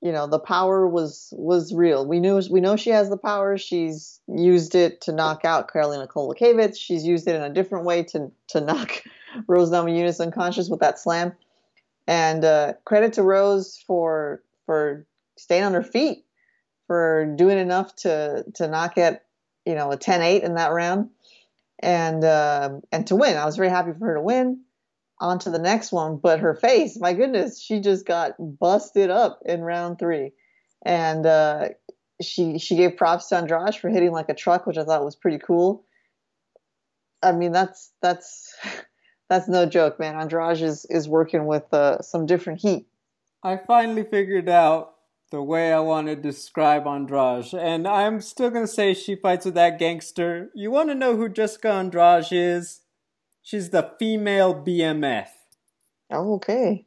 you 0.00 0.12
know, 0.12 0.26
the 0.26 0.38
power 0.38 0.86
was 0.86 1.32
was 1.36 1.74
real. 1.74 2.06
We 2.06 2.20
knew 2.20 2.40
we 2.50 2.60
know 2.60 2.76
she 2.76 2.90
has 2.90 3.08
the 3.08 3.16
power. 3.16 3.56
She's 3.58 4.20
used 4.28 4.74
it 4.74 5.00
to 5.02 5.12
knock 5.12 5.44
out 5.44 5.70
Karolina 5.70 6.06
Kowalkiewicz. 6.06 6.76
She's 6.76 7.06
used 7.06 7.26
it 7.28 7.34
in 7.34 7.42
a 7.42 7.52
different 7.52 7.86
way 7.86 8.02
to 8.04 8.30
to 8.48 8.60
knock 8.60 9.02
Rose 9.46 9.70
Namajunas 9.70 10.20
unconscious 10.20 10.68
with 10.68 10.80
that 10.80 10.98
slam. 10.98 11.32
And 12.06 12.44
uh, 12.44 12.74
credit 12.84 13.14
to 13.14 13.22
Rose 13.22 13.82
for 13.86 14.42
for 14.66 15.06
staying 15.36 15.64
on 15.64 15.74
her 15.74 15.82
feet, 15.82 16.24
for 16.86 17.34
doing 17.36 17.58
enough 17.58 17.94
to 17.96 18.44
to 18.54 18.68
knock 18.68 18.98
at 18.98 19.24
you 19.64 19.74
know 19.74 19.90
a 19.92 19.96
10-8 19.96 20.42
in 20.42 20.54
that 20.54 20.72
round, 20.72 21.10
and 21.80 22.24
uh, 22.24 22.70
and 22.92 23.06
to 23.08 23.16
win. 23.16 23.36
I 23.36 23.44
was 23.44 23.56
very 23.56 23.70
happy 23.70 23.92
for 23.98 24.06
her 24.06 24.14
to 24.14 24.22
win 24.22 24.60
on 25.18 25.38
to 25.40 25.50
the 25.50 25.58
next 25.58 25.92
one. 25.92 26.16
But 26.16 26.40
her 26.40 26.54
face, 26.54 26.98
my 26.98 27.12
goodness, 27.12 27.60
she 27.60 27.80
just 27.80 28.06
got 28.06 28.34
busted 28.38 29.10
up 29.10 29.40
in 29.44 29.62
round 29.62 29.98
three, 29.98 30.32
and 30.84 31.26
uh, 31.26 31.68
she 32.20 32.58
she 32.58 32.76
gave 32.76 32.96
props 32.96 33.28
to 33.28 33.36
Andrade 33.36 33.76
for 33.76 33.88
hitting 33.88 34.12
like 34.12 34.28
a 34.28 34.34
truck, 34.34 34.66
which 34.66 34.78
I 34.78 34.84
thought 34.84 35.04
was 35.04 35.16
pretty 35.16 35.38
cool. 35.38 35.84
I 37.22 37.32
mean, 37.32 37.52
that's 37.52 37.92
that's 38.02 38.54
that's 39.28 39.48
no 39.48 39.66
joke, 39.66 39.98
man. 39.98 40.16
Andrade 40.16 40.62
is 40.62 40.86
is 40.86 41.08
working 41.08 41.46
with 41.46 41.72
uh, 41.72 42.02
some 42.02 42.26
different 42.26 42.60
heat. 42.60 42.86
I 43.42 43.56
finally 43.56 44.02
figured 44.02 44.48
out 44.48 44.95
the 45.36 45.42
way 45.42 45.70
I 45.70 45.80
want 45.80 46.06
to 46.06 46.16
describe 46.16 46.86
Andrade, 46.86 47.52
and 47.52 47.86
I'm 47.86 48.22
still 48.22 48.48
gonna 48.48 48.66
say 48.66 48.94
she 48.94 49.16
fights 49.16 49.44
with 49.44 49.52
that 49.54 49.78
gangster. 49.78 50.50
You 50.54 50.70
want 50.70 50.88
to 50.88 50.94
know 50.94 51.14
who 51.14 51.28
Jessica 51.28 51.72
Andrade 51.72 52.32
is? 52.32 52.80
She's 53.42 53.68
the 53.68 53.92
female 53.98 54.54
BMF. 54.54 55.28
Oh, 56.10 56.36
okay. 56.36 56.86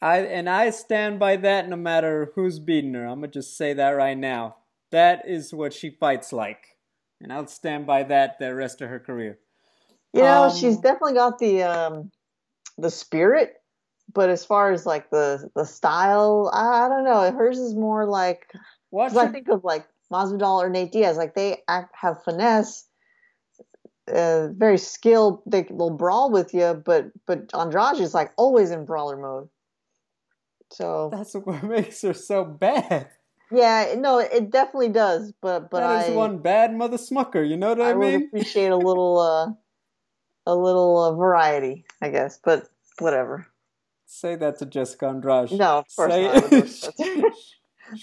I 0.00 0.20
and 0.20 0.48
I 0.48 0.70
stand 0.70 1.18
by 1.18 1.36
that 1.36 1.68
no 1.68 1.76
matter 1.76 2.32
who's 2.34 2.58
beating 2.58 2.94
her. 2.94 3.04
I'm 3.04 3.20
gonna 3.20 3.28
just 3.28 3.58
say 3.58 3.74
that 3.74 3.90
right 3.90 4.16
now. 4.16 4.56
That 4.90 5.28
is 5.28 5.52
what 5.52 5.74
she 5.74 5.90
fights 5.90 6.32
like, 6.32 6.78
and 7.20 7.30
I'll 7.30 7.46
stand 7.46 7.86
by 7.86 8.04
that 8.04 8.38
the 8.38 8.54
rest 8.54 8.80
of 8.80 8.88
her 8.88 9.00
career. 9.00 9.38
You 10.14 10.22
know, 10.22 10.44
Um, 10.44 10.56
she's 10.56 10.78
definitely 10.78 11.12
got 11.12 11.38
the 11.38 11.62
um, 11.62 12.10
the 12.78 12.90
spirit, 12.90 13.56
but 14.12 14.30
as 14.30 14.44
far 14.44 14.72
as 14.72 14.86
like 14.86 15.10
the 15.10 15.50
the 15.54 15.64
style, 15.64 16.50
I, 16.52 16.86
I 16.86 16.88
don't 16.88 17.04
know. 17.04 17.30
Hers 17.32 17.58
is 17.58 17.74
more 17.74 18.06
like 18.06 18.52
what 18.90 19.10
Because 19.10 19.28
I 19.28 19.32
think 19.32 19.48
of 19.48 19.64
like 19.64 19.86
Masvidal 20.12 20.58
or 20.58 20.70
Nate 20.70 20.92
Diaz, 20.92 21.16
like 21.16 21.34
they 21.34 21.62
act, 21.68 21.94
have 21.96 22.22
finesse, 22.22 22.86
uh, 24.12 24.48
very 24.52 24.78
skilled. 24.78 25.42
They 25.46 25.66
will 25.70 25.90
brawl 25.90 26.30
with 26.30 26.54
you, 26.54 26.80
but 26.84 27.10
but 27.26 27.50
Andrade 27.54 28.00
is 28.00 28.14
like 28.14 28.32
always 28.36 28.70
in 28.70 28.84
brawler 28.84 29.16
mode. 29.16 29.48
So 30.70 31.10
That's 31.12 31.34
what 31.34 31.62
makes 31.64 32.02
her 32.02 32.14
so 32.14 32.44
bad. 32.44 33.08
yeah, 33.50 33.94
no, 33.96 34.18
it 34.18 34.50
definitely 34.50 34.90
does. 34.90 35.32
But 35.40 35.70
but 35.70 35.80
that 35.80 36.04
is 36.04 36.10
I 36.10 36.16
one 36.16 36.38
bad 36.38 36.74
mother 36.74 36.96
smucker. 36.96 37.46
You 37.48 37.56
know 37.56 37.70
what 37.70 37.80
I, 37.80 37.90
I 37.90 37.94
would 37.94 38.14
appreciate 38.14 38.70
a 38.70 38.76
little 38.76 39.18
uh 39.18 39.52
a 40.46 40.54
little 40.54 40.98
uh, 41.02 41.12
variety, 41.14 41.84
I 42.00 42.10
guess. 42.10 42.38
But 42.42 42.68
whatever. 42.98 43.46
Say 44.06 44.36
that 44.36 44.58
to 44.60 44.66
Jessica 44.66 45.06
Andrade. 45.08 45.52
No, 45.52 45.78
of 45.78 45.86
course 45.94 46.12
Say 46.12 46.22
not. 46.24 46.36
I 46.36 46.40
would- 46.48 46.52
it. 46.98 47.34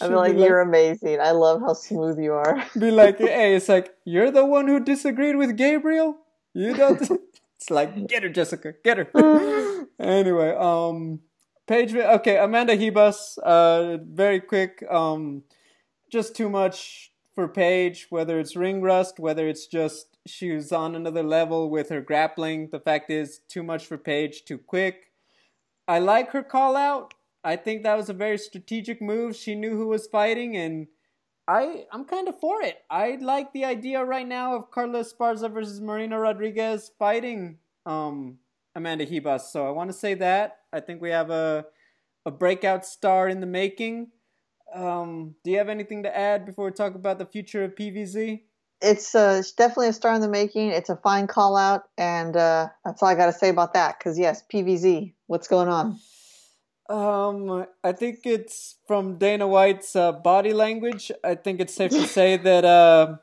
Be 0.01 0.07
like, 0.07 0.37
you're 0.37 0.61
amazing. 0.61 1.19
I 1.19 1.31
love 1.31 1.61
how 1.61 1.73
smooth 1.73 2.19
you 2.19 2.33
are. 2.33 2.63
be 2.79 2.91
like, 2.91 3.17
hey, 3.19 3.55
it's 3.55 3.69
like 3.69 3.93
you're 4.05 4.31
the 4.31 4.45
one 4.45 4.67
who 4.67 4.79
disagreed 4.79 5.37
with 5.37 5.57
Gabriel. 5.57 6.17
You 6.53 6.73
don't. 6.75 7.01
it's 7.57 7.69
like 7.69 8.07
get 8.07 8.23
her, 8.23 8.29
Jessica, 8.29 8.73
get 8.83 8.97
her. 8.97 9.85
anyway, 9.99 10.55
um, 10.57 11.21
Paige. 11.67 11.95
Okay, 11.95 12.37
Amanda 12.37 12.77
Ribas. 12.77 13.37
Uh, 13.41 13.97
very 14.03 14.39
quick. 14.41 14.83
Um, 14.89 15.43
just 16.11 16.35
too 16.35 16.49
much 16.49 17.11
for 17.33 17.47
Paige. 17.47 18.07
Whether 18.09 18.39
it's 18.39 18.55
ring 18.55 18.81
rust, 18.81 19.19
whether 19.19 19.47
it's 19.47 19.65
just 19.67 20.07
she 20.27 20.51
was 20.51 20.71
on 20.71 20.95
another 20.95 21.23
level 21.23 21.69
with 21.69 21.89
her 21.89 22.01
grappling. 22.01 22.69
The 22.71 22.79
fact 22.79 23.09
is, 23.09 23.39
too 23.49 23.63
much 23.63 23.85
for 23.85 23.97
Paige. 23.97 24.45
Too 24.45 24.57
quick. 24.57 25.09
I 25.87 25.99
like 25.99 26.31
her 26.31 26.43
call 26.43 26.75
out. 26.75 27.13
I 27.43 27.55
think 27.55 27.83
that 27.83 27.97
was 27.97 28.09
a 28.09 28.13
very 28.13 28.37
strategic 28.37 29.01
move. 29.01 29.35
She 29.35 29.55
knew 29.55 29.75
who 29.75 29.87
was 29.87 30.07
fighting, 30.07 30.55
and 30.55 30.87
I 31.47 31.85
I'm 31.91 32.05
kind 32.05 32.27
of 32.29 32.39
for 32.39 32.61
it. 32.61 32.77
I 32.89 33.17
like 33.19 33.51
the 33.53 33.65
idea 33.65 34.03
right 34.03 34.27
now 34.27 34.55
of 34.55 34.71
Carla 34.71 34.99
Esparza 35.01 35.51
versus 35.51 35.81
Marina 35.81 36.19
Rodriguez 36.19 36.91
fighting 36.97 37.57
um, 37.85 38.37
Amanda 38.75 39.05
Ribas. 39.05 39.51
So 39.51 39.67
I 39.67 39.71
want 39.71 39.89
to 39.91 39.97
say 39.97 40.13
that 40.15 40.59
I 40.71 40.79
think 40.79 41.01
we 41.01 41.09
have 41.11 41.29
a 41.29 41.65
a 42.25 42.31
breakout 42.31 42.85
star 42.85 43.27
in 43.27 43.41
the 43.41 43.47
making. 43.47 44.11
Um, 44.73 45.35
do 45.43 45.51
you 45.51 45.57
have 45.57 45.69
anything 45.69 46.03
to 46.03 46.17
add 46.17 46.45
before 46.45 46.65
we 46.65 46.71
talk 46.71 46.95
about 46.95 47.19
the 47.19 47.25
future 47.25 47.63
of 47.63 47.75
PVZ? 47.75 48.41
It's 48.83 49.15
uh, 49.15 49.37
it's 49.39 49.53
definitely 49.53 49.87
a 49.87 49.93
star 49.93 50.13
in 50.13 50.21
the 50.21 50.27
making. 50.27 50.69
It's 50.69 50.89
a 50.89 50.97
fine 50.97 51.27
call 51.27 51.55
out, 51.55 51.83
and 51.97 52.35
uh, 52.35 52.67
that's 52.83 53.01
all 53.01 53.09
I 53.09 53.15
got 53.15 53.27
to 53.27 53.33
say 53.33 53.49
about 53.49 53.73
that. 53.73 53.97
Because 53.97 54.19
yes, 54.19 54.43
PVZ, 54.51 55.13
what's 55.27 55.47
going 55.47 55.69
on? 55.69 55.99
Um, 56.89 57.65
I 57.83 57.93
think 57.93 58.19
it's 58.25 58.75
from 58.85 59.17
Dana 59.17 59.47
White's 59.47 59.95
uh, 59.95 60.11
body 60.11 60.53
language. 60.53 61.11
I 61.23 61.35
think 61.35 61.61
it's 61.61 61.73
safe 61.73 61.91
to 61.91 62.05
say 62.19 62.35
that 62.37 62.65
uh, 62.65 63.15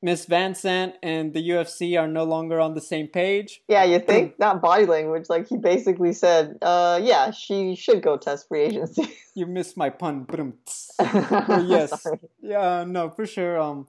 Miss 0.00 0.26
VanZant 0.26 0.94
and 1.02 1.34
the 1.34 1.50
UFC 1.50 2.00
are 2.00 2.06
no 2.06 2.22
longer 2.22 2.60
on 2.60 2.74
the 2.74 2.80
same 2.80 3.08
page. 3.08 3.62
Yeah, 3.66 3.82
you 3.84 3.98
think 3.98 4.38
not 4.38 4.62
body 4.62 4.86
language? 4.86 5.28
Like 5.28 5.48
he 5.48 5.56
basically 5.56 6.12
said, 6.12 6.58
uh, 6.62 7.00
yeah, 7.02 7.32
she 7.32 7.74
should 7.74 8.02
go 8.02 8.16
test 8.16 8.46
free 8.48 8.62
agency. 8.62 9.12
You 9.34 9.46
missed 9.46 9.76
my 9.76 9.90
pun. 9.90 10.26
Yes, 11.00 12.02
Sorry. 12.02 12.18
yeah, 12.40 12.84
no, 12.86 13.10
for 13.10 13.26
sure. 13.26 13.60
Um, 13.60 13.86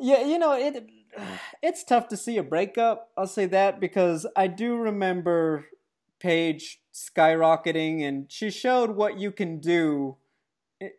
yeah, 0.00 0.24
you 0.24 0.38
know 0.38 0.52
it. 0.52 0.88
It's 1.62 1.82
tough 1.82 2.06
to 2.08 2.16
see 2.16 2.36
a 2.36 2.42
breakup. 2.44 3.10
I'll 3.16 3.26
say 3.26 3.46
that 3.46 3.80
because 3.80 4.26
I 4.36 4.46
do 4.46 4.76
remember 4.76 5.66
Paige 6.20 6.80
skyrocketing, 6.94 8.02
and 8.02 8.30
she 8.30 8.50
showed 8.50 8.90
what 8.90 9.18
you 9.18 9.32
can 9.32 9.58
do 9.58 10.16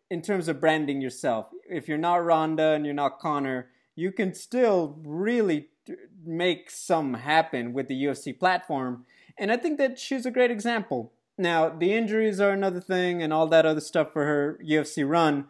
in 0.10 0.22
terms 0.22 0.47
of 0.47 0.60
branding 0.60 1.02
yourself. 1.02 1.47
If 1.70 1.88
you're 1.88 1.97
not 1.97 2.26
Ronda 2.26 2.72
and 2.72 2.86
you're 2.86 2.93
not 2.93 3.20
Conor, 3.20 3.70
you 3.95 4.12
can 4.12 4.34
still 4.34 4.97
really 5.04 5.70
make 6.26 6.70
some 6.70 7.16
happen 7.16 7.74
with 7.74 7.88
the 7.88 8.04
UFC 8.04 8.38
platform. 8.38 9.06
And 9.38 9.52
I 9.52 9.58
think 9.58 9.78
that 9.78 9.97
she's 9.97 10.26
a 10.26 10.32
great 10.32 10.52
example. 10.52 11.14
Now, 11.38 11.70
the 11.70 11.93
injuries 11.93 12.41
are 12.41 12.52
another 12.52 12.82
thing 12.82 13.24
and 13.24 13.32
all 13.32 13.47
that 13.47 13.66
other 13.66 13.82
stuff 13.82 14.12
for 14.12 14.26
her 14.26 14.60
UFC 14.64 15.08
run. 15.08 15.45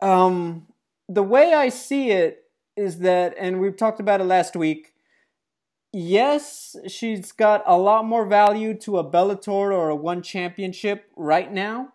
Um, 0.00 0.66
the 1.08 1.22
way 1.22 1.54
I 1.54 1.68
see 1.68 2.10
it 2.10 2.43
is 2.76 2.98
that, 3.00 3.34
and 3.38 3.60
we've 3.60 3.76
talked 3.76 4.00
about 4.00 4.20
it 4.20 4.24
last 4.24 4.56
week, 4.56 4.94
yes, 5.92 6.76
she's 6.88 7.32
got 7.32 7.62
a 7.66 7.78
lot 7.78 8.04
more 8.04 8.26
value 8.26 8.74
to 8.78 8.98
a 8.98 9.04
Bellator 9.04 9.48
or 9.48 9.88
a 9.88 9.96
One 9.96 10.22
Championship 10.22 11.10
right 11.16 11.52
now. 11.52 11.92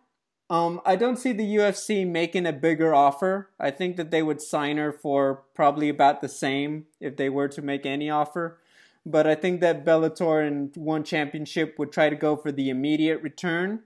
Um, 0.49 0.82
I 0.84 0.95
don't 0.95 1.17
see 1.17 1.32
the 1.32 1.55
UFC 1.57 2.07
making 2.07 2.47
a 2.47 2.53
bigger 2.53 2.93
offer. 2.93 3.51
I 3.59 3.69
think 3.69 3.97
that 3.97 4.09
they 4.09 4.23
would 4.23 4.41
sign 4.41 4.77
her 4.77 4.91
for 4.91 5.43
probably 5.53 5.89
about 5.89 6.21
the 6.21 6.30
same 6.30 6.88
if 6.99 7.17
they 7.17 7.30
were 7.30 7.47
to 7.49 7.61
make 7.61 7.86
any 7.86 8.09
offer. 8.09 8.57
But 9.05 9.27
I 9.27 9.36
think 9.36 9.61
that 9.61 9.86
Bellator 9.86 10.45
and 10.45 10.75
One 10.75 11.03
Championship 11.03 11.77
would 11.77 11.91
try 11.91 12.09
to 12.09 12.15
go 12.15 12.36
for 12.36 12.51
the 12.51 12.69
immediate 12.69 13.21
return. 13.21 13.82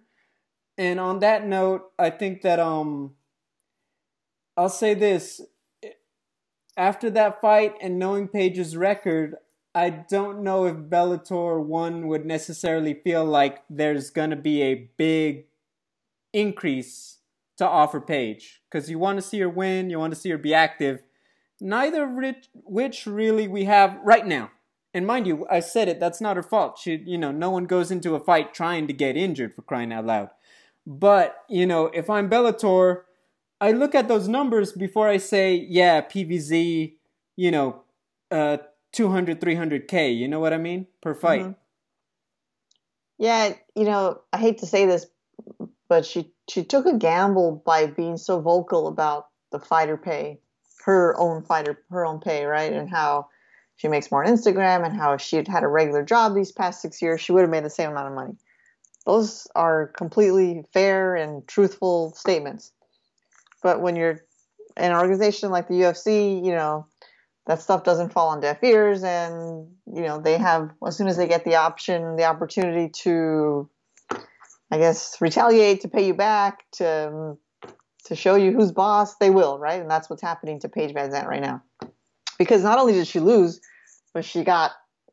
And 0.77 0.99
on 0.99 1.19
that 1.19 1.45
note, 1.45 1.91
I 1.99 2.09
think 2.09 2.41
that 2.43 2.59
um, 2.59 3.13
I'll 4.55 4.69
say 4.69 4.93
this: 4.93 5.41
after 6.77 7.09
that 7.11 7.41
fight 7.41 7.75
and 7.81 7.99
knowing 7.99 8.27
Paige's 8.27 8.75
record, 8.75 9.35
I 9.75 9.89
don't 9.89 10.43
know 10.43 10.65
if 10.65 10.75
Bellator 10.75 11.63
one 11.63 12.07
would 12.07 12.25
necessarily 12.25 12.93
feel 12.93 13.25
like 13.25 13.63
there's 13.69 14.09
gonna 14.09 14.35
be 14.35 14.61
a 14.61 14.89
big 14.97 15.45
increase 16.31 17.17
to 17.57 17.67
offer 17.67 18.01
Paige 18.01 18.61
because 18.69 18.89
you 18.89 18.99
want 18.99 19.17
to 19.17 19.21
see 19.21 19.39
her 19.39 19.49
win, 19.49 19.89
you 19.89 19.99
want 19.99 20.13
to 20.13 20.19
see 20.19 20.29
her 20.29 20.37
be 20.37 20.53
active. 20.53 21.03
Neither 21.61 22.03
of 22.03 22.35
which 22.53 23.05
really 23.05 23.47
we 23.47 23.65
have 23.65 23.97
right 24.03 24.25
now. 24.25 24.51
And 24.93 25.07
mind 25.07 25.25
you, 25.25 25.47
I 25.49 25.59
said 25.59 25.87
it. 25.87 25.99
That's 25.99 26.21
not 26.21 26.35
her 26.35 26.43
fault. 26.43 26.77
She, 26.77 27.01
you 27.05 27.17
know, 27.17 27.31
no 27.31 27.49
one 27.49 27.65
goes 27.65 27.89
into 27.89 28.15
a 28.15 28.19
fight 28.19 28.53
trying 28.53 28.87
to 28.87 28.93
get 28.93 29.17
injured 29.17 29.55
for 29.55 29.61
crying 29.63 29.91
out 29.91 30.05
loud. 30.05 30.29
But 30.85 31.37
you 31.49 31.65
know, 31.65 31.85
if 31.87 32.09
I'm 32.09 32.29
Bellator, 32.29 33.03
I 33.63 33.71
look 33.71 33.95
at 33.95 34.09
those 34.09 34.27
numbers 34.27 34.73
before 34.73 35.07
I 35.07 35.15
say, 35.15 35.55
yeah, 35.69 36.01
PVZ, 36.01 36.95
you 37.37 37.49
know, 37.49 37.83
uh, 38.29 38.57
200, 38.91 39.39
300K. 39.39 40.13
You 40.13 40.27
know 40.27 40.41
what 40.41 40.51
I 40.51 40.57
mean? 40.57 40.85
Per 41.01 41.13
fight. 41.15 41.45
Mhm. 41.45 41.55
Yeah, 43.17 43.53
you 43.73 43.85
know, 43.85 44.19
I 44.33 44.37
hate 44.37 44.57
to 44.57 44.65
say 44.65 44.85
this, 44.85 45.05
but 45.87 46.05
she 46.05 46.33
she 46.49 46.65
took 46.65 46.85
a 46.85 46.97
gamble 46.97 47.63
by 47.65 47.85
being 47.85 48.17
so 48.17 48.41
vocal 48.41 48.87
about 48.87 49.29
the 49.51 49.59
fighter 49.59 49.95
pay, 49.95 50.41
her 50.83 51.17
own 51.17 51.41
fighter, 51.43 51.81
her 51.89 52.05
own 52.05 52.19
pay, 52.19 52.43
right? 52.43 52.73
And 52.73 52.89
how 52.89 53.29
she 53.77 53.87
makes 53.87 54.11
more 54.11 54.25
on 54.25 54.29
Instagram, 54.29 54.85
and 54.85 54.93
how 54.93 55.13
if 55.13 55.21
she 55.21 55.37
had 55.37 55.47
had 55.47 55.63
a 55.63 55.69
regular 55.69 56.03
job 56.03 56.35
these 56.35 56.51
past 56.51 56.81
six 56.81 57.01
years, 57.01 57.21
she 57.21 57.31
would 57.31 57.41
have 57.43 57.49
made 57.49 57.63
the 57.63 57.69
same 57.69 57.91
amount 57.91 58.09
of 58.09 58.13
money. 58.13 58.35
Those 59.05 59.47
are 59.55 59.87
completely 59.87 60.65
fair 60.73 61.15
and 61.15 61.47
truthful 61.47 62.11
statements. 62.11 62.73
But 63.63 63.81
when 63.81 63.95
you're 63.95 64.19
an 64.77 64.91
organization 64.91 65.49
like 65.49 65.67
the 65.67 65.75
UFC, 65.75 66.43
you 66.45 66.51
know, 66.51 66.85
that 67.45 67.61
stuff 67.61 67.83
doesn't 67.83 68.13
fall 68.13 68.29
on 68.29 68.39
deaf 68.39 68.63
ears 68.63 69.03
and 69.03 69.67
you 69.85 70.01
know 70.01 70.19
they 70.19 70.37
have 70.37 70.71
as 70.85 70.95
soon 70.95 71.07
as 71.07 71.17
they 71.17 71.27
get 71.27 71.43
the 71.43 71.55
option 71.55 72.15
the 72.15 72.23
opportunity 72.23 72.89
to 72.89 73.69
i 74.71 74.77
guess 74.77 75.17
retaliate 75.19 75.81
to 75.81 75.87
pay 75.87 76.07
you 76.07 76.13
back 76.13 76.63
to 76.71 77.37
to 78.05 78.15
show 78.15 78.35
you 78.35 78.51
who's 78.51 78.71
boss 78.71 79.15
they 79.15 79.29
will 79.29 79.57
right? 79.57 79.81
And 79.81 79.89
that's 79.89 80.09
what's 80.09 80.21
happening 80.21 80.59
to 80.61 80.69
Paige 80.69 80.93
VanZant 80.93 81.25
right 81.25 81.41
now. 81.41 81.63
Because 82.37 82.61
not 82.61 82.77
only 82.77 82.93
did 82.93 83.07
she 83.07 83.19
lose 83.19 83.61
but 84.13 84.25
she 84.25 84.43
got 84.43 84.71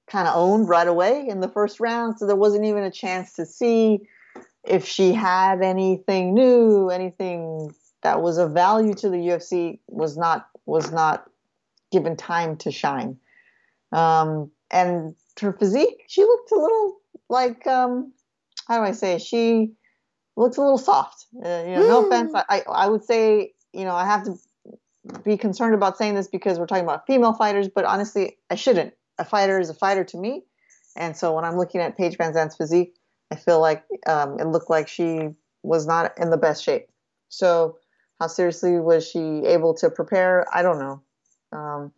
kind 0.09 0.27
of 0.27 0.35
owned 0.37 0.69
right 0.69 0.89
away 0.89 1.27
in 1.29 1.41
the 1.41 1.49
first 1.49 1.79
round 1.79 2.19
so 2.19 2.27
there 2.27 2.37
wasn't 2.37 2.65
even 2.65 2.83
a 2.83 2.91
chance 2.91 3.35
to 3.35 3.47
see 3.47 4.01
if 4.65 4.85
she 4.85 5.13
had 5.13 5.63
anything 5.63 6.35
new 6.35 6.91
anything 6.91 7.73
that 8.03 8.23
was 8.23 8.39
of 8.39 8.53
value 8.53 8.95
to 8.95 9.09
the 9.11 9.17
ufc 9.17 9.79
was 9.89 10.17
not 10.17 10.49
was 10.67 10.91
not 10.93 11.25
given 11.91 12.17
time 12.17 12.57
to 12.57 12.71
shine. 12.71 13.19
Um, 13.93 14.51
and 14.71 15.15
her 15.41 15.53
physique, 15.53 16.05
she 16.07 16.23
looked 16.23 16.53
a 16.53 16.57
little 16.57 16.97
like, 17.29 17.67
um, 17.67 18.13
how 18.69 18.79
do 18.79 18.85
I 18.85 18.93
say? 18.93 19.19
She 19.19 19.73
looked 20.37 20.57
a 20.57 20.61
little 20.61 20.79
soft. 20.79 21.27
Uh, 21.35 21.65
you 21.67 21.75
know, 21.75 21.89
no 21.89 22.07
offense. 22.07 22.33
I, 22.35 22.45
I, 22.49 22.63
I 22.71 22.89
would 22.89 23.05
say, 23.05 23.55
you 23.73 23.85
know, 23.85 23.95
I 23.95 24.07
have 24.07 24.25
to 24.25 24.35
be 25.25 25.37
concerned 25.37 25.75
about 25.75 25.99
saying 25.99 26.15
this 26.15 26.29
because 26.29 26.59
we're 26.59 26.67
talking 26.67 26.85
about 26.85 27.07
female 27.07 27.33
fighters, 27.33 27.69
but 27.69 27.85
honestly, 27.85 28.37
I 28.49 28.55
shouldn't. 28.55 28.95
A 29.19 29.25
fighter 29.25 29.59
is 29.59 29.71
a 29.71 29.75
fighter 29.75 30.05
to 30.05 30.17
me. 30.17 30.45
And 30.97 31.17
so 31.17 31.35
when 31.35 31.45
I'm 31.45 31.57
looking 31.57 31.81
at 31.81 31.97
Paige 31.97 32.17
VanZant's 32.17 32.57
physique, 32.57 32.95
I 33.31 33.37
feel 33.37 33.61
like 33.61 33.85
um, 34.07 34.39
it 34.39 34.47
looked 34.47 34.71
like 34.71 34.89
she 34.89 35.31
was 35.63 35.87
not 35.87 36.13
in 36.19 36.31
the 36.31 36.37
best 36.37 36.65
shape. 36.65 36.89
So 37.29 37.79
how 38.21 38.27
seriously 38.29 38.79
was 38.79 39.09
she 39.09 39.19
able 39.47 39.75
to 39.75 39.91
prepare? 39.91 40.47
I 40.55 40.63
don't 40.63 40.79
know. 40.79 41.03
Um, 41.53 41.93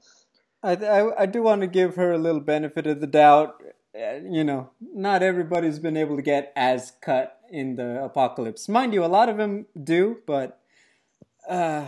I, 0.62 0.72
I, 0.76 1.22
I 1.22 1.26
do 1.26 1.42
want 1.42 1.60
to 1.62 1.66
give 1.66 1.96
her 1.96 2.12
a 2.12 2.18
little 2.18 2.40
benefit 2.40 2.86
of 2.86 3.00
the 3.00 3.06
doubt. 3.06 3.62
Uh, 3.94 4.20
you 4.30 4.44
know, 4.44 4.70
not 4.80 5.22
everybody's 5.22 5.78
been 5.78 5.96
able 5.96 6.16
to 6.16 6.22
get 6.22 6.52
as 6.56 6.92
cut 7.02 7.38
in 7.50 7.74
the 7.74 8.02
apocalypse. 8.04 8.68
Mind 8.68 8.94
you, 8.94 9.04
a 9.04 9.06
lot 9.06 9.28
of 9.28 9.36
them 9.36 9.66
do, 9.82 10.18
but 10.26 10.60
uh, 11.48 11.86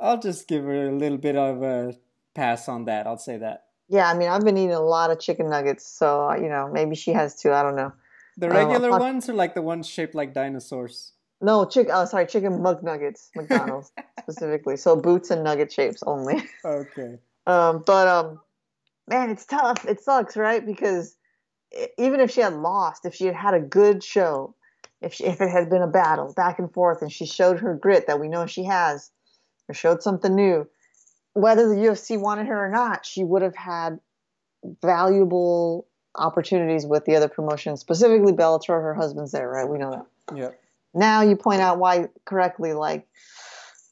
I'll 0.00 0.18
just 0.20 0.48
give 0.48 0.64
her 0.64 0.88
a 0.88 0.92
little 0.92 1.18
bit 1.18 1.36
of 1.36 1.62
a 1.62 1.94
pass 2.34 2.68
on 2.68 2.84
that. 2.86 3.06
I'll 3.06 3.18
say 3.18 3.36
that. 3.38 3.64
yeah, 3.88 4.08
I 4.08 4.14
mean, 4.16 4.28
I've 4.28 4.44
been 4.44 4.56
eating 4.56 4.72
a 4.74 4.80
lot 4.80 5.10
of 5.10 5.18
chicken 5.20 5.50
nuggets, 5.50 5.86
so 5.86 6.32
you 6.34 6.48
know, 6.48 6.70
maybe 6.72 6.94
she 6.94 7.12
has 7.12 7.34
too. 7.34 7.52
I 7.52 7.62
don't 7.62 7.76
know. 7.76 7.92
The 8.38 8.46
Oh, 8.46 8.54
regular 8.54 8.90
fuck. 8.90 9.00
ones 9.00 9.28
are 9.28 9.34
like 9.34 9.54
the 9.54 9.60
ones 9.60 9.86
shaped 9.86 10.14
like 10.14 10.32
dinosaurs. 10.32 11.11
No, 11.42 11.64
chicken. 11.64 11.92
Oh, 11.92 12.04
sorry, 12.04 12.26
chicken 12.26 12.60
McNuggets, 12.60 13.30
McDonald's 13.34 13.90
specifically. 14.20 14.76
So 14.76 14.96
boots 14.96 15.30
and 15.30 15.42
nugget 15.42 15.72
shapes 15.72 16.02
only. 16.06 16.42
Okay. 16.64 17.18
Um, 17.44 17.82
but 17.84 18.06
um, 18.06 18.40
man, 19.08 19.30
it's 19.30 19.44
tough. 19.44 19.84
It 19.84 20.00
sucks, 20.00 20.36
right? 20.36 20.64
Because 20.64 21.16
even 21.98 22.20
if 22.20 22.30
she 22.30 22.40
had 22.40 22.54
lost, 22.54 23.04
if 23.04 23.16
she 23.16 23.26
had 23.26 23.34
had 23.34 23.54
a 23.54 23.58
good 23.58 24.04
show, 24.04 24.54
if 25.00 25.14
she, 25.14 25.24
if 25.24 25.40
it 25.40 25.50
had 25.50 25.68
been 25.68 25.82
a 25.82 25.88
battle 25.88 26.32
back 26.34 26.60
and 26.60 26.72
forth, 26.72 27.02
and 27.02 27.10
she 27.10 27.26
showed 27.26 27.58
her 27.58 27.74
grit 27.74 28.06
that 28.06 28.20
we 28.20 28.28
know 28.28 28.46
she 28.46 28.62
has, 28.62 29.10
or 29.68 29.74
showed 29.74 30.04
something 30.04 30.36
new, 30.36 30.68
whether 31.32 31.68
the 31.68 31.74
UFC 31.74 32.16
wanted 32.16 32.46
her 32.46 32.66
or 32.66 32.70
not, 32.70 33.04
she 33.04 33.24
would 33.24 33.42
have 33.42 33.56
had 33.56 33.98
valuable 34.82 35.88
opportunities 36.14 36.86
with 36.86 37.04
the 37.06 37.16
other 37.16 37.28
promotions, 37.28 37.80
specifically 37.80 38.32
Bellator. 38.32 38.80
Her 38.80 38.94
husband's 38.94 39.32
there, 39.32 39.48
right? 39.48 39.68
We 39.68 39.78
know 39.78 39.90
that 39.90 40.06
Yep. 40.36 40.61
Now 40.94 41.22
you 41.22 41.36
point 41.36 41.60
out 41.60 41.78
why 41.78 42.08
correctly 42.24 42.72
like 42.72 43.06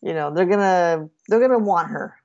you 0.02 0.12
know 0.14 0.32
they're 0.32 0.46
gonna 0.46 1.08
they're 1.28 1.40
gonna 1.40 1.58
want 1.58 1.88
her. 1.88 2.16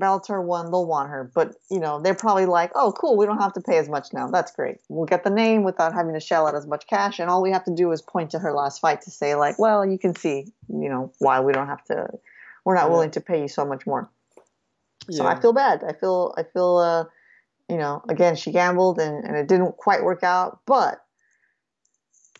Bellator 0.00 0.42
one 0.42 0.70
they'll 0.70 0.86
want 0.86 1.10
her. 1.10 1.30
But 1.34 1.54
you 1.70 1.78
know 1.78 2.00
they're 2.00 2.14
probably 2.14 2.46
like 2.46 2.72
oh 2.74 2.92
cool 2.92 3.16
we 3.16 3.26
don't 3.26 3.38
have 3.40 3.52
to 3.54 3.60
pay 3.60 3.78
as 3.78 3.88
much 3.88 4.12
now. 4.12 4.28
That's 4.28 4.52
great. 4.52 4.78
We'll 4.88 5.06
get 5.06 5.22
the 5.24 5.30
name 5.30 5.64
without 5.64 5.92
having 5.92 6.14
to 6.14 6.20
shell 6.20 6.46
out 6.46 6.54
as 6.54 6.66
much 6.66 6.86
cash. 6.86 7.18
And 7.18 7.28
all 7.30 7.42
we 7.42 7.50
have 7.52 7.64
to 7.64 7.74
do 7.74 7.92
is 7.92 8.02
point 8.02 8.30
to 8.30 8.38
her 8.38 8.52
last 8.52 8.80
fight 8.80 9.02
to 9.02 9.10
say 9.10 9.34
like 9.34 9.58
well 9.58 9.84
you 9.84 9.98
can 9.98 10.14
see 10.14 10.46
you 10.68 10.88
know 10.88 11.12
why 11.18 11.40
we 11.40 11.52
don't 11.52 11.68
have 11.68 11.84
to 11.84 12.08
we're 12.64 12.74
not 12.74 12.86
Yeah. 12.86 12.90
willing 12.92 13.10
to 13.12 13.20
pay 13.20 13.40
you 13.42 13.48
so 13.48 13.64
much 13.64 13.86
more. 13.86 14.10
So 15.10 15.26
I 15.26 15.38
feel 15.38 15.52
bad. 15.52 15.82
I 15.84 15.92
feel 15.92 16.32
I 16.38 16.44
feel 16.44 16.76
uh 16.78 17.04
you 17.68 17.76
know 17.76 18.02
again 18.08 18.34
she 18.36 18.50
gambled 18.50 18.98
and, 18.98 19.24
and 19.24 19.36
it 19.36 19.46
didn't 19.48 19.76
quite 19.76 20.02
work 20.04 20.22
out 20.22 20.60
but 20.66 21.04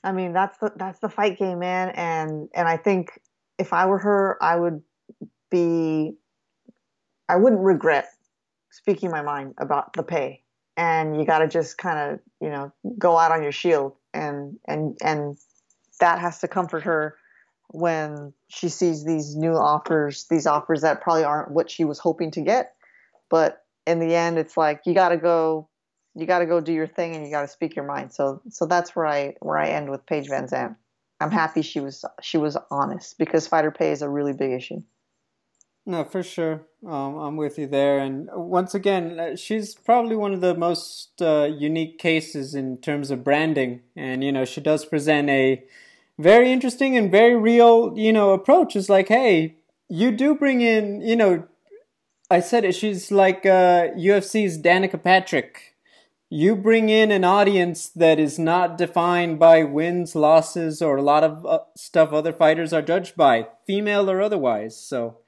I 0.04 0.12
mean, 0.12 0.32
that's 0.32 0.58
the 0.58 0.72
that's 0.76 0.98
the 0.98 1.08
fight 1.08 1.38
game, 1.38 1.60
man. 1.60 1.90
And 1.90 2.48
and 2.54 2.66
I 2.66 2.76
think 2.76 3.20
if 3.58 3.72
I 3.72 3.86
were 3.86 3.98
her, 3.98 4.42
I 4.42 4.56
would 4.56 4.82
be 5.50 6.14
I 7.28 7.36
wouldn't 7.36 7.62
regret 7.62 8.08
speaking 8.70 9.10
my 9.10 9.22
mind 9.22 9.54
about 9.58 9.92
the 9.92 10.02
pay. 10.02 10.42
And 10.76 11.18
you 11.18 11.26
got 11.26 11.40
to 11.40 11.48
just 11.48 11.76
kind 11.76 11.98
of, 11.98 12.20
you 12.40 12.48
know, 12.48 12.72
go 12.98 13.18
out 13.18 13.30
on 13.30 13.42
your 13.42 13.52
shield 13.52 13.94
and 14.12 14.58
and 14.66 14.96
and 15.02 15.36
that 16.00 16.18
has 16.18 16.40
to 16.40 16.48
comfort 16.48 16.82
her 16.84 17.16
when 17.68 18.32
she 18.48 18.68
sees 18.68 19.04
these 19.04 19.36
new 19.36 19.52
offers, 19.52 20.26
these 20.28 20.46
offers 20.46 20.82
that 20.82 21.00
probably 21.00 21.24
aren't 21.24 21.52
what 21.52 21.70
she 21.70 21.84
was 21.84 21.98
hoping 21.98 22.30
to 22.32 22.40
get. 22.40 22.74
But 23.30 23.64
in 23.86 23.98
the 23.98 24.14
end, 24.14 24.38
it's 24.38 24.56
like 24.56 24.82
you 24.84 24.94
got 24.94 25.10
to 25.10 25.16
go 25.16 25.68
you 26.14 26.26
got 26.26 26.40
to 26.40 26.46
go 26.46 26.60
do 26.60 26.72
your 26.72 26.86
thing 26.86 27.14
and 27.14 27.24
you 27.24 27.30
got 27.30 27.42
to 27.42 27.48
speak 27.48 27.76
your 27.76 27.86
mind. 27.86 28.12
So 28.12 28.42
so 28.50 28.66
that's 28.66 28.94
where 28.94 29.06
I 29.06 29.34
where 29.40 29.58
I 29.58 29.68
end 29.68 29.90
with 29.90 30.06
Paige 30.06 30.28
VanZant. 30.28 30.76
I'm 31.20 31.30
happy 31.30 31.62
she 31.62 31.80
was 31.80 32.04
she 32.20 32.38
was 32.38 32.56
honest 32.70 33.18
because 33.18 33.46
fighter 33.46 33.70
pay 33.70 33.92
is 33.92 34.02
a 34.02 34.08
really 34.08 34.32
big 34.32 34.52
issue. 34.52 34.82
No, 35.84 36.04
for 36.04 36.22
sure. 36.22 36.62
Um, 36.86 37.16
I'm 37.16 37.36
with 37.36 37.58
you 37.58 37.66
there. 37.66 37.98
And 37.98 38.28
once 38.32 38.72
again, 38.74 39.18
uh, 39.18 39.36
she's 39.36 39.74
probably 39.74 40.14
one 40.14 40.32
of 40.32 40.40
the 40.40 40.54
most 40.54 41.20
uh, 41.20 41.48
unique 41.52 41.98
cases 41.98 42.54
in 42.54 42.78
terms 42.78 43.10
of 43.10 43.24
branding. 43.24 43.80
And, 43.96 44.22
you 44.22 44.30
know, 44.30 44.44
she 44.44 44.60
does 44.60 44.84
present 44.84 45.28
a 45.28 45.64
very 46.18 46.52
interesting 46.52 46.96
and 46.96 47.10
very 47.10 47.34
real, 47.34 47.94
you 47.96 48.12
know, 48.12 48.30
approach. 48.30 48.76
It's 48.76 48.88
like, 48.88 49.08
hey, 49.08 49.56
you 49.88 50.12
do 50.12 50.36
bring 50.36 50.60
in, 50.60 51.00
you 51.00 51.16
know, 51.16 51.48
I 52.30 52.40
said 52.40 52.64
it, 52.64 52.74
she's 52.74 53.10
like 53.10 53.44
uh, 53.44 53.88
UFC's 53.88 54.58
Danica 54.58 55.02
Patrick. 55.02 55.71
You 56.34 56.56
bring 56.56 56.88
in 56.88 57.10
an 57.10 57.24
audience 57.24 57.90
that 57.90 58.18
is 58.18 58.38
not 58.38 58.78
defined 58.78 59.38
by 59.38 59.64
wins, 59.64 60.16
losses, 60.16 60.80
or 60.80 60.96
a 60.96 61.02
lot 61.02 61.22
of 61.24 61.44
uh, 61.44 61.58
stuff 61.76 62.10
other 62.10 62.32
fighters 62.32 62.72
are 62.72 62.80
judged 62.80 63.16
by, 63.16 63.48
female 63.66 64.10
or 64.10 64.22
otherwise. 64.22 64.74
So 64.74 65.18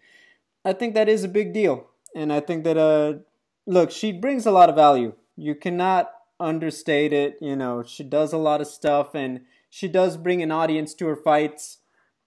I 0.65 0.73
think 0.73 0.95
that 0.95 1.11
is 1.11 1.23
a 1.23 1.29
big 1.29 1.53
deal. 1.53 1.89
And 2.17 2.33
I 2.33 2.41
think 2.41 2.65
that, 2.65 2.79
uh, 2.79 3.19
look, 3.67 3.91
she 3.91 4.13
brings 4.13 4.47
a 4.47 4.51
lot 4.51 4.71
of 4.71 4.77
value. 4.77 5.13
You 5.37 5.55
cannot 5.55 6.11
understate 6.41 7.13
it. 7.13 7.37
You 7.39 7.55
know, 7.55 7.83
she 7.83 8.03
does 8.03 8.33
a 8.33 8.39
lot 8.39 8.63
of 8.63 8.67
stuff 8.67 9.15
and 9.15 9.43
she 9.69 9.89
does 9.89 10.17
bring 10.17 10.43
an 10.43 10.51
audience 10.51 10.95
to 10.95 11.07
her 11.09 11.17
fights. 11.17 11.81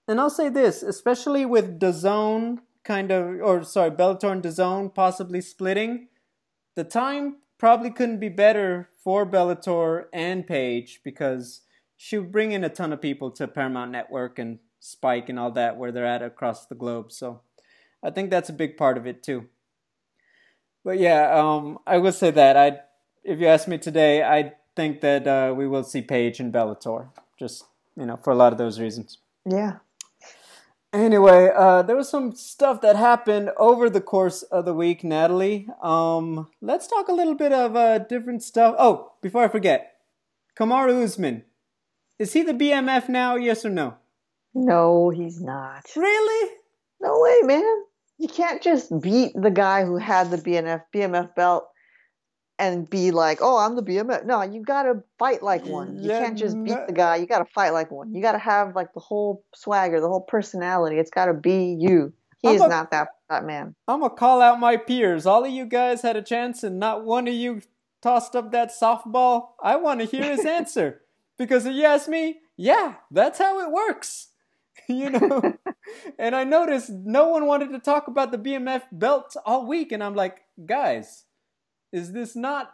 And 0.06 0.20
I'll 0.20 0.30
say 0.30 0.50
this, 0.50 0.84
especially 0.84 1.44
with 1.44 1.80
DAZN 1.80 2.58
kind 2.84 3.10
of, 3.10 3.40
or 3.42 3.64
sorry, 3.64 3.90
Bellator 3.90 4.30
and 4.30 4.40
DAZN 4.40 4.94
possibly 4.94 5.40
splitting, 5.40 6.06
the 6.76 6.84
time 6.84 7.38
probably 7.58 7.90
couldn't 7.90 8.20
be 8.20 8.28
better 8.28 8.88
for 9.02 9.26
Bellator 9.26 10.04
and 10.12 10.46
Paige 10.46 11.00
because 11.04 11.62
she 11.96 12.16
would 12.18 12.32
bring 12.32 12.52
in 12.52 12.64
a 12.64 12.68
ton 12.68 12.92
of 12.92 13.02
people 13.02 13.30
to 13.32 13.48
Paramount 13.48 13.90
Network 13.90 14.38
and 14.38 14.60
Spike 14.80 15.28
and 15.28 15.38
all 15.38 15.50
that 15.52 15.76
where 15.76 15.90
they're 15.90 16.06
at 16.06 16.22
across 16.22 16.66
the 16.66 16.76
globe. 16.76 17.10
So 17.10 17.40
I 18.02 18.10
think 18.10 18.30
that's 18.30 18.48
a 18.48 18.52
big 18.52 18.76
part 18.76 18.96
of 18.96 19.06
it 19.06 19.22
too. 19.22 19.46
But 20.84 20.98
yeah, 20.98 21.34
um, 21.34 21.78
I 21.86 21.98
will 21.98 22.12
say 22.12 22.30
that 22.30 22.56
I, 22.56 22.78
if 23.24 23.40
you 23.40 23.46
ask 23.46 23.66
me 23.66 23.78
today, 23.78 24.22
I 24.22 24.54
think 24.76 25.00
that 25.00 25.26
uh, 25.26 25.52
we 25.56 25.66
will 25.66 25.82
see 25.82 26.00
Paige 26.00 26.38
in 26.38 26.52
Bellator, 26.52 27.08
just 27.38 27.64
you 27.96 28.06
know, 28.06 28.16
for 28.16 28.32
a 28.32 28.36
lot 28.36 28.52
of 28.52 28.58
those 28.58 28.78
reasons. 28.78 29.18
Yeah. 29.44 29.78
Anyway, 30.92 31.50
uh, 31.54 31.82
there 31.82 31.96
was 31.96 32.08
some 32.08 32.34
stuff 32.34 32.80
that 32.80 32.96
happened 32.96 33.50
over 33.58 33.90
the 33.90 34.00
course 34.00 34.42
of 34.44 34.64
the 34.64 34.72
week, 34.72 35.04
Natalie. 35.04 35.68
Um, 35.82 36.48
let's 36.62 36.86
talk 36.86 37.08
a 37.08 37.12
little 37.12 37.34
bit 37.34 37.52
of 37.52 37.76
uh, 37.76 37.98
different 37.98 38.42
stuff. 38.42 38.74
Oh, 38.78 39.12
before 39.20 39.44
I 39.44 39.48
forget, 39.48 39.96
Kamaru 40.58 41.04
Usman, 41.04 41.44
is 42.18 42.32
he 42.32 42.42
the 42.42 42.54
BMF 42.54 43.08
now? 43.10 43.36
Yes 43.36 43.66
or 43.66 43.70
no? 43.70 43.96
No, 44.54 45.10
he's 45.10 45.42
not. 45.42 45.84
Really? 45.94 46.54
No 47.00 47.20
way, 47.20 47.40
man. 47.42 47.84
You 48.16 48.28
can't 48.28 48.62
just 48.62 48.90
beat 49.00 49.32
the 49.34 49.50
guy 49.50 49.84
who 49.84 49.98
had 49.98 50.30
the 50.30 50.38
BNF 50.38 50.84
BMF 50.92 51.34
belt 51.34 51.68
and 52.58 52.88
be 52.88 53.10
like, 53.10 53.38
"Oh, 53.40 53.56
I'm 53.58 53.76
the 53.76 53.82
BMF." 53.82 54.24
No, 54.24 54.42
you 54.42 54.62
gotta 54.62 55.02
fight 55.18 55.42
like 55.42 55.64
one. 55.66 55.98
You 56.02 56.10
Yeah, 56.10 56.20
can't 56.20 56.38
just 56.38 56.62
beat 56.64 56.78
the 56.86 56.92
guy. 56.92 57.16
You 57.16 57.26
gotta 57.26 57.44
fight 57.54 57.70
like 57.72 57.90
one. 57.90 58.14
You 58.14 58.22
gotta 58.22 58.38
have 58.38 58.74
like 58.74 58.92
the 58.94 59.00
whole 59.00 59.44
swagger, 59.54 60.00
the 60.00 60.08
whole 60.08 60.22
personality. 60.22 60.98
It's 60.98 61.10
gotta 61.10 61.34
be 61.34 61.76
you. 61.78 62.12
He 62.40 62.48
I'm 62.48 62.54
is 62.56 62.60
a- 62.62 62.68
not 62.68 62.90
that 62.90 63.08
that 63.28 63.44
man. 63.44 63.74
I'm 63.86 64.00
gonna 64.00 64.14
call 64.14 64.40
out 64.42 64.60
my 64.60 64.76
peers. 64.76 65.26
All 65.26 65.44
of 65.44 65.50
you 65.50 65.64
guys 65.66 66.02
had 66.02 66.16
a 66.16 66.22
chance, 66.22 66.62
and 66.62 66.78
not 66.78 67.04
one 67.04 67.28
of 67.28 67.34
you 67.34 67.62
tossed 68.02 68.34
up 68.36 68.52
that 68.52 68.70
softball. 68.70 69.48
I 69.62 69.76
want 69.76 70.00
to 70.00 70.06
hear 70.06 70.24
his 70.24 70.44
answer 70.58 71.02
because 71.36 71.66
if 71.66 71.74
you 71.74 71.84
ask 71.84 72.08
me, 72.08 72.40
yeah, 72.56 72.94
that's 73.10 73.38
how 73.38 73.60
it 73.60 73.70
works. 73.70 74.28
you 74.88 75.10
know, 75.10 75.42
and 76.18 76.34
I 76.36 76.44
noticed 76.44 76.90
no 76.90 77.28
one 77.28 77.46
wanted 77.46 77.70
to 77.72 77.78
talk 77.78 78.06
about 78.08 78.30
the 78.30 78.38
BMF 78.38 78.82
belt 78.92 79.36
all 79.44 79.66
week, 79.66 79.92
and 79.92 80.02
I'm 80.02 80.14
like, 80.14 80.38
guys, 80.64 81.24
is 81.92 82.12
this 82.12 82.36
not, 82.36 82.72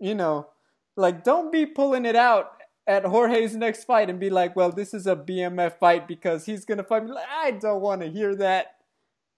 you 0.00 0.14
know, 0.14 0.48
like 0.96 1.24
don't 1.24 1.52
be 1.52 1.66
pulling 1.66 2.04
it 2.04 2.16
out 2.16 2.52
at 2.86 3.04
Jorge's 3.04 3.56
next 3.56 3.84
fight 3.84 4.10
and 4.10 4.18
be 4.18 4.30
like, 4.30 4.56
well, 4.56 4.70
this 4.70 4.92
is 4.92 5.06
a 5.06 5.16
BMF 5.16 5.78
fight 5.78 6.08
because 6.08 6.46
he's 6.46 6.64
gonna 6.64 6.84
fight 6.84 7.04
me. 7.04 7.12
Like, 7.12 7.28
I 7.30 7.52
don't 7.52 7.80
want 7.80 8.02
to 8.02 8.08
hear 8.08 8.34
that 8.36 8.76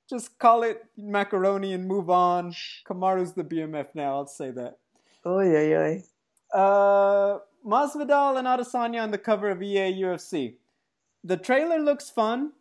just 0.09 0.39
call 0.39 0.63
it 0.63 0.85
macaroni 0.97 1.73
and 1.73 1.87
move 1.87 2.11
on. 2.11 2.55
Kamaru's 2.87 3.33
the 3.33 3.45
BMF 3.45 3.89
now. 3.95 4.17
I'll 4.17 4.27
say 4.27 4.51
that. 4.51 4.79
Oh 5.25 5.41
yeah, 5.41 5.63
yeah. 5.63 5.99
Uh, 6.53 7.39
Masvidal 7.67 8.39
and 8.39 8.47
Adesanya 8.47 9.03
on 9.03 9.11
the 9.11 9.19
cover 9.19 9.51
of 9.51 9.63
EA 9.63 10.03
UFC. 10.03 10.57
The 11.23 11.37
trailer 11.37 11.79
looks 11.79 12.11
fun. 12.11 12.53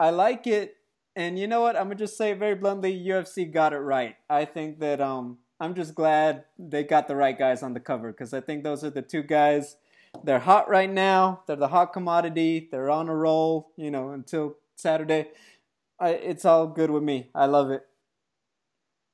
I 0.00 0.10
like 0.10 0.46
it, 0.46 0.76
and 1.14 1.38
you 1.38 1.46
know 1.46 1.60
what? 1.60 1.76
I'm 1.76 1.84
gonna 1.84 1.94
just 1.94 2.16
say 2.16 2.32
it 2.32 2.38
very 2.38 2.54
bluntly. 2.54 2.92
UFC 2.92 3.50
got 3.50 3.72
it 3.72 3.78
right. 3.78 4.16
I 4.28 4.44
think 4.44 4.80
that 4.80 5.00
um, 5.00 5.38
I'm 5.60 5.74
just 5.74 5.94
glad 5.94 6.44
they 6.58 6.84
got 6.84 7.08
the 7.08 7.16
right 7.16 7.38
guys 7.38 7.62
on 7.62 7.74
the 7.74 7.80
cover 7.80 8.12
because 8.12 8.32
I 8.32 8.40
think 8.40 8.62
those 8.62 8.84
are 8.84 8.90
the 8.90 9.02
two 9.02 9.22
guys. 9.22 9.76
They're 10.24 10.38
hot 10.38 10.68
right 10.68 10.90
now. 10.90 11.42
They're 11.46 11.56
the 11.56 11.68
hot 11.68 11.92
commodity. 11.92 12.68
They're 12.70 12.90
on 12.90 13.08
a 13.08 13.14
roll. 13.14 13.72
You 13.76 13.90
know, 13.90 14.10
until 14.10 14.56
Saturday. 14.76 15.28
I, 16.00 16.10
it's 16.10 16.44
all 16.44 16.66
good 16.68 16.90
with 16.90 17.02
me. 17.02 17.30
I 17.34 17.46
love 17.46 17.70
it. 17.70 17.82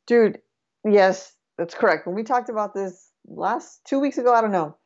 Dude, 0.06 0.40
yes, 0.84 1.32
that's 1.56 1.74
correct. 1.74 2.06
When 2.06 2.14
we 2.14 2.22
talked 2.22 2.50
about 2.50 2.74
this 2.74 3.10
last 3.26 3.80
two 3.86 3.98
weeks 3.98 4.18
ago, 4.18 4.34
I 4.34 4.42
don't 4.42 4.52
know. 4.52 4.76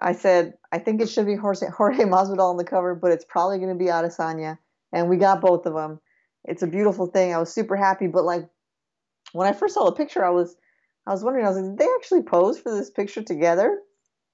I 0.00 0.12
said 0.12 0.54
I 0.70 0.78
think 0.78 1.00
it 1.00 1.08
should 1.08 1.24
be 1.24 1.36
Jorge, 1.36 1.68
Jorge 1.68 2.04
Masvidal 2.04 2.50
on 2.50 2.58
the 2.58 2.64
cover, 2.64 2.94
but 2.94 3.10
it's 3.10 3.24
probably 3.24 3.58
going 3.58 3.70
to 3.70 3.74
be 3.74 3.86
Adesanya, 3.90 4.58
and 4.92 5.08
we 5.08 5.16
got 5.16 5.40
both 5.40 5.64
of 5.64 5.74
them. 5.74 6.00
It's 6.44 6.62
a 6.62 6.66
beautiful 6.66 7.06
thing. 7.06 7.34
I 7.34 7.38
was 7.38 7.52
super 7.52 7.76
happy, 7.76 8.06
but 8.06 8.24
like 8.24 8.48
when 9.32 9.48
I 9.48 9.52
first 9.52 9.74
saw 9.74 9.86
the 9.86 9.92
picture, 9.92 10.24
I 10.24 10.30
was 10.30 10.56
I 11.06 11.12
was 11.12 11.22
wondering. 11.22 11.44
I 11.46 11.48
was 11.48 11.58
like, 11.58 11.70
did 11.70 11.78
they 11.78 11.88
actually 11.98 12.22
pose 12.22 12.58
for 12.58 12.74
this 12.74 12.90
picture 12.90 13.22
together? 13.22 13.78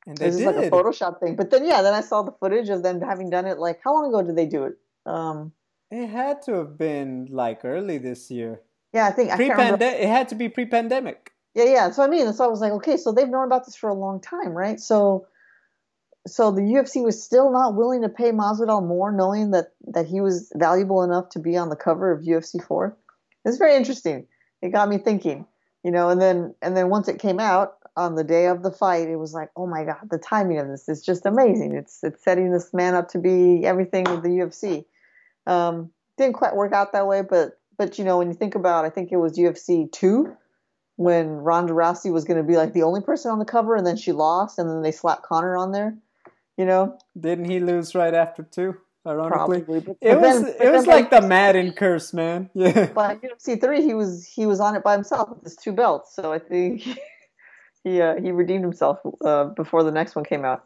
And 0.06 0.16
they 0.16 0.26
Is 0.28 0.36
this 0.38 0.44
did. 0.46 0.56
like 0.56 0.66
a 0.66 0.70
Photoshop 0.70 1.20
thing? 1.20 1.36
But 1.36 1.50
then 1.50 1.64
yeah, 1.66 1.82
then 1.82 1.94
I 1.94 2.00
saw 2.00 2.22
the 2.22 2.32
footage 2.32 2.68
of 2.70 2.82
them 2.82 3.00
having 3.00 3.30
done 3.30 3.46
it. 3.46 3.58
Like 3.58 3.80
how 3.84 3.94
long 3.94 4.08
ago 4.08 4.22
did 4.22 4.36
they 4.36 4.46
do 4.46 4.64
it? 4.64 4.74
Um, 5.06 5.52
It 5.90 6.06
had 6.08 6.42
to 6.42 6.54
have 6.54 6.78
been 6.78 7.28
like 7.30 7.64
early 7.64 7.98
this 7.98 8.30
year. 8.30 8.62
yeah, 8.92 9.06
I 9.06 9.10
think 9.10 9.30
I. 9.30 9.36
Pre-pandemic. 9.36 10.00
It 10.00 10.08
had 10.08 10.28
to 10.30 10.34
be 10.34 10.48
pre-pandemic. 10.48 11.30
Yeah, 11.54 11.64
yeah. 11.64 11.90
So 11.90 12.02
I 12.02 12.08
mean, 12.08 12.32
so 12.32 12.44
I 12.44 12.48
was 12.48 12.60
like, 12.60 12.72
okay, 12.72 12.96
so 12.96 13.12
they've 13.12 13.28
known 13.28 13.46
about 13.46 13.66
this 13.66 13.76
for 13.76 13.90
a 13.90 13.94
long 13.94 14.20
time, 14.20 14.52
right? 14.54 14.80
So 14.80 15.26
so 16.26 16.50
the 16.50 16.62
UFC 16.62 17.02
was 17.02 17.22
still 17.22 17.50
not 17.52 17.74
willing 17.74 18.02
to 18.02 18.08
pay 18.08 18.30
Masvidal 18.32 18.86
more, 18.86 19.12
knowing 19.12 19.50
that 19.50 19.72
that 19.88 20.06
he 20.06 20.20
was 20.20 20.50
valuable 20.54 21.02
enough 21.02 21.28
to 21.30 21.38
be 21.38 21.56
on 21.56 21.68
the 21.68 21.76
cover 21.76 22.10
of 22.12 22.22
UFC 22.22 22.62
four. 22.64 22.96
It's 23.44 23.58
very 23.58 23.74
interesting. 23.76 24.26
It 24.62 24.70
got 24.70 24.88
me 24.88 24.98
thinking, 24.98 25.46
you 25.82 25.90
know. 25.90 26.08
And 26.08 26.20
then 26.20 26.54
and 26.62 26.76
then 26.76 26.88
once 26.88 27.08
it 27.08 27.18
came 27.18 27.40
out 27.40 27.74
on 27.96 28.14
the 28.14 28.24
day 28.24 28.46
of 28.46 28.62
the 28.62 28.70
fight, 28.70 29.08
it 29.08 29.16
was 29.16 29.34
like, 29.34 29.50
oh 29.56 29.66
my 29.66 29.84
god, 29.84 30.08
the 30.10 30.18
timing 30.18 30.58
of 30.58 30.68
this 30.68 30.88
is 30.88 31.02
just 31.02 31.26
amazing. 31.26 31.74
It's 31.74 32.02
it's 32.02 32.22
setting 32.22 32.52
this 32.52 32.72
man 32.72 32.94
up 32.94 33.08
to 33.10 33.18
be 33.18 33.64
everything 33.64 34.04
with 34.04 34.22
the 34.22 34.28
UFC. 34.28 34.84
Um, 35.46 35.90
didn't 36.16 36.34
quite 36.34 36.54
work 36.54 36.72
out 36.72 36.92
that 36.92 37.06
way, 37.06 37.22
but 37.22 37.58
but 37.76 37.98
you 37.98 38.04
know 38.04 38.18
when 38.18 38.28
you 38.28 38.34
think 38.34 38.54
about, 38.54 38.84
I 38.84 38.90
think 38.90 39.12
it 39.12 39.16
was 39.16 39.38
UFC 39.38 39.90
two 39.90 40.36
when 40.96 41.28
Ronda 41.28 41.72
Rousey 41.72 42.12
was 42.12 42.24
going 42.24 42.36
to 42.36 42.42
be 42.42 42.56
like 42.56 42.74
the 42.74 42.82
only 42.82 43.00
person 43.00 43.30
on 43.30 43.38
the 43.38 43.44
cover, 43.44 43.76
and 43.76 43.86
then 43.86 43.96
she 43.96 44.12
lost, 44.12 44.58
and 44.58 44.68
then 44.68 44.82
they 44.82 44.92
slapped 44.92 45.22
Conor 45.22 45.56
on 45.56 45.72
there. 45.72 45.96
You 46.56 46.66
know, 46.66 46.98
didn't 47.18 47.46
he 47.46 47.60
lose 47.60 47.94
right 47.94 48.14
after 48.14 48.42
two? 48.42 48.76
Ironically, 49.04 49.62
Probably, 49.62 49.80
but, 49.80 49.96
it 50.00 50.12
but 50.14 50.20
was 50.20 50.42
then- 50.42 50.54
it 50.60 50.70
was 50.72 50.84
then 50.84 50.94
like 50.94 51.10
the 51.10 51.20
Madden 51.20 51.72
curse, 51.72 52.12
man. 52.12 52.48
Yeah. 52.54 52.86
But 52.94 53.20
UFC 53.20 53.60
three, 53.60 53.82
he 53.82 53.94
was 53.94 54.24
he 54.26 54.46
was 54.46 54.60
on 54.60 54.76
it 54.76 54.84
by 54.84 54.92
himself 54.92 55.30
with 55.30 55.42
his 55.42 55.56
two 55.56 55.72
belts. 55.72 56.14
So 56.14 56.32
I 56.32 56.38
think 56.38 56.82
he 57.84 58.00
uh, 58.00 58.20
he 58.20 58.30
redeemed 58.30 58.62
himself 58.62 58.98
uh, 59.24 59.44
before 59.46 59.82
the 59.82 59.90
next 59.90 60.14
one 60.14 60.24
came 60.24 60.44
out. 60.44 60.64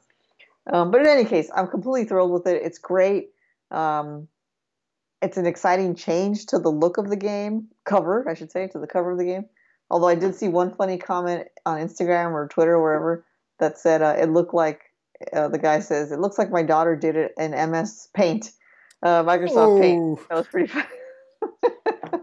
Um, 0.70 0.91
but 0.91 1.01
in 1.01 1.07
any 1.07 1.24
case, 1.24 1.49
I'm 1.55 1.68
completely 1.68 2.05
thrilled 2.05 2.32
with 2.32 2.47
it. 2.47 2.61
It's 2.62 2.78
great. 2.78 3.30
Um, 3.70 4.28
it's 5.22 5.39
an 5.39 5.47
exciting 5.47 5.95
change 5.95 6.47
to 6.47 6.59
the 6.59 6.68
look 6.68 6.99
of 6.99 7.09
the 7.09 7.16
game 7.16 7.68
cover, 7.84 8.28
I 8.28 8.34
should 8.34 8.53
say, 8.53 8.66
to 8.68 8.78
the 8.78 8.87
cover 8.87 9.12
of 9.12 9.18
the 9.18 9.24
game. 9.24 9.47
Although 9.91 10.09
I 10.09 10.14
did 10.14 10.34
see 10.34 10.49
one 10.49 10.74
funny 10.74 10.99
comment 10.99 11.47
on 11.64 11.78
Instagram 11.78 12.32
or 12.32 12.49
Twitter 12.49 12.74
or 12.74 12.82
wherever 12.82 13.24
that 13.61 13.78
said 13.78 14.03
uh, 14.03 14.16
it 14.18 14.28
looked 14.28 14.53
like 14.53 14.86
uh, 15.33 15.49
the 15.49 15.59
guy 15.59 15.81
says 15.81 16.12
it 16.12 16.21
looks 16.21 16.39
like 16.39 16.51
my 16.51 16.62
daughter 16.62 16.97
did 16.97 17.17
it 17.17 17.33
in 17.39 17.51
MS 17.53 18.09
Paint, 18.14 18.53
uh, 19.03 19.23
Microsoft 19.25 19.81
Paint. 19.81 20.21
That 20.29 20.37
was 20.37 20.47
pretty 20.47 20.69
fun. 20.69 20.85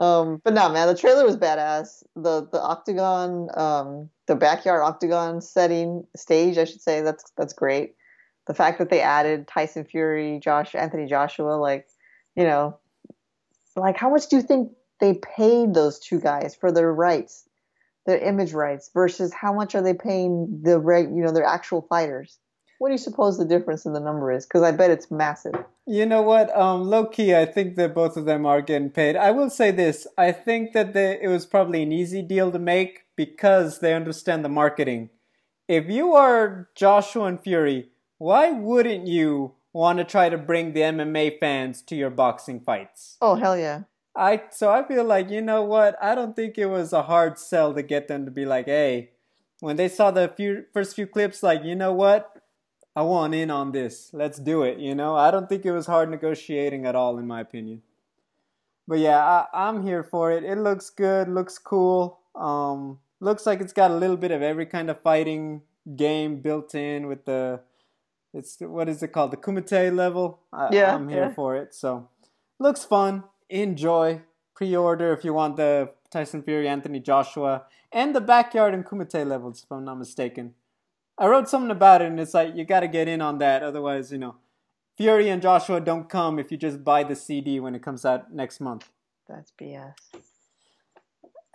um, 0.00 0.40
but 0.44 0.54
no, 0.54 0.68
man, 0.68 0.88
the 0.88 0.96
trailer 0.96 1.24
was 1.24 1.36
badass. 1.36 2.02
The 2.16 2.48
the 2.50 2.60
octagon, 2.60 3.48
um, 3.54 4.10
the 4.26 4.36
backyard 4.36 4.82
octagon 4.82 5.40
setting 5.40 6.06
stage, 6.16 6.58
I 6.58 6.64
should 6.64 6.82
say, 6.82 7.02
that's 7.02 7.24
that's 7.36 7.52
great. 7.52 7.94
The 8.46 8.54
fact 8.54 8.78
that 8.78 8.90
they 8.90 9.00
added 9.00 9.46
Tyson 9.46 9.84
Fury, 9.84 10.40
Josh 10.42 10.74
Anthony 10.74 11.06
Joshua, 11.06 11.52
like, 11.52 11.86
you 12.34 12.44
know, 12.44 12.78
like 13.76 13.96
how 13.96 14.10
much 14.10 14.28
do 14.28 14.36
you 14.36 14.42
think 14.42 14.72
they 14.98 15.14
paid 15.14 15.74
those 15.74 15.98
two 15.98 16.20
guys 16.20 16.54
for 16.54 16.72
their 16.72 16.92
rights, 16.92 17.48
their 18.06 18.18
image 18.18 18.52
rights, 18.52 18.90
versus 18.92 19.32
how 19.32 19.52
much 19.52 19.74
are 19.74 19.82
they 19.82 19.94
paying 19.94 20.60
the 20.62 20.78
reg, 20.78 21.06
you 21.06 21.22
know, 21.22 21.32
their 21.32 21.44
actual 21.44 21.82
fighters? 21.82 22.38
What 22.78 22.88
do 22.88 22.94
you 22.94 22.98
suppose 22.98 23.36
the 23.36 23.44
difference 23.44 23.84
in 23.84 23.92
the 23.92 24.00
number 24.00 24.32
is? 24.32 24.46
Because 24.46 24.62
I 24.62 24.72
bet 24.72 24.90
it's 24.90 25.10
massive. 25.10 25.52
You 25.86 26.06
know 26.06 26.22
what? 26.22 26.56
Um, 26.56 26.84
low 26.84 27.04
key, 27.04 27.34
I 27.34 27.44
think 27.44 27.76
that 27.76 27.94
both 27.94 28.16
of 28.16 28.24
them 28.24 28.46
are 28.46 28.62
getting 28.62 28.88
paid. 28.88 29.16
I 29.16 29.32
will 29.32 29.50
say 29.50 29.70
this: 29.70 30.06
I 30.16 30.32
think 30.32 30.72
that 30.72 30.96
it 30.96 31.28
was 31.28 31.44
probably 31.44 31.82
an 31.82 31.92
easy 31.92 32.22
deal 32.22 32.50
to 32.52 32.58
make 32.58 33.04
because 33.16 33.80
they 33.80 33.92
understand 33.92 34.44
the 34.44 34.48
marketing. 34.48 35.10
If 35.68 35.90
you 35.90 36.14
are 36.14 36.70
Joshua 36.74 37.24
and 37.24 37.40
Fury, 37.40 37.90
why 38.16 38.50
wouldn't 38.50 39.06
you 39.06 39.52
want 39.72 39.98
to 39.98 40.04
try 40.04 40.28
to 40.28 40.38
bring 40.38 40.72
the 40.72 40.80
MMA 40.80 41.38
fans 41.38 41.82
to 41.82 41.94
your 41.94 42.10
boxing 42.10 42.60
fights? 42.60 43.18
Oh 43.20 43.34
hell 43.34 43.58
yeah! 43.58 43.82
I 44.16 44.42
so 44.50 44.70
I 44.70 44.86
feel 44.86 45.04
like 45.04 45.30
you 45.30 45.40
know 45.40 45.62
what? 45.62 45.96
I 46.02 46.14
don't 46.14 46.34
think 46.34 46.58
it 46.58 46.66
was 46.66 46.92
a 46.92 47.02
hard 47.02 47.38
sell 47.38 47.74
to 47.74 47.82
get 47.82 48.08
them 48.08 48.24
to 48.24 48.30
be 48.30 48.44
like, 48.44 48.66
hey, 48.66 49.10
when 49.60 49.76
they 49.76 49.88
saw 49.88 50.10
the 50.10 50.28
few 50.28 50.64
first 50.72 50.96
few 50.96 51.06
clips, 51.06 51.42
like 51.42 51.64
you 51.64 51.74
know 51.74 51.92
what? 51.92 52.36
I 52.96 53.02
want 53.02 53.34
in 53.34 53.50
on 53.50 53.72
this. 53.72 54.10
Let's 54.12 54.38
do 54.38 54.62
it. 54.62 54.78
You 54.78 54.94
know, 54.94 55.14
I 55.14 55.30
don't 55.30 55.48
think 55.48 55.64
it 55.64 55.72
was 55.72 55.86
hard 55.86 56.10
negotiating 56.10 56.86
at 56.86 56.96
all, 56.96 57.18
in 57.18 57.26
my 57.26 57.40
opinion. 57.40 57.82
But 58.88 58.98
yeah, 58.98 59.24
I, 59.24 59.46
I'm 59.68 59.84
here 59.84 60.02
for 60.02 60.32
it. 60.32 60.42
It 60.42 60.58
looks 60.58 60.90
good. 60.90 61.28
Looks 61.28 61.58
cool. 61.58 62.18
Um, 62.34 62.98
looks 63.20 63.46
like 63.46 63.60
it's 63.60 63.72
got 63.72 63.92
a 63.92 63.96
little 63.96 64.16
bit 64.16 64.32
of 64.32 64.42
every 64.42 64.66
kind 64.66 64.90
of 64.90 65.00
fighting 65.00 65.62
game 65.96 66.40
built 66.40 66.74
in 66.74 67.06
with 67.06 67.24
the. 67.24 67.60
It's 68.34 68.58
what 68.60 68.88
is 68.88 69.02
it 69.02 69.08
called? 69.08 69.30
The 69.30 69.36
Kumite 69.36 69.94
level. 69.94 70.40
I, 70.52 70.68
Yeah, 70.72 70.94
I'm 70.94 71.08
here 71.08 71.26
yeah. 71.26 71.34
for 71.34 71.56
it. 71.56 71.74
So, 71.74 72.08
looks 72.58 72.84
fun. 72.84 73.24
Enjoy. 73.50 74.22
Pre-order 74.54 75.12
if 75.12 75.24
you 75.24 75.34
want 75.34 75.56
the 75.56 75.90
Tyson 76.10 76.42
Fury, 76.42 76.68
Anthony 76.68 77.00
Joshua, 77.00 77.64
and 77.92 78.14
the 78.14 78.20
backyard 78.20 78.74
and 78.74 78.84
Kumite 78.84 79.26
levels, 79.26 79.62
if 79.62 79.72
I'm 79.72 79.84
not 79.84 79.98
mistaken. 79.98 80.54
I 81.18 81.26
wrote 81.26 81.48
something 81.48 81.70
about 81.70 82.02
it, 82.02 82.06
and 82.06 82.18
it's 82.18 82.34
like 82.34 82.54
you 82.56 82.64
got 82.64 82.80
to 82.80 82.88
get 82.88 83.08
in 83.08 83.20
on 83.20 83.38
that. 83.38 83.62
Otherwise, 83.62 84.12
you 84.12 84.18
know, 84.18 84.36
Fury 84.96 85.28
and 85.28 85.42
Joshua 85.42 85.80
don't 85.80 86.08
come 86.08 86.38
if 86.38 86.50
you 86.50 86.56
just 86.56 86.84
buy 86.84 87.04
the 87.04 87.16
CD 87.16 87.60
when 87.60 87.74
it 87.74 87.82
comes 87.82 88.04
out 88.04 88.32
next 88.32 88.60
month. 88.60 88.88
That's 89.28 89.52
BS. 89.60 89.94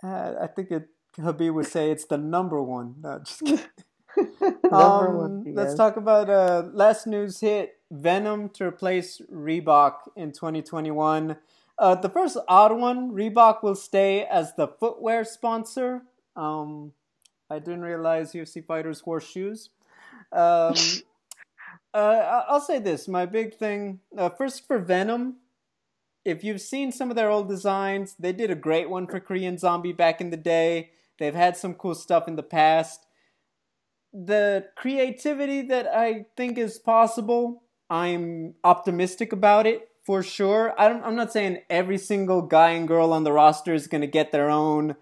Uh, 0.02 0.34
I 0.40 0.46
think 0.46 0.70
it 0.70 0.88
Khabib 1.18 1.54
would 1.54 1.66
say 1.66 1.90
it's 1.90 2.04
the 2.04 2.18
number 2.18 2.62
one. 2.62 2.96
No, 3.02 3.20
just 3.20 3.40
kidding. 3.40 3.64
Number 4.42 5.08
Um, 5.08 5.16
one 5.16 5.44
let's 5.54 5.74
talk 5.74 5.96
about 5.96 6.30
uh, 6.30 6.68
last 6.72 7.06
news 7.06 7.40
hit 7.40 7.78
Venum 7.92 8.52
to 8.54 8.64
replace 8.64 9.20
Reebok 9.32 9.94
in 10.16 10.32
2021. 10.32 11.36
Uh, 11.78 11.94
the 11.94 12.08
first 12.08 12.38
odd 12.48 12.72
one, 12.78 13.12
Reebok 13.12 13.62
will 13.62 13.74
stay 13.74 14.24
as 14.24 14.54
the 14.54 14.68
footwear 14.68 15.24
sponsor. 15.24 16.02
Um, 16.34 16.92
I 17.50 17.58
didn't 17.58 17.82
realize 17.82 18.32
UFC 18.32 18.64
fighters 18.64 19.04
wore 19.04 19.20
shoes. 19.20 19.70
Um, 20.32 20.74
uh, 21.94 22.42
I'll 22.48 22.60
say 22.60 22.78
this: 22.78 23.08
my 23.08 23.26
big 23.26 23.54
thing 23.54 24.00
uh, 24.16 24.30
first 24.30 24.66
for 24.66 24.82
Venum. 24.82 25.34
If 26.24 26.42
you've 26.42 26.60
seen 26.60 26.90
some 26.90 27.10
of 27.10 27.16
their 27.16 27.30
old 27.30 27.48
designs, 27.48 28.16
they 28.18 28.32
did 28.32 28.50
a 28.50 28.56
great 28.56 28.90
one 28.90 29.06
for 29.06 29.20
Korean 29.20 29.58
Zombie 29.58 29.92
back 29.92 30.20
in 30.20 30.30
the 30.30 30.36
day. 30.36 30.90
They've 31.18 31.34
had 31.34 31.56
some 31.56 31.74
cool 31.74 31.94
stuff 31.94 32.26
in 32.26 32.36
the 32.36 32.42
past 32.42 33.06
the 34.24 34.66
creativity 34.76 35.62
that 35.62 35.86
I 35.86 36.26
think 36.36 36.56
is 36.56 36.78
possible, 36.78 37.62
I'm 37.90 38.54
optimistic 38.64 39.32
about 39.32 39.66
it 39.66 39.88
for 40.06 40.22
sure. 40.22 40.72
I'm 40.78 41.16
not 41.16 41.32
saying 41.32 41.62
every 41.68 41.98
single 41.98 42.40
guy 42.40 42.70
and 42.70 42.86
girl 42.86 43.12
on 43.12 43.24
the 43.24 43.32
roster 43.32 43.74
is 43.74 43.88
going 43.88 44.02
to 44.02 44.06
get 44.06 44.30
their 44.30 44.48
own 44.48 44.94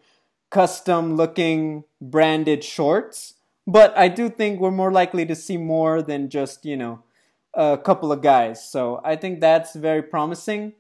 custom 0.51 1.15
looking 1.15 1.85
branded 2.01 2.65
shorts, 2.65 3.35
but 3.67 3.97
I 3.99 4.09
do 4.09 4.31
think 4.31 4.61
we're 4.61 4.71
more 4.71 4.91
likely 4.91 5.27
to 5.27 5.35
see 5.35 5.59
more 5.59 6.01
than 6.01 6.31
just, 6.31 6.65
you 6.65 6.79
know, 6.79 7.03
a 7.53 7.77
couple 7.77 8.13
of 8.13 8.23
guys. 8.23 8.67
So 8.69 9.03
I 9.05 9.17
think 9.17 9.41
that's 9.41 9.75
very 9.75 10.03
promising. 10.03 10.73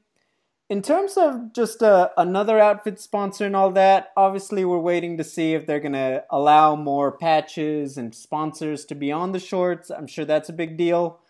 In 0.70 0.80
terms 0.80 1.18
of 1.18 1.52
just 1.52 1.82
uh, 1.82 2.08
another 2.16 2.58
outfit 2.58 2.98
sponsor 2.98 3.44
and 3.44 3.54
all 3.54 3.72
that, 3.72 4.10
obviously 4.16 4.64
we're 4.64 4.78
waiting 4.78 5.18
to 5.18 5.24
see 5.24 5.52
if 5.52 5.66
they're 5.66 5.80
going 5.80 5.92
to 5.92 6.24
allow 6.30 6.74
more 6.74 7.12
patches 7.12 7.98
and 7.98 8.14
sponsors 8.14 8.86
to 8.86 8.94
be 8.94 9.12
on 9.12 9.32
the 9.32 9.38
shorts. 9.38 9.90
I'm 9.90 10.06
sure 10.06 10.24
that's 10.24 10.48
a 10.48 10.54
big 10.54 10.78
deal. 10.78 11.20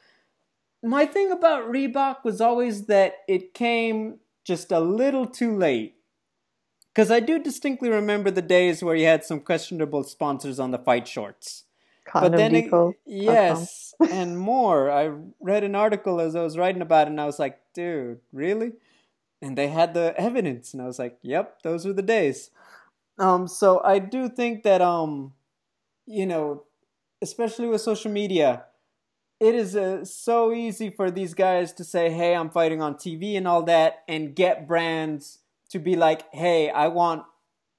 My 0.85 1.07
thing 1.07 1.33
about 1.33 1.65
Reebok 1.73 2.25
was 2.25 2.41
always 2.43 2.87
that 2.87 3.15
it 3.27 3.55
came 3.55 4.19
just 4.45 4.71
a 4.71 4.81
little 4.81 5.27
too 5.27 5.57
late. 5.57 5.95
Because 6.95 7.11
I 7.11 7.19
do 7.21 7.39
distinctly 7.39 7.89
remember 7.89 8.31
the 8.31 8.43
days 8.43 8.83
where 8.83 8.95
you 8.95 9.07
had 9.07 9.25
some 9.25 9.41
questionable 9.41 10.05
sponsors 10.05 10.61
on 10.61 10.71
the 10.71 10.79
fight 10.79 11.09
shorts. 11.09 11.65
Condom 12.07 12.39
it- 12.39 12.65
Depot. 12.65 12.93
yes, 13.07 13.95
and 14.11 14.39
more. 14.39 14.91
I 14.91 15.11
read 15.41 15.65
an 15.65 15.75
article 15.75 16.21
as 16.21 16.37
I 16.37 16.43
was 16.43 16.59
writing 16.59 16.83
about 16.83 17.09
it, 17.09 17.11
and 17.13 17.21
I 17.21 17.25
was 17.25 17.39
like, 17.39 17.59
dude, 17.73 18.21
really? 18.33 18.73
And 19.41 19.57
they 19.59 19.69
had 19.69 19.95
the 19.95 20.15
evidence, 20.19 20.73
and 20.75 20.83
I 20.83 20.87
was 20.87 20.99
like, 20.99 21.19
yep, 21.23 21.63
those 21.63 21.87
were 21.87 21.95
the 21.95 22.03
days. 22.03 22.51
Um, 23.19 23.49
so 23.49 23.81
I 23.83 23.99
do 23.99 24.29
think 24.29 24.65
that, 24.65 24.83
um, 24.83 25.33
you 26.07 26.27
know, 26.27 26.65
especially 27.23 27.69
with 27.69 27.81
social 27.81 28.11
media, 28.11 28.65
it 29.45 29.55
is 29.55 29.77
uh, 29.77 30.03
so 30.07 30.55
easy 30.55 30.89
for 30.89 31.11
these 31.11 31.35
guys 31.35 31.75
to 31.75 31.85
say, 31.85 32.09
hey, 32.09 32.35
I'm 32.35 32.49
fighting 32.49 32.81
on 32.81 32.95
TV 32.95 33.37
and 33.37 33.47
all 33.47 33.63
that, 33.65 34.03
and 34.09 34.35
get 34.35 34.67
brands 34.67 35.41
to 35.69 35.79
be 35.79 35.97
like, 35.97 36.23
hey, 36.33 36.71
I 36.71 36.89
want 36.89 37.25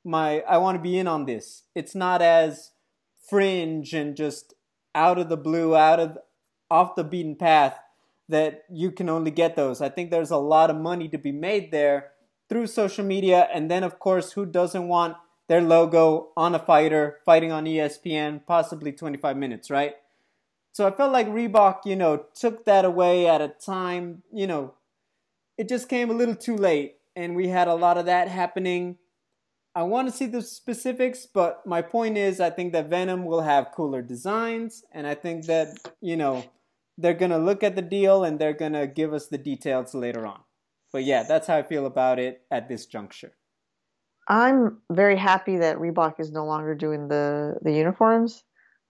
my, 0.04 0.42
I 0.42 0.60
want 0.60 0.78
to 0.78 0.82
be 0.82 1.00
in 1.00 1.08
on 1.08 1.26
this. 1.26 1.64
It's 1.74 1.96
not 1.96 2.22
as 2.22 2.70
fringe 3.28 3.96
and 3.96 4.16
just 4.16 4.54
out 4.94 5.18
of 5.18 5.28
the 5.28 5.38
blue, 5.38 5.76
out 5.76 6.00
of 6.00 6.20
off 6.70 6.94
the 6.94 7.04
beaten 7.04 7.36
path 7.36 7.80
that 8.30 8.66
you 8.70 8.92
can 8.92 9.10
only 9.10 9.32
get 9.32 9.56
those. 9.56 9.82
I 9.82 9.90
think 9.90 10.12
there's 10.12 10.30
a 10.30 10.38
lot 10.38 10.70
of 10.70 10.76
money 10.76 11.08
to 11.10 11.18
be 11.18 11.32
made 11.32 11.72
there 11.72 12.12
through 12.48 12.68
social 12.68 13.04
media, 13.04 13.50
and 13.52 13.72
then 13.72 13.84
of 13.84 13.98
course, 13.98 14.34
who 14.34 14.46
doesn't 14.46 14.88
want 14.88 15.18
their 15.48 15.62
logo 15.62 16.30
on 16.38 16.54
a 16.54 16.60
fighter 16.60 17.22
fighting 17.26 17.52
on 17.52 17.66
ESPN, 17.66 18.46
possibly 18.46 18.92
25 18.92 19.36
minutes, 19.36 19.72
right? 19.72 19.96
So 20.76 20.86
I 20.86 20.92
felt 20.92 21.14
like 21.14 21.28
Reebok, 21.28 21.86
you 21.86 21.96
know, 21.96 22.26
took 22.36 22.66
that 22.66 22.84
away 22.84 23.30
at 23.30 23.40
a 23.40 23.48
time, 23.48 24.24
you 24.34 24.46
know, 24.46 24.74
it 25.58 25.70
just 25.70 25.88
came 25.88 26.10
a 26.10 26.14
little 26.14 26.36
too 26.36 26.58
late, 26.58 26.96
and 27.16 27.34
we 27.34 27.48
had 27.48 27.70
a 27.70 27.76
lot 27.76 27.98
of 27.98 28.08
that 28.08 28.28
happening. 28.28 28.98
I 29.74 29.84
want 29.84 30.10
to 30.10 30.14
see 30.14 30.26
the 30.26 30.42
specifics, 30.42 31.26
but 31.34 31.66
my 31.66 31.82
point 31.82 32.18
is, 32.18 32.42
I 32.42 32.50
think 32.50 32.74
that 32.74 32.90
Venum 32.90 33.24
will 33.24 33.40
have 33.40 33.72
cooler 33.74 34.02
designs, 34.02 34.84
and 34.92 35.08
I 35.08 35.16
think 35.16 35.46
that 35.46 35.70
you 36.02 36.18
know 36.18 36.44
they're 36.98 37.14
gonna 37.14 37.40
look 37.40 37.64
at 37.64 37.78
the 37.78 37.82
deal 37.82 38.26
and 38.26 38.38
they're 38.38 38.52
gonna 38.52 38.86
give 38.86 39.14
us 39.14 39.28
the 39.28 39.38
details 39.38 39.94
later 39.94 40.28
on. 40.28 40.42
But 40.92 41.06
yeah, 41.06 41.24
that's 41.24 41.48
how 41.48 41.56
I 41.56 41.64
feel 41.64 41.86
about 41.86 42.20
it 42.20 42.42
at 42.52 42.68
this 42.68 42.86
juncture. 42.86 43.32
I'm 44.28 44.80
very 44.92 45.16
happy 45.16 45.56
that 45.56 45.78
Reebok 45.78 46.20
is 46.20 46.34
no 46.34 46.46
longer 46.46 46.76
doing 46.76 47.08
the 47.08 47.60
the 47.62 47.72
uniforms. 47.72 48.44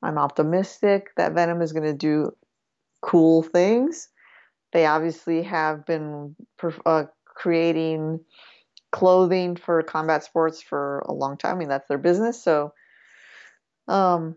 I'm 0.06 0.20
optimistic 0.20 1.08
that 1.18 1.34
Venum 1.34 1.64
is 1.64 1.74
going 1.74 1.84
to 1.84 1.94
do 1.94 2.32
cool 3.02 3.42
things. 3.42 4.10
They 4.72 4.86
obviously 4.86 5.42
have 5.44 5.86
been 5.86 6.36
uh, 6.86 7.06
creating 7.26 8.20
clothing 8.92 9.56
for 9.56 9.82
combat 9.82 10.24
sports 10.24 10.62
for 10.62 11.00
a 11.08 11.12
long 11.12 11.38
time. 11.38 11.56
I 11.56 11.58
mean, 11.58 11.70
that's 11.70 11.88
their 11.88 11.98
business. 11.98 12.44
So, 12.44 12.72
um, 13.88 14.36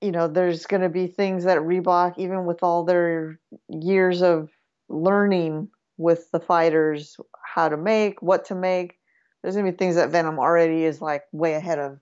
you 0.00 0.12
know, 0.12 0.28
there's 0.28 0.66
going 0.66 0.82
to 0.82 0.88
be 0.88 1.08
things 1.08 1.44
that 1.44 1.58
Reebok, 1.58 2.18
even 2.18 2.46
with 2.46 2.62
all 2.62 2.84
their 2.84 3.38
years 3.68 4.22
of 4.22 4.50
learning 4.88 5.68
with 5.98 6.30
the 6.32 6.40
fighters 6.40 7.16
how 7.44 7.68
to 7.68 7.76
make, 7.76 8.22
what 8.22 8.46
to 8.46 8.54
make, 8.54 8.96
there's 9.42 9.54
going 9.54 9.66
to 9.66 9.72
be 9.72 9.76
things 9.76 9.96
that 9.96 10.10
Venum 10.10 10.38
already 10.38 10.84
is 10.84 11.02
like 11.02 11.22
way 11.32 11.52
ahead 11.52 11.78
of 11.78 11.98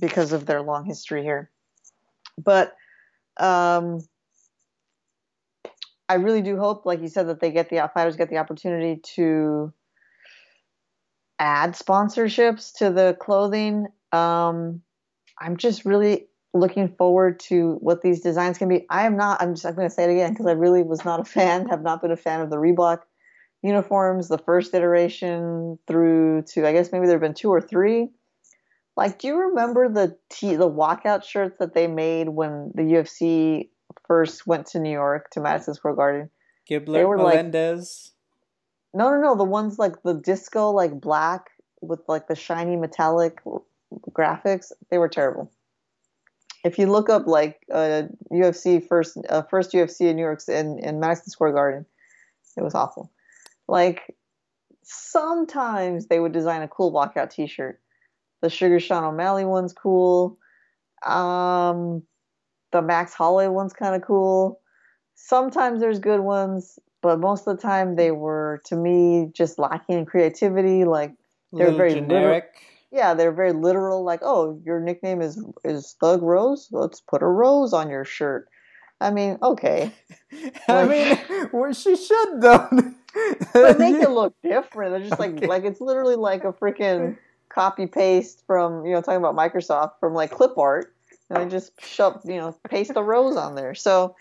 because 0.00 0.32
of 0.32 0.46
their 0.46 0.62
long 0.62 0.84
history 0.84 1.22
here. 1.22 1.50
But 2.42 2.74
um, 3.38 4.00
I 6.08 6.14
really 6.14 6.42
do 6.42 6.58
hope, 6.58 6.86
like 6.86 7.00
you 7.00 7.08
said, 7.08 7.28
that 7.28 7.40
they 7.40 7.50
get 7.50 7.70
the 7.70 7.88
fighters 7.92 8.16
get 8.16 8.30
the 8.30 8.38
opportunity 8.38 9.00
to 9.14 9.72
add 11.38 11.72
sponsorships 11.72 12.78
to 12.78 12.90
the 12.90 13.16
clothing. 13.20 13.86
Um, 14.12 14.82
I'm 15.38 15.56
just 15.56 15.84
really 15.84 16.26
looking 16.52 16.88
forward 16.88 17.40
to 17.40 17.76
what 17.80 18.02
these 18.02 18.20
designs 18.20 18.58
can 18.58 18.68
be. 18.68 18.86
I 18.88 19.06
am 19.06 19.16
not. 19.16 19.42
I'm 19.42 19.54
just. 19.54 19.66
I'm 19.66 19.74
going 19.74 19.88
to 19.88 19.94
say 19.94 20.04
it 20.04 20.10
again 20.10 20.32
because 20.32 20.46
I 20.46 20.52
really 20.52 20.82
was 20.82 21.04
not 21.04 21.20
a 21.20 21.24
fan. 21.24 21.68
Have 21.68 21.82
not 21.82 22.02
been 22.02 22.12
a 22.12 22.16
fan 22.16 22.40
of 22.40 22.50
the 22.50 22.56
Reebok 22.56 23.00
uniforms, 23.62 24.28
the 24.28 24.38
first 24.38 24.74
iteration 24.74 25.78
through 25.86 26.42
to 26.42 26.66
I 26.66 26.72
guess 26.72 26.92
maybe 26.92 27.06
there 27.06 27.14
have 27.14 27.22
been 27.22 27.34
two 27.34 27.50
or 27.50 27.62
three. 27.62 28.10
Like, 28.96 29.18
do 29.18 29.26
you 29.26 29.36
remember 29.36 29.88
the 29.88 30.16
t- 30.30 30.56
the 30.56 30.70
walkout 30.70 31.24
shirts 31.24 31.56
that 31.58 31.74
they 31.74 31.86
made 31.86 32.28
when 32.28 32.70
the 32.74 32.82
UFC 32.82 33.68
first 34.06 34.46
went 34.46 34.66
to 34.68 34.78
New 34.78 34.92
York 34.92 35.30
to 35.30 35.40
Madison 35.40 35.74
Square 35.74 35.94
Garden? 35.94 36.30
Gilbert, 36.66 36.92
they 36.92 37.04
were 37.04 37.18
Melendez. 37.18 38.12
Like, 38.92 39.02
no, 39.02 39.10
no, 39.10 39.20
no. 39.20 39.36
The 39.36 39.44
ones 39.44 39.78
like 39.78 40.02
the 40.02 40.14
disco, 40.14 40.70
like 40.70 41.00
black 41.00 41.50
with 41.80 42.00
like 42.08 42.28
the 42.28 42.36
shiny 42.36 42.76
metallic 42.76 43.40
graphics. 44.10 44.70
They 44.90 44.98
were 44.98 45.08
terrible. 45.08 45.50
If 46.64 46.78
you 46.78 46.86
look 46.86 47.10
up 47.10 47.26
like 47.26 47.60
uh, 47.72 48.04
UFC 48.32 48.86
first 48.86 49.18
uh, 49.28 49.42
first 49.42 49.72
UFC 49.72 50.02
in 50.02 50.16
New 50.16 50.22
York 50.22 50.40
in, 50.48 50.78
in 50.78 51.00
Madison 51.00 51.30
Square 51.30 51.52
Garden, 51.52 51.86
it 52.56 52.62
was 52.62 52.74
awful. 52.74 53.10
Like 53.66 54.14
sometimes 54.82 56.06
they 56.06 56.20
would 56.20 56.32
design 56.32 56.62
a 56.62 56.68
cool 56.68 56.92
walkout 56.92 57.30
T-shirt. 57.30 57.80
The 58.44 58.50
Sugar 58.50 58.78
Sean 58.78 59.04
O'Malley 59.04 59.46
one's 59.46 59.72
cool. 59.72 60.36
Um, 61.02 62.02
the 62.72 62.82
Max 62.82 63.14
Holloway 63.14 63.46
one's 63.46 63.72
kind 63.72 63.94
of 63.94 64.02
cool. 64.02 64.60
Sometimes 65.14 65.80
there's 65.80 65.98
good 65.98 66.20
ones, 66.20 66.78
but 67.00 67.18
most 67.18 67.48
of 67.48 67.56
the 67.56 67.62
time 67.62 67.96
they 67.96 68.10
were, 68.10 68.60
to 68.66 68.76
me, 68.76 69.30
just 69.32 69.58
lacking 69.58 69.96
in 69.96 70.04
creativity. 70.04 70.84
Like 70.84 71.14
they're 71.54 71.72
very 71.72 71.94
generic. 71.94 72.10
Literal. 72.10 72.42
Yeah, 72.92 73.14
they're 73.14 73.32
very 73.32 73.54
literal. 73.54 74.04
Like, 74.04 74.20
oh, 74.22 74.60
your 74.62 74.78
nickname 74.78 75.22
is 75.22 75.42
is 75.64 75.96
Thug 75.98 76.20
Rose. 76.20 76.68
Let's 76.70 77.00
put 77.00 77.22
a 77.22 77.26
rose 77.26 77.72
on 77.72 77.88
your 77.88 78.04
shirt. 78.04 78.46
I 79.00 79.10
mean, 79.10 79.38
okay. 79.42 79.90
I 80.68 80.84
mean, 80.84 81.48
well, 81.50 81.72
she 81.72 81.96
should 81.96 82.42
though. 82.42 82.68
but 83.54 83.78
make 83.78 83.94
it 84.02 84.10
look 84.10 84.34
different. 84.42 84.92
They're 84.92 85.08
just 85.08 85.18
like 85.18 85.30
okay. 85.30 85.46
like 85.46 85.64
it's 85.64 85.80
literally 85.80 86.16
like 86.16 86.44
a 86.44 86.52
freaking 86.52 87.16
copy 87.54 87.86
paste 87.86 88.42
from 88.46 88.84
you 88.84 88.92
know 88.92 89.00
talking 89.00 89.18
about 89.24 89.36
Microsoft 89.36 89.92
from 90.00 90.14
like 90.14 90.30
clip 90.30 90.58
art, 90.58 90.94
and 91.30 91.38
they 91.40 91.50
just 91.50 91.72
shove 91.80 92.20
you 92.24 92.36
know 92.36 92.56
paste 92.68 92.92
a 92.96 93.02
rose 93.02 93.36
on 93.36 93.54
there. 93.54 93.74
So 93.74 94.16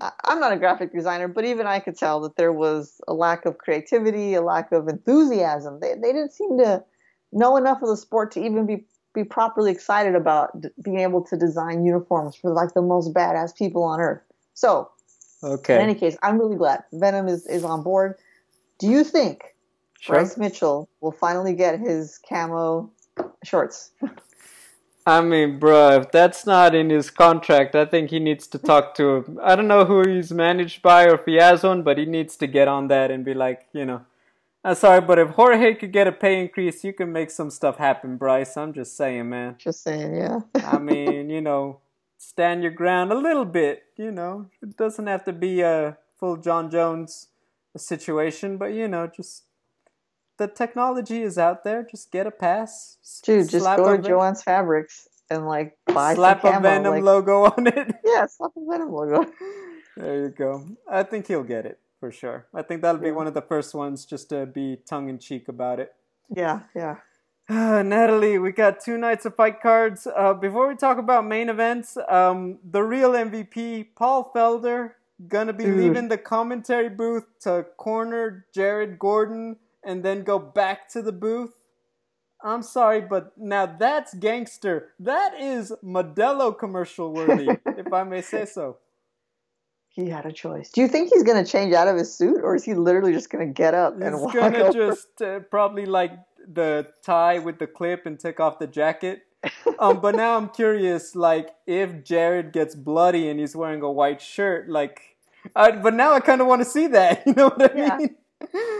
I'm 0.00 0.40
not 0.40 0.52
a 0.52 0.56
graphic 0.56 0.92
designer, 0.92 1.28
but 1.28 1.44
even 1.44 1.66
I 1.66 1.78
could 1.78 1.96
tell 1.96 2.20
that 2.22 2.36
there 2.36 2.52
was 2.52 3.00
a 3.06 3.14
lack 3.14 3.44
of 3.46 3.58
creativity, 3.58 4.34
a 4.34 4.42
lack 4.42 4.72
of 4.72 4.88
enthusiasm. 4.88 5.78
They 5.80 5.94
they 5.94 6.12
didn't 6.12 6.32
seem 6.32 6.58
to 6.58 6.84
know 7.32 7.56
enough 7.56 7.82
of 7.82 7.88
the 7.88 7.96
sport 7.96 8.32
to 8.32 8.44
even 8.44 8.66
be 8.66 8.84
be 9.14 9.24
properly 9.24 9.70
excited 9.70 10.14
about 10.14 10.58
d- 10.58 10.68
being 10.82 11.00
able 11.00 11.22
to 11.22 11.36
design 11.36 11.84
uniforms 11.84 12.34
for 12.34 12.50
like 12.50 12.72
the 12.72 12.80
most 12.82 13.12
badass 13.12 13.54
people 13.54 13.82
on 13.82 14.00
earth. 14.00 14.22
So, 14.54 14.90
okay. 15.44 15.76
In 15.76 15.82
any 15.82 15.94
case, 15.94 16.16
I'm 16.22 16.38
really 16.38 16.56
glad 16.56 16.82
Venum 16.92 17.28
is 17.28 17.46
is 17.46 17.62
on 17.62 17.82
board. 17.82 18.18
Do 18.78 18.88
you 18.88 19.04
think 19.04 19.51
sure. 20.02 20.16
Bryce 20.16 20.36
Mitchell 20.36 20.88
will 21.00 21.12
finally 21.12 21.54
get 21.54 21.78
his 21.78 22.18
camo 22.28 22.90
shorts? 23.44 23.92
I 25.06 25.20
mean, 25.20 25.58
bro, 25.58 26.00
if 26.00 26.10
that's 26.10 26.44
not 26.46 26.74
in 26.74 26.90
his 26.90 27.10
contract, 27.10 27.74
I 27.74 27.84
think 27.84 28.10
he 28.10 28.18
needs 28.18 28.46
to 28.48 28.58
talk 28.58 28.94
to. 28.96 29.38
I 29.42 29.56
don't 29.56 29.68
know 29.68 29.84
who 29.84 30.08
he's 30.08 30.32
managed 30.32 30.82
by 30.82 31.04
or 31.04 31.14
if 31.14 31.24
he 31.24 31.36
has 31.36 31.62
one, 31.62 31.82
but 31.82 31.98
he 31.98 32.04
needs 32.04 32.36
to 32.36 32.46
get 32.46 32.68
on 32.68 32.88
that 32.88 33.10
and 33.10 33.24
be 33.24 33.34
like, 33.34 33.66
you 33.72 33.84
know, 33.84 34.02
I'm 34.64 34.76
sorry, 34.76 35.00
but 35.00 35.18
if 35.18 35.30
Jorge 35.30 35.74
could 35.74 35.92
get 35.92 36.06
a 36.06 36.12
pay 36.12 36.40
increase, 36.40 36.84
you 36.84 36.92
can 36.92 37.12
make 37.12 37.30
some 37.30 37.50
stuff 37.50 37.78
happen, 37.78 38.16
Bryce. 38.16 38.56
I'm 38.56 38.72
just 38.72 38.96
saying, 38.96 39.28
man. 39.28 39.56
Just 39.58 39.82
saying, 39.82 40.14
yeah. 40.14 40.40
I 40.64 40.78
mean, 40.78 41.30
you 41.30 41.40
know, 41.40 41.80
stand 42.16 42.62
your 42.62 42.70
ground 42.70 43.12
a 43.12 43.16
little 43.16 43.44
bit. 43.44 43.82
You 43.96 44.12
know, 44.12 44.46
it 44.62 44.76
doesn't 44.76 45.06
have 45.06 45.24
to 45.24 45.32
be 45.32 45.62
a 45.62 45.98
full 46.18 46.36
Jon 46.36 46.70
Jones 46.70 47.28
situation, 47.76 48.56
but 48.56 48.66
you 48.66 48.86
know, 48.86 49.08
just 49.08 49.44
the 50.42 50.48
technology 50.48 51.22
is 51.22 51.38
out 51.38 51.62
there. 51.62 51.86
Just 51.88 52.10
get 52.10 52.26
a 52.26 52.30
pass. 52.32 52.98
Dude, 53.22 53.48
just 53.48 53.64
go 53.64 53.96
to 53.96 54.02
Joann's 54.02 54.42
Fabrics 54.42 55.08
and 55.30 55.46
like 55.46 55.78
buy 55.86 56.14
slap 56.14 56.42
some 56.42 56.54
camo, 56.54 56.68
a 56.68 56.70
Venum 56.72 56.90
like, 56.90 57.02
logo 57.02 57.44
on 57.44 57.66
it. 57.68 57.94
Yeah, 58.04 58.26
slap 58.26 58.50
a 58.56 58.60
Venum 58.60 58.90
logo. 58.90 59.30
there 59.96 60.22
you 60.22 60.28
go. 60.30 60.66
I 60.90 61.04
think 61.04 61.28
he'll 61.28 61.44
get 61.44 61.64
it 61.64 61.78
for 62.00 62.10
sure. 62.10 62.46
I 62.52 62.62
think 62.62 62.82
that'll 62.82 63.00
be 63.00 63.08
yeah. 63.08 63.12
one 63.12 63.28
of 63.28 63.34
the 63.34 63.42
first 63.42 63.72
ones 63.72 64.04
just 64.04 64.30
to 64.30 64.46
be 64.46 64.78
tongue 64.84 65.08
in 65.08 65.18
cheek 65.20 65.46
about 65.46 65.78
it. 65.78 65.94
Yeah, 66.28 66.62
yeah. 66.74 66.96
Uh, 67.48 67.82
Natalie, 67.86 68.38
we 68.38 68.50
got 68.50 68.80
two 68.80 68.98
nights 68.98 69.24
of 69.24 69.36
fight 69.36 69.60
cards. 69.60 70.08
Uh, 70.08 70.34
before 70.34 70.66
we 70.66 70.74
talk 70.74 70.98
about 70.98 71.24
main 71.24 71.48
events, 71.48 71.96
um, 72.08 72.58
the 72.68 72.82
real 72.82 73.12
MVP, 73.12 73.90
Paul 73.94 74.32
Felder, 74.34 74.94
gonna 75.28 75.52
be 75.52 75.64
Dude. 75.64 75.76
leaving 75.76 76.08
the 76.08 76.18
commentary 76.18 76.88
booth 76.88 77.26
to 77.42 77.64
corner 77.76 78.44
Jared 78.52 78.98
Gordon 78.98 79.56
and 79.84 80.04
then 80.04 80.22
go 80.22 80.38
back 80.38 80.88
to 80.90 81.02
the 81.02 81.12
booth. 81.12 81.54
I'm 82.44 82.62
sorry, 82.62 83.00
but 83.00 83.32
now 83.36 83.66
that's 83.66 84.14
gangster. 84.14 84.90
That 84.98 85.40
is 85.40 85.72
Modelo 85.84 86.56
commercial 86.56 87.12
worthy, 87.12 87.48
if 87.66 87.92
I 87.92 88.02
may 88.02 88.20
say 88.20 88.46
so. 88.46 88.78
He 89.88 90.08
had 90.08 90.26
a 90.26 90.32
choice. 90.32 90.70
Do 90.70 90.80
you 90.80 90.88
think 90.88 91.10
he's 91.12 91.22
going 91.22 91.44
to 91.44 91.50
change 91.50 91.74
out 91.74 91.86
of 91.86 91.96
his 91.96 92.16
suit, 92.16 92.40
or 92.42 92.56
is 92.56 92.64
he 92.64 92.74
literally 92.74 93.12
just 93.12 93.30
going 93.30 93.46
to 93.46 93.52
get 93.52 93.74
up 93.74 93.94
he's 93.94 94.02
and 94.02 94.20
walk? 94.20 94.32
He's 94.32 94.40
going 94.40 94.72
to 94.72 94.72
just 94.72 95.22
uh, 95.22 95.40
probably 95.50 95.86
like 95.86 96.12
the 96.52 96.88
tie 97.04 97.38
with 97.38 97.58
the 97.58 97.66
clip 97.66 98.06
and 98.06 98.18
take 98.18 98.40
off 98.40 98.58
the 98.58 98.66
jacket 98.66 99.22
um, 99.78 100.00
but 100.00 100.14
now 100.14 100.36
I'm 100.36 100.48
curious, 100.48 101.16
like 101.16 101.50
if 101.66 102.04
Jared 102.04 102.52
gets 102.52 102.74
bloody 102.74 103.28
and 103.28 103.40
he's 103.40 103.56
wearing 103.56 103.82
a 103.82 103.90
white 103.90 104.20
shirt, 104.20 104.68
like, 104.68 105.16
I, 105.56 105.72
but 105.72 105.94
now 105.94 106.12
I 106.12 106.20
kind 106.20 106.40
of 106.40 106.46
want 106.46 106.62
to 106.62 106.64
see 106.64 106.86
that. 106.88 107.22
You 107.26 107.34
know 107.34 107.48
what 107.48 107.74
I 107.74 107.78
yeah. 107.78 107.96
mean? 107.96 108.16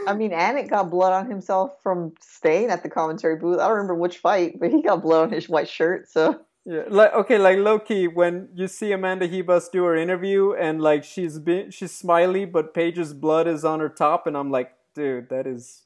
I 0.07 0.15
mean, 0.15 0.33
Anik 0.33 0.69
got 0.69 0.91
blood 0.91 1.13
on 1.13 1.31
himself 1.31 1.77
from 1.83 2.13
staying 2.21 2.71
at 2.71 2.83
the 2.83 2.89
commentary 2.89 3.37
booth. 3.37 3.59
I 3.59 3.69
don't 3.69 3.77
remember 3.77 3.95
which 3.95 4.19
fight, 4.19 4.59
but 4.59 4.71
he 4.71 4.83
got 4.83 5.03
blood 5.03 5.25
on 5.25 5.31
his 5.31 5.49
white 5.49 5.69
shirt. 5.69 6.09
So 6.11 6.41
yeah, 6.65 6.83
like 6.89 7.13
okay, 7.15 7.39
like 7.39 7.59
Loki, 7.59 8.09
when 8.09 8.49
you 8.55 8.69
see 8.69 8.93
Amanda 8.93 9.29
Ribas 9.29 9.71
do 9.71 9.85
her 9.85 9.97
interview 9.97 10.53
and 10.53 10.81
like 10.81 11.05
she's 11.05 11.39
been 11.39 11.71
she's 11.71 11.93
smiley, 11.93 12.45
but 12.45 12.75
Paige's 12.75 13.15
blood 13.15 13.47
is 13.47 13.65
on 13.65 13.81
her 13.81 13.89
top, 13.89 14.27
and 14.27 14.37
I'm 14.37 14.51
like, 14.51 14.73
dude, 14.95 15.29
that 15.29 15.47
is 15.47 15.83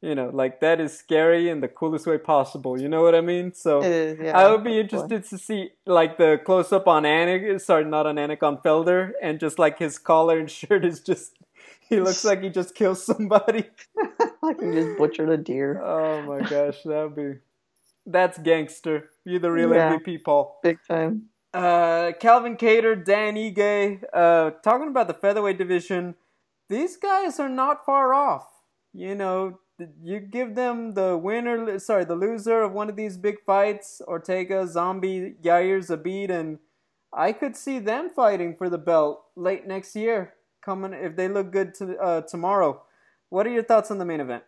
you 0.00 0.14
know, 0.14 0.30
like 0.32 0.60
that 0.60 0.80
is 0.80 0.96
scary 0.96 1.48
in 1.48 1.60
the 1.60 1.66
coolest 1.66 2.06
way 2.06 2.18
possible. 2.18 2.80
You 2.80 2.88
know 2.88 3.02
what 3.02 3.14
I 3.14 3.20
mean? 3.20 3.52
So 3.52 3.82
yeah, 3.82 4.38
I 4.38 4.48
would 4.50 4.62
be 4.62 4.78
interested 4.78 5.24
to 5.24 5.38
see 5.38 5.70
like 5.86 6.18
the 6.18 6.40
close 6.44 6.72
up 6.72 6.86
on 6.86 7.02
Anik. 7.02 7.60
Sorry, 7.60 7.84
not 7.84 8.06
on 8.06 8.16
Anik, 8.16 8.42
on 8.42 8.58
Felder, 8.58 9.12
and 9.20 9.40
just 9.40 9.58
like 9.58 9.78
his 9.78 9.98
collar 9.98 10.38
and 10.38 10.50
shirt 10.58 10.84
is 10.84 11.00
just. 11.00 11.37
He 11.90 12.00
looks 12.00 12.22
like 12.22 12.42
he 12.42 12.50
just 12.50 12.74
killed 12.74 12.98
somebody. 12.98 13.64
like 14.42 14.60
he 14.60 14.72
just 14.72 14.98
butchered 14.98 15.30
a 15.30 15.38
deer. 15.38 15.80
Oh 15.82 16.20
my 16.22 16.40
gosh, 16.40 16.82
that'd 16.84 17.16
be. 17.16 17.38
That's 18.04 18.38
gangster. 18.38 19.08
You're 19.24 19.40
the 19.40 19.50
real 19.50 19.74
yeah, 19.74 19.96
MVP, 19.96 20.22
Paul. 20.22 20.60
Big 20.62 20.78
time. 20.86 21.30
Uh, 21.54 22.12
Calvin 22.20 22.56
Kattar, 22.56 23.02
Dan 23.02 23.36
Ige, 23.36 24.02
uh, 24.12 24.50
talking 24.62 24.88
about 24.88 25.08
the 25.08 25.14
featherweight 25.14 25.56
division. 25.56 26.14
These 26.68 26.98
guys 26.98 27.40
are 27.40 27.48
not 27.48 27.86
far 27.86 28.12
off. 28.12 28.46
You 28.92 29.14
know, 29.14 29.58
you 30.02 30.20
give 30.20 30.54
them 30.54 30.94
the 30.94 31.16
winner, 31.16 31.78
sorry, 31.78 32.04
the 32.04 32.16
loser 32.16 32.62
of 32.62 32.72
one 32.72 32.90
of 32.90 32.96
these 32.96 33.16
big 33.16 33.36
fights, 33.46 34.02
Ortega, 34.06 34.66
Zombie, 34.66 35.36
Yair, 35.42 35.78
Zabit, 35.78 36.30
and 36.30 36.58
I 37.12 37.32
could 37.32 37.56
see 37.56 37.78
them 37.78 38.10
fighting 38.10 38.54
for 38.56 38.68
the 38.68 38.78
belt 38.78 39.24
late 39.36 39.66
next 39.66 39.96
year, 39.96 40.34
coming 40.62 40.92
if 40.92 41.16
they 41.16 41.28
look 41.28 41.52
good 41.52 41.74
to, 41.74 41.96
uh, 41.98 42.20
tomorrow. 42.22 42.82
What 43.30 43.46
are 43.46 43.50
your 43.50 43.62
thoughts 43.62 43.90
on 43.90 43.98
the 43.98 44.04
main 44.04 44.20
event? 44.20 44.44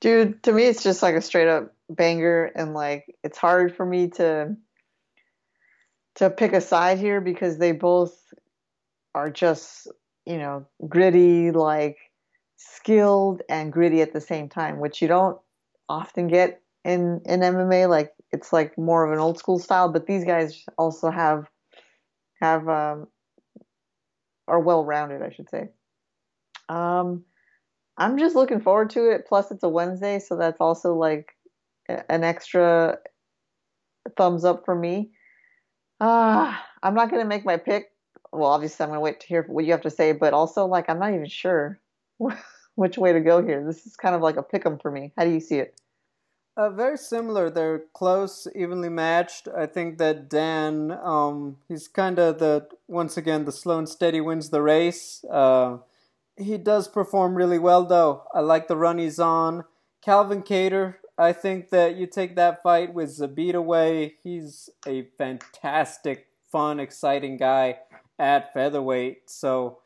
Dude, 0.00 0.42
to 0.44 0.52
me, 0.52 0.64
it's 0.64 0.82
just 0.82 1.02
like 1.02 1.14
a 1.14 1.22
straight 1.22 1.48
up 1.48 1.74
banger, 1.90 2.44
and 2.44 2.74
like 2.74 3.16
it's 3.24 3.38
hard 3.38 3.74
for 3.74 3.84
me 3.84 4.08
to 4.10 4.56
to 6.16 6.30
pick 6.30 6.52
a 6.52 6.60
side 6.60 6.98
here 6.98 7.20
because 7.20 7.58
they 7.58 7.72
both 7.72 8.16
are 9.14 9.30
just 9.30 9.88
you 10.24 10.38
know 10.38 10.66
gritty, 10.86 11.50
like 11.50 11.98
skilled 12.56 13.42
and 13.48 13.72
gritty 13.72 14.02
at 14.02 14.12
the 14.12 14.20
same 14.20 14.48
time, 14.48 14.78
which 14.78 15.02
you 15.02 15.08
don't 15.08 15.38
often 15.88 16.28
get 16.28 16.62
in 16.84 17.20
in 17.24 17.40
MMA. 17.40 17.88
Like 17.88 18.12
it's 18.30 18.52
like 18.52 18.78
more 18.78 19.04
of 19.04 19.12
an 19.12 19.18
old 19.18 19.38
school 19.38 19.58
style, 19.58 19.88
but 19.90 20.06
these 20.06 20.24
guys 20.24 20.64
also 20.76 21.10
have 21.10 21.48
have 22.40 22.68
um, 22.68 23.08
are 24.48 24.60
well 24.60 24.84
rounded, 24.84 25.22
I 25.22 25.30
should 25.30 25.48
say. 25.50 25.68
Um, 26.68 27.24
I'm 27.96 28.18
just 28.18 28.36
looking 28.36 28.60
forward 28.60 28.90
to 28.90 29.10
it. 29.10 29.26
Plus, 29.26 29.50
it's 29.50 29.62
a 29.62 29.68
Wednesday, 29.68 30.18
so 30.18 30.36
that's 30.36 30.60
also 30.60 30.94
like 30.94 31.34
an 31.88 32.24
extra 32.24 32.98
thumbs 34.16 34.44
up 34.44 34.64
for 34.64 34.74
me. 34.74 35.10
Uh, 36.00 36.54
I'm 36.82 36.94
not 36.94 37.10
going 37.10 37.22
to 37.22 37.28
make 37.28 37.44
my 37.44 37.56
pick. 37.56 37.90
Well, 38.32 38.50
obviously, 38.50 38.84
I'm 38.84 38.90
going 38.90 38.98
to 38.98 39.02
wait 39.02 39.20
to 39.20 39.26
hear 39.26 39.42
what 39.48 39.64
you 39.64 39.72
have 39.72 39.82
to 39.82 39.90
say, 39.90 40.12
but 40.12 40.34
also, 40.34 40.66
like, 40.66 40.88
I'm 40.88 40.98
not 40.98 41.14
even 41.14 41.28
sure 41.28 41.80
which 42.74 42.98
way 42.98 43.12
to 43.12 43.20
go 43.20 43.44
here. 43.44 43.64
This 43.64 43.86
is 43.86 43.96
kind 43.96 44.14
of 44.14 44.20
like 44.20 44.36
a 44.36 44.42
pick 44.42 44.64
'em 44.66 44.78
for 44.78 44.90
me. 44.90 45.12
How 45.16 45.24
do 45.24 45.30
you 45.30 45.40
see 45.40 45.58
it? 45.58 45.80
Uh, 46.58 46.68
very 46.70 46.98
similar. 46.98 47.48
They're 47.48 47.84
close, 47.94 48.48
evenly 48.52 48.88
matched. 48.88 49.46
I 49.56 49.66
think 49.66 49.98
that 49.98 50.28
Dan, 50.28 50.90
um, 50.90 51.58
he's 51.68 51.86
kind 51.86 52.18
of 52.18 52.40
the 52.40 52.66
once 52.88 53.16
again 53.16 53.44
the 53.44 53.52
slow 53.52 53.78
and 53.78 53.88
steady 53.88 54.20
wins 54.20 54.50
the 54.50 54.60
race. 54.60 55.24
Uh, 55.30 55.78
he 56.36 56.58
does 56.58 56.88
perform 56.88 57.36
really 57.36 57.60
well, 57.60 57.84
though. 57.84 58.24
I 58.34 58.40
like 58.40 58.66
the 58.66 58.76
run 58.76 58.98
he's 58.98 59.20
on. 59.20 59.66
Calvin 60.02 60.42
Kattar, 60.42 60.96
I 61.16 61.32
think 61.32 61.70
that 61.70 61.94
you 61.94 62.08
take 62.08 62.34
that 62.34 62.60
fight 62.64 62.92
with 62.92 63.10
Zabit 63.10 63.54
away. 63.54 64.16
He's 64.24 64.68
a 64.84 65.02
fantastic, 65.16 66.26
fun, 66.50 66.80
exciting 66.80 67.36
guy 67.36 67.78
at 68.18 68.52
featherweight. 68.52 69.30
So 69.30 69.78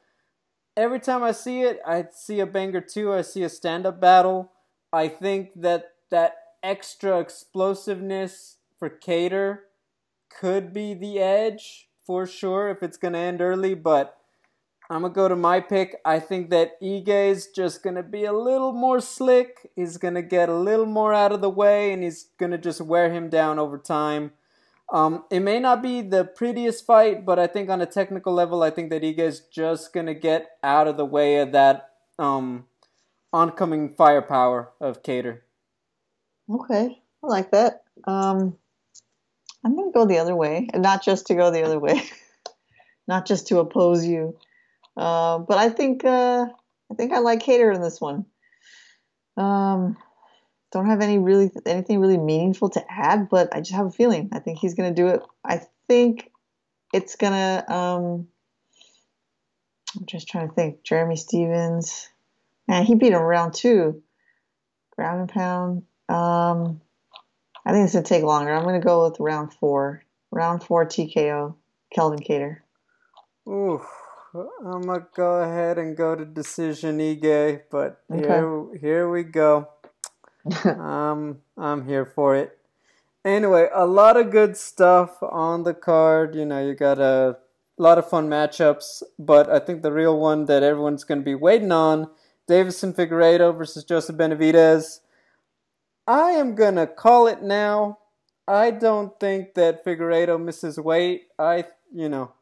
every 0.75 1.01
time 1.01 1.23
I 1.23 1.33
see 1.33 1.61
it, 1.61 1.81
I 1.87 2.07
see 2.15 2.41
a 2.41 2.47
banger 2.47 2.81
too. 2.81 3.13
I 3.13 3.21
see 3.21 3.43
a 3.43 3.51
stand 3.51 3.85
up 3.85 4.01
battle. 4.01 4.53
I 4.91 5.09
think 5.09 5.51
that 5.57 5.91
that 6.11 6.42
extra 6.63 7.19
explosiveness 7.19 8.57
for 8.79 8.89
Kattar 8.91 9.61
could 10.29 10.73
be 10.73 10.95
the 10.95 11.19
edge 11.19 11.89
for 12.05 12.27
sure 12.27 12.69
if 12.71 12.83
it's 12.83 12.97
going 12.97 13.15
to 13.15 13.19
end 13.19 13.41
early, 13.41 13.75
but 13.75 14.19
I'm 14.93 15.03
gonna 15.03 15.15
go 15.15 15.27
to 15.27 15.37
my 15.37 15.61
pick. 15.61 15.97
I 16.05 16.19
think 16.19 16.51
that 16.51 16.79
Ige 16.83 17.31
is 17.31 17.47
just 17.47 17.83
gonna 17.83 18.03
be 18.03 18.27
a 18.27 18.33
little 18.33 18.73
more 18.73 19.01
slick. 19.01 19.71
He's 19.75 19.97
gonna 19.97 20.21
get 20.21 20.51
a 20.51 20.55
little 20.55 20.85
more 20.85 21.15
out 21.15 21.33
of 21.33 21.41
the 21.41 21.49
way, 21.49 21.95
and 21.95 22.03
he's 22.03 22.25
gonna 22.39 22.59
just 22.59 22.83
wear 22.83 23.11
him 23.11 23.31
down 23.31 23.59
over 23.59 23.79
time. 23.79 24.33
Um, 24.93 25.25
it 25.31 25.41
may 25.41 25.61
not 25.61 25.83
be 25.83 26.03
the 26.03 26.27
prettiest 26.27 26.85
fight, 26.85 27.25
but 27.25 27.39
I 27.39 27.47
think 27.47 27.71
on 27.71 27.81
a 27.81 27.87
technical 27.87 28.35
level, 28.35 28.63
I 28.63 28.69
think 28.69 28.91
that 28.91 29.01
Ige 29.01 29.21
is 29.21 29.41
just 29.41 29.95
gonna 29.95 30.13
get 30.13 30.59
out 30.63 30.87
of 30.87 30.99
the 30.99 31.07
way 31.07 31.39
of 31.39 31.53
that 31.53 31.89
um, 32.19 32.67
oncoming 33.33 33.95
firepower 33.95 34.73
of 34.79 35.03
Kattar. 35.03 35.41
Okay, 36.51 37.01
I 37.23 37.27
like 37.27 37.51
that. 37.53 37.83
Um, 38.07 38.57
I'm 39.65 39.77
gonna 39.77 39.93
go 39.93 40.07
the 40.07 40.19
other 40.19 40.35
way, 40.35 40.69
and 40.73 40.83
not 40.83 41.05
just 41.05 41.29
to 41.29 41.35
go 41.35 41.51
the 41.51 41.63
other 41.63 41.79
way, 41.79 42.03
not 43.09 43.27
just 43.27 43.49
to 43.49 43.59
oppose 43.59 44.05
you. 44.07 44.37
Uh, 44.97 45.39
but 45.39 45.59
I 45.59 45.69
think 45.69 46.05
uh, 46.05 46.47
I 46.91 46.95
think 46.95 47.13
I 47.13 47.19
like 47.19 47.41
Kattar 47.43 47.75
in 47.75 47.81
this 47.81 48.01
one. 48.01 48.27
Um, 49.37 49.97
don't 50.73 50.87
have 50.87 51.01
any 51.01 51.19
really 51.19 51.51
anything 51.65 52.01
really 52.01 52.19
meaningful 52.19 52.71
to 52.71 52.85
add, 52.91 53.29
but 53.29 53.55
I 53.55 53.61
just 53.61 53.75
have 53.75 53.87
a 53.87 53.91
feeling. 53.91 54.31
I 54.33 54.41
think 54.41 54.59
he's 54.59 54.75
gonna 54.75 54.95
do 54.95 55.09
it. 55.09 55.23
I 55.45 55.63
think 55.89 56.31
it's 56.93 57.17
gonna. 57.17 57.65
Um, 57.69 58.29
I'm 59.97 60.07
just 60.07 60.29
trying 60.29 60.49
to 60.49 60.55
think. 60.55 60.83
Jeremy 60.83 61.17
Stephens. 61.17 62.09
Man, 62.67 62.85
he 62.85 62.95
beat 62.95 63.13
him 63.13 63.21
round 63.21 63.55
two. 63.55 64.03
Ground 64.97 65.21
and 65.21 65.29
pound. 65.29 65.83
Um, 66.09 66.81
I 67.65 67.73
think 67.73 67.85
it's 67.85 67.93
gonna 67.93 68.05
take 68.05 68.25
longer. 68.25 68.53
I'm 68.53 68.65
gonna 68.65 68.81
go 68.81 69.05
with 69.05 69.21
round 69.21 69.53
four. 69.55 70.05
Round 70.31 70.63
four 70.63 70.87
TKO. 70.87 71.55
Calvin 71.95 72.21
Kattar. 72.21 72.59
Ooh. 73.49 73.83
I'm 74.35 74.83
gonna 74.83 75.07
go 75.15 75.43
ahead 75.43 75.79
and 75.79 75.97
go 75.97 76.15
to 76.15 76.25
decision 76.25 76.99
Ige, 76.99 77.61
but 77.71 78.03
okay. 78.11 78.23
here 78.23 78.67
here 78.81 79.11
we 79.11 79.25
go. 79.25 79.69
um, 80.65 81.39
I'm 81.59 81.87
here 81.87 82.07
for 82.07 82.35
it. 82.35 82.59
Anyway, 83.25 83.69
a 83.75 83.87
lot 83.87 84.17
of 84.17 84.31
good 84.31 84.57
stuff 84.57 85.23
on 85.23 85.65
the 85.65 85.75
card. 85.75 86.35
You 86.35 86.47
know, 86.47 86.67
you 86.67 86.75
got 86.75 86.99
a 86.99 87.37
lot 87.77 87.99
of 87.99 88.09
fun 88.09 88.29
matchups, 88.29 89.03
but 89.19 89.51
I 89.51 89.59
think 89.59 89.83
the 89.83 89.93
real 89.93 90.19
one 90.19 90.47
that 90.47 90.63
everyone's 90.63 91.05
gonna 91.05 91.21
be 91.21 91.35
waiting 91.35 91.73
on: 91.73 92.09
Deiveson 92.49 92.95
Figueiredo 92.95 93.57
versus 93.57 93.85
Joseph 93.85 94.17
Benavidez. 94.17 95.01
I 96.07 96.33
am 96.33 96.55
gonna 96.55 96.87
call 96.87 97.27
it 97.27 97.43
now. 97.43 97.99
I 98.49 98.71
don't 98.73 99.19
think 99.21 99.55
that 99.55 99.85
Figueiredo 99.85 100.43
misses 100.43 100.79
weight. 100.79 101.29
I, 101.39 101.65
you 101.93 102.09
know, 102.09 102.33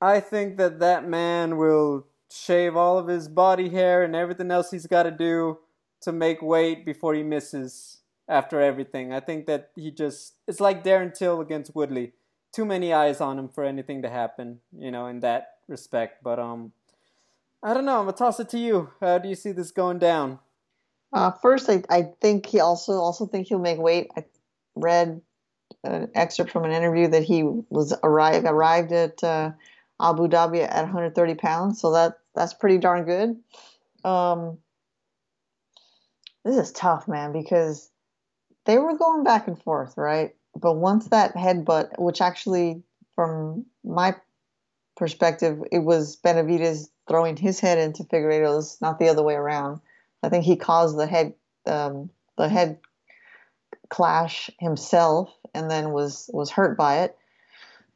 I 0.00 0.20
think 0.20 0.58
that 0.58 0.78
that 0.80 1.08
man 1.08 1.56
will 1.56 2.06
shave 2.30 2.76
all 2.76 2.98
of 2.98 3.08
his 3.08 3.28
body 3.28 3.70
hair 3.70 4.02
and 4.02 4.14
everything 4.14 4.50
else 4.50 4.70
he's 4.70 4.86
got 4.86 5.04
to 5.04 5.10
do 5.10 5.58
to 6.02 6.12
make 6.12 6.42
weight 6.42 6.84
before 6.84 7.14
he 7.14 7.22
misses 7.22 8.00
after 8.28 8.60
everything. 8.60 9.12
I 9.12 9.20
think 9.20 9.46
that 9.46 9.70
he 9.74 9.90
just 9.90 10.34
it's 10.46 10.60
like 10.60 10.84
Darren 10.84 11.14
Till 11.16 11.40
against 11.40 11.74
Woodley. 11.74 12.12
Too 12.52 12.64
many 12.64 12.92
eyes 12.92 13.20
on 13.20 13.38
him 13.38 13.48
for 13.48 13.64
anything 13.64 14.02
to 14.02 14.10
happen, 14.10 14.60
you 14.76 14.90
know, 14.90 15.06
in 15.06 15.20
that 15.20 15.58
respect. 15.68 16.22
But 16.22 16.38
um 16.38 16.72
I 17.62 17.72
don't 17.72 17.86
know, 17.86 17.98
I'm 17.98 18.04
gonna 18.04 18.16
toss 18.16 18.38
it 18.38 18.48
to 18.50 18.58
you. 18.58 18.90
How 19.00 19.18
do 19.18 19.28
you 19.28 19.34
see 19.34 19.52
this 19.52 19.70
going 19.70 19.98
down? 19.98 20.40
Uh, 21.12 21.30
first 21.30 21.68
I, 21.70 21.82
I 21.88 22.10
think 22.20 22.46
he 22.46 22.60
also 22.60 22.94
also 22.94 23.26
think 23.26 23.46
he'll 23.46 23.58
make 23.58 23.78
weight. 23.78 24.10
I 24.16 24.24
read 24.74 25.20
an 25.84 26.10
excerpt 26.14 26.50
from 26.50 26.64
an 26.64 26.72
interview 26.72 27.08
that 27.08 27.22
he 27.22 27.42
was 27.42 27.94
arrived 28.02 28.46
arrived 28.46 28.92
at 28.92 29.22
uh, 29.22 29.52
Abu 30.00 30.28
Dhabi 30.28 30.62
at 30.62 30.82
130 30.82 31.34
pounds, 31.34 31.80
so 31.80 31.92
that 31.92 32.18
that's 32.34 32.54
pretty 32.54 32.78
darn 32.78 33.04
good. 33.04 33.36
Um, 34.04 34.58
this 36.44 36.56
is 36.56 36.72
tough, 36.72 37.08
man, 37.08 37.32
because 37.32 37.90
they 38.66 38.78
were 38.78 38.96
going 38.96 39.24
back 39.24 39.48
and 39.48 39.60
forth, 39.60 39.94
right? 39.96 40.34
But 40.54 40.74
once 40.74 41.08
that 41.08 41.34
headbutt, 41.34 41.98
which 41.98 42.20
actually, 42.20 42.82
from 43.14 43.66
my 43.84 44.16
perspective, 44.96 45.62
it 45.72 45.80
was 45.80 46.16
Benavidez 46.16 46.88
throwing 47.08 47.36
his 47.36 47.60
head 47.60 47.78
into 47.78 48.04
Figueiredo's, 48.04 48.78
not 48.80 48.98
the 48.98 49.08
other 49.08 49.22
way 49.22 49.34
around. 49.34 49.80
I 50.22 50.28
think 50.28 50.44
he 50.44 50.56
caused 50.56 50.98
the 50.98 51.06
head 51.06 51.34
um, 51.66 52.10
the 52.36 52.48
head 52.48 52.78
clash 53.88 54.50
himself, 54.58 55.32
and 55.54 55.70
then 55.70 55.92
was 55.92 56.30
was 56.32 56.50
hurt 56.50 56.76
by 56.76 57.00
it 57.00 57.16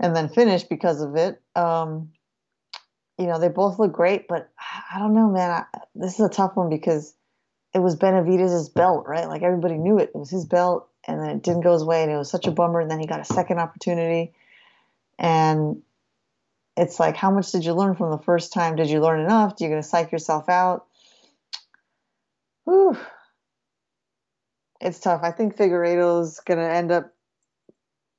and 0.01 0.16
then 0.16 0.29
finished 0.29 0.68
because 0.68 1.03
of 1.03 1.14
it. 1.14 1.41
Um, 1.55 2.11
you 3.18 3.27
know, 3.27 3.39
they 3.39 3.49
both 3.49 3.79
look 3.79 3.93
great, 3.93 4.27
but 4.27 4.49
I 4.93 4.99
don't 4.99 5.14
know, 5.14 5.29
man. 5.29 5.51
I, 5.51 5.79
this 5.95 6.14
is 6.14 6.21
a 6.21 6.31
tough 6.31 6.57
one 6.57 6.71
because 6.71 7.14
it 7.75 7.79
was 7.79 7.95
Benavidez's 7.97 8.71
belt, 8.71 9.07
right? 9.07 9.29
Like 9.29 9.43
everybody 9.43 9.77
knew 9.77 9.99
it. 9.99 10.11
It 10.14 10.18
was 10.18 10.31
his 10.31 10.47
belt, 10.47 10.89
and 11.07 11.21
then 11.21 11.29
it 11.29 11.43
didn't 11.43 11.61
go 11.61 11.75
his 11.75 11.85
way, 11.85 12.03
and 12.03 12.11
it 12.11 12.16
was 12.16 12.31
such 12.31 12.47
a 12.47 12.51
bummer. 12.51 12.81
And 12.81 12.91
then 12.91 12.99
he 12.99 13.07
got 13.07 13.21
a 13.21 13.25
second 13.25 13.59
opportunity, 13.59 14.33
and 15.18 15.83
it's 16.79 16.99
like, 16.99 17.14
how 17.14 17.31
much 17.31 17.53
did 17.53 17.66
you 17.66 17.75
learn 17.75 17.95
from 17.95 18.11
the 18.11 18.25
first 18.25 18.55
time? 18.55 18.77
Did 18.77 18.89
you 18.89 19.01
learn 19.01 19.21
enough? 19.21 19.53
Are 19.53 19.64
you 19.64 19.68
going 19.68 19.83
to 19.83 19.87
psych 19.87 20.12
yourself 20.12 20.49
out? 20.49 20.87
Whew. 22.71 22.97
It's 24.81 25.01
tough. 25.01 25.23
I 25.25 25.33
think 25.33 25.57
Figueiredo's 25.57 26.39
going 26.39 26.61
to 26.61 26.71
end 26.71 26.93
up 26.93 27.12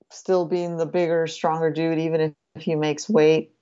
still 0.09 0.45
being 0.45 0.75
the 0.75 0.85
bigger, 0.85 1.25
stronger 1.25 1.71
dude, 1.71 1.99
even 1.99 2.19
if, 2.19 2.33
if 2.55 2.63
he 2.63 2.75
makes 2.75 3.07
weight. 3.07 3.53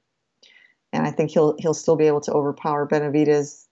And 0.92 1.06
I 1.06 1.12
think 1.12 1.30
he'll 1.30 1.56
he'll 1.60 1.76
still 1.76 1.96
be 1.96 2.08
able 2.08 2.22
to 2.22 2.34
overpower 2.34 2.88
Benavidez 2.88 3.68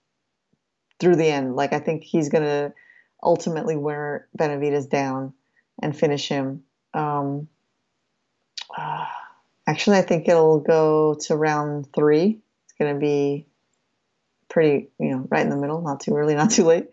through 1.00 1.16
the 1.16 1.26
end. 1.26 1.56
Like 1.56 1.72
I 1.72 1.80
think 1.80 2.04
he's 2.04 2.28
gonna 2.28 2.72
ultimately 3.20 3.74
wear 3.74 4.28
Benavidez 4.38 4.88
down 4.88 5.32
and 5.82 5.98
finish 5.98 6.28
him. 6.28 6.62
Um, 6.94 7.48
uh, 8.76 9.06
actually, 9.66 9.96
I 9.98 10.02
think 10.02 10.28
it'll 10.28 10.60
go 10.60 11.14
to 11.22 11.34
round 11.34 11.92
three. 11.92 12.38
It's 12.62 12.74
gonna 12.78 13.00
be 13.00 13.48
pretty, 14.48 14.90
you 15.00 15.10
know, 15.10 15.26
right 15.28 15.42
in 15.42 15.50
the 15.50 15.56
middle, 15.56 15.80
not 15.80 15.98
too 15.98 16.14
early, 16.14 16.36
not 16.36 16.52
too 16.52 16.64
late. 16.64 16.86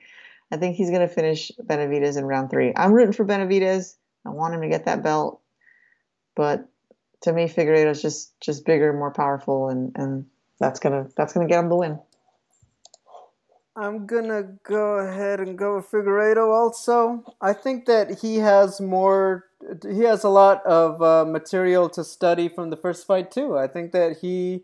I 0.52 0.58
think 0.58 0.76
he's 0.76 0.90
going 0.90 1.08
to 1.08 1.14
finish 1.14 1.52
Benavidez 1.62 2.18
in 2.18 2.26
round 2.26 2.50
three. 2.50 2.74
I'm 2.76 2.94
rooting 2.94 3.14
for 3.14 3.26
Benavidez. 3.26 3.96
I 4.26 4.30
want 4.30 4.54
him 4.54 4.62
to 4.62 4.70
get 4.70 4.86
that 4.86 5.04
belt, 5.04 5.42
but 6.36 6.68
to 7.22 7.34
me, 7.34 7.48
Figueiredo's 7.48 8.02
just 8.02 8.40
just 8.40 8.66
bigger, 8.66 8.94
more 8.94 9.12
powerful, 9.12 9.70
and 9.70 9.92
and 9.96 10.26
that's 10.60 10.80
gonna 10.80 11.08
that's 11.16 11.34
gonna 11.34 11.48
get 11.48 11.60
him 11.60 11.70
the 11.70 11.76
win. 11.76 12.00
I'm 13.76 14.06
gonna 14.06 14.44
go 14.64 15.00
ahead 15.00 15.40
and 15.40 15.58
go 15.58 15.76
with 15.76 15.92
Figueiredo 15.92 16.48
also. 16.48 17.24
I 17.42 17.54
think 17.54 17.86
that 17.88 18.20
he 18.20 18.38
has 18.38 18.80
more. 18.80 19.46
He 19.84 20.02
has 20.02 20.24
a 20.24 20.30
lot 20.30 20.66
of 20.66 21.02
uh, 21.02 21.26
material 21.26 21.90
to 21.90 22.04
study 22.04 22.48
from 22.48 22.70
the 22.70 22.78
first 22.78 23.06
fight 23.06 23.32
too. 23.32 23.58
I 23.58 23.68
think 23.68 23.92
that 23.92 24.20
he 24.20 24.64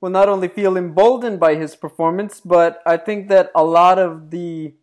will 0.00 0.10
not 0.10 0.28
only 0.28 0.48
feel 0.48 0.76
emboldened 0.76 1.38
by 1.38 1.54
his 1.54 1.76
performance, 1.76 2.40
but 2.40 2.82
I 2.86 2.96
think 2.96 3.28
that 3.28 3.50
a 3.54 3.64
lot 3.64 3.98
of 3.98 4.30
the 4.30 4.74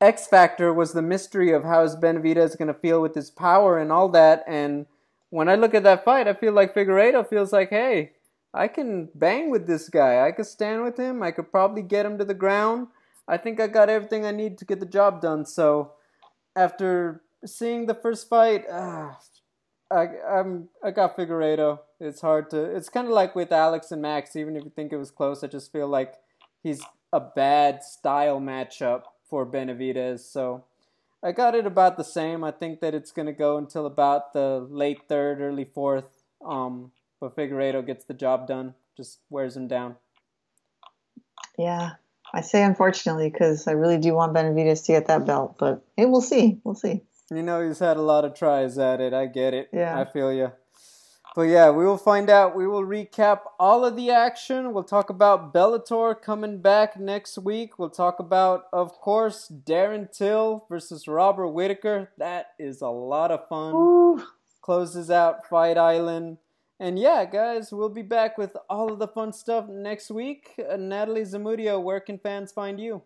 X 0.00 0.26
factor 0.26 0.72
was 0.72 0.92
the 0.92 1.02
mystery 1.02 1.52
of 1.52 1.64
how 1.64 1.82
is 1.82 1.94
Benavidez 1.94 2.56
going 2.56 2.68
to 2.68 2.74
feel 2.74 3.02
with 3.02 3.14
his 3.14 3.30
power 3.30 3.78
and 3.78 3.92
all 3.92 4.08
that. 4.10 4.42
And 4.46 4.86
when 5.28 5.48
I 5.48 5.56
look 5.56 5.74
at 5.74 5.82
that 5.82 6.04
fight, 6.04 6.26
I 6.26 6.34
feel 6.34 6.52
like 6.52 6.74
Figueiredo 6.74 7.28
feels 7.28 7.52
like, 7.52 7.70
hey, 7.70 8.12
I 8.54 8.68
can 8.68 9.10
bang 9.14 9.50
with 9.50 9.66
this 9.66 9.88
guy. 9.88 10.26
I 10.26 10.32
could 10.32 10.46
stand 10.46 10.82
with 10.82 10.98
him. 10.98 11.22
I 11.22 11.30
could 11.30 11.52
probably 11.52 11.82
get 11.82 12.06
him 12.06 12.18
to 12.18 12.24
the 12.24 12.34
ground. 12.34 12.88
I 13.28 13.36
think 13.36 13.60
I 13.60 13.66
got 13.66 13.90
everything 13.90 14.24
I 14.24 14.32
need 14.32 14.58
to 14.58 14.64
get 14.64 14.80
the 14.80 14.86
job 14.86 15.20
done. 15.20 15.44
So 15.44 15.92
after 16.56 17.22
seeing 17.44 17.86
the 17.86 17.94
first 17.94 18.28
fight, 18.28 18.64
uh, 18.68 19.12
I 19.90 20.06
I'm 20.28 20.68
I 20.82 20.90
got 20.90 21.16
Figueiredo. 21.16 21.78
It's 22.00 22.22
hard 22.22 22.50
to. 22.50 22.64
It's 22.64 22.88
kind 22.88 23.06
of 23.06 23.12
like 23.12 23.36
with 23.36 23.52
Alex 23.52 23.92
and 23.92 24.02
Max. 24.02 24.34
Even 24.34 24.56
if 24.56 24.64
you 24.64 24.72
think 24.74 24.92
it 24.92 24.96
was 24.96 25.10
close, 25.10 25.44
I 25.44 25.46
just 25.46 25.70
feel 25.70 25.86
like 25.86 26.14
he's 26.62 26.82
a 27.12 27.20
bad 27.20 27.84
style 27.84 28.40
matchup 28.40 29.02
for 29.30 29.46
Benavidez. 29.46 30.20
So 30.20 30.64
I 31.22 31.32
got 31.32 31.54
it 31.54 31.66
about 31.66 31.96
the 31.96 32.04
same. 32.04 32.44
I 32.44 32.50
think 32.50 32.80
that 32.80 32.94
it's 32.94 33.12
gonna 33.12 33.32
go 33.32 33.56
until 33.56 33.86
about 33.86 34.32
the 34.32 34.66
late 34.68 35.02
third, 35.08 35.40
early 35.40 35.64
fourth. 35.64 36.04
Um, 36.44 36.92
but 37.20 37.36
Figueiredo 37.36 37.86
gets 37.86 38.04
the 38.04 38.14
job 38.14 38.46
done, 38.46 38.74
just 38.96 39.20
wears 39.30 39.56
him 39.56 39.68
down. 39.68 39.96
Yeah, 41.58 41.92
I 42.32 42.40
say 42.40 42.62
unfortunately 42.62 43.30
because 43.30 43.68
I 43.68 43.72
really 43.72 43.98
do 43.98 44.14
want 44.14 44.34
Benavidez 44.34 44.84
to 44.86 44.92
get 44.92 45.06
that 45.06 45.26
belt, 45.26 45.56
but 45.58 45.84
hey, 45.96 46.06
we'll 46.06 46.20
see. 46.20 46.60
We'll 46.64 46.74
see. 46.74 47.02
You 47.30 47.42
know, 47.42 47.66
he's 47.66 47.78
had 47.78 47.96
a 47.96 48.02
lot 48.02 48.24
of 48.24 48.34
tries 48.34 48.76
at 48.78 49.00
it. 49.00 49.14
I 49.14 49.26
get 49.26 49.54
it. 49.54 49.68
Yeah. 49.72 49.98
I 49.98 50.04
feel 50.04 50.32
you. 50.32 50.50
But 51.34 51.42
yeah, 51.42 51.70
we 51.70 51.84
will 51.84 51.96
find 51.96 52.28
out. 52.28 52.56
We 52.56 52.66
will 52.66 52.82
recap 52.82 53.42
all 53.58 53.84
of 53.84 53.94
the 53.94 54.10
action. 54.10 54.72
We'll 54.72 54.82
talk 54.82 55.10
about 55.10 55.54
Bellator 55.54 56.20
coming 56.20 56.60
back 56.60 56.98
next 56.98 57.38
week. 57.38 57.78
We'll 57.78 57.90
talk 57.90 58.18
about, 58.18 58.64
of 58.72 58.92
course, 58.94 59.50
Darren 59.64 60.10
Till 60.10 60.66
versus 60.68 61.06
Robert 61.06 61.48
Whitaker. 61.48 62.10
That 62.18 62.48
is 62.58 62.80
a 62.80 62.88
lot 62.88 63.30
of 63.30 63.46
fun. 63.48 63.74
Ooh. 63.74 64.24
Closes 64.60 65.10
out 65.10 65.46
Fight 65.48 65.78
Island. 65.78 66.38
And 66.80 66.98
yeah, 66.98 67.24
guys, 67.26 67.70
we'll 67.72 67.90
be 67.90 68.02
back 68.02 68.36
with 68.36 68.56
all 68.68 68.90
of 68.90 68.98
the 68.98 69.06
fun 69.06 69.32
stuff 69.32 69.68
next 69.68 70.10
week. 70.10 70.58
Uh, 70.58 70.76
Natalie 70.76 71.22
Zamudio, 71.22 71.80
where 71.80 72.00
can 72.00 72.18
fans 72.18 72.50
find 72.50 72.80
you? 72.80 73.02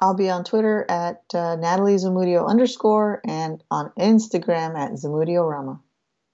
I'll 0.00 0.14
be 0.14 0.28
on 0.28 0.44
Twitter 0.44 0.84
at 0.88 1.22
uh, 1.32 1.56
Natalie 1.56 1.94
Zamudio 1.94 2.46
underscore 2.46 3.22
and 3.26 3.62
on 3.70 3.92
Instagram 3.98 4.76
at 4.76 4.92
Zamudio 4.92 5.48
Rama. 5.48 5.80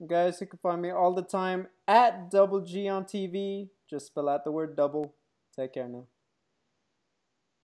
Guys, 0.07 0.41
you 0.41 0.47
can 0.47 0.57
find 0.57 0.81
me 0.81 0.89
all 0.89 1.13
the 1.13 1.21
time 1.21 1.67
at 1.87 2.31
Double 2.31 2.61
G 2.61 2.87
on 2.87 3.05
TV. 3.05 3.69
Just 3.87 4.07
spell 4.07 4.29
out 4.29 4.43
the 4.43 4.51
word 4.51 4.75
double. 4.75 5.13
Take 5.55 5.75
care 5.75 5.87
now. 5.87 6.07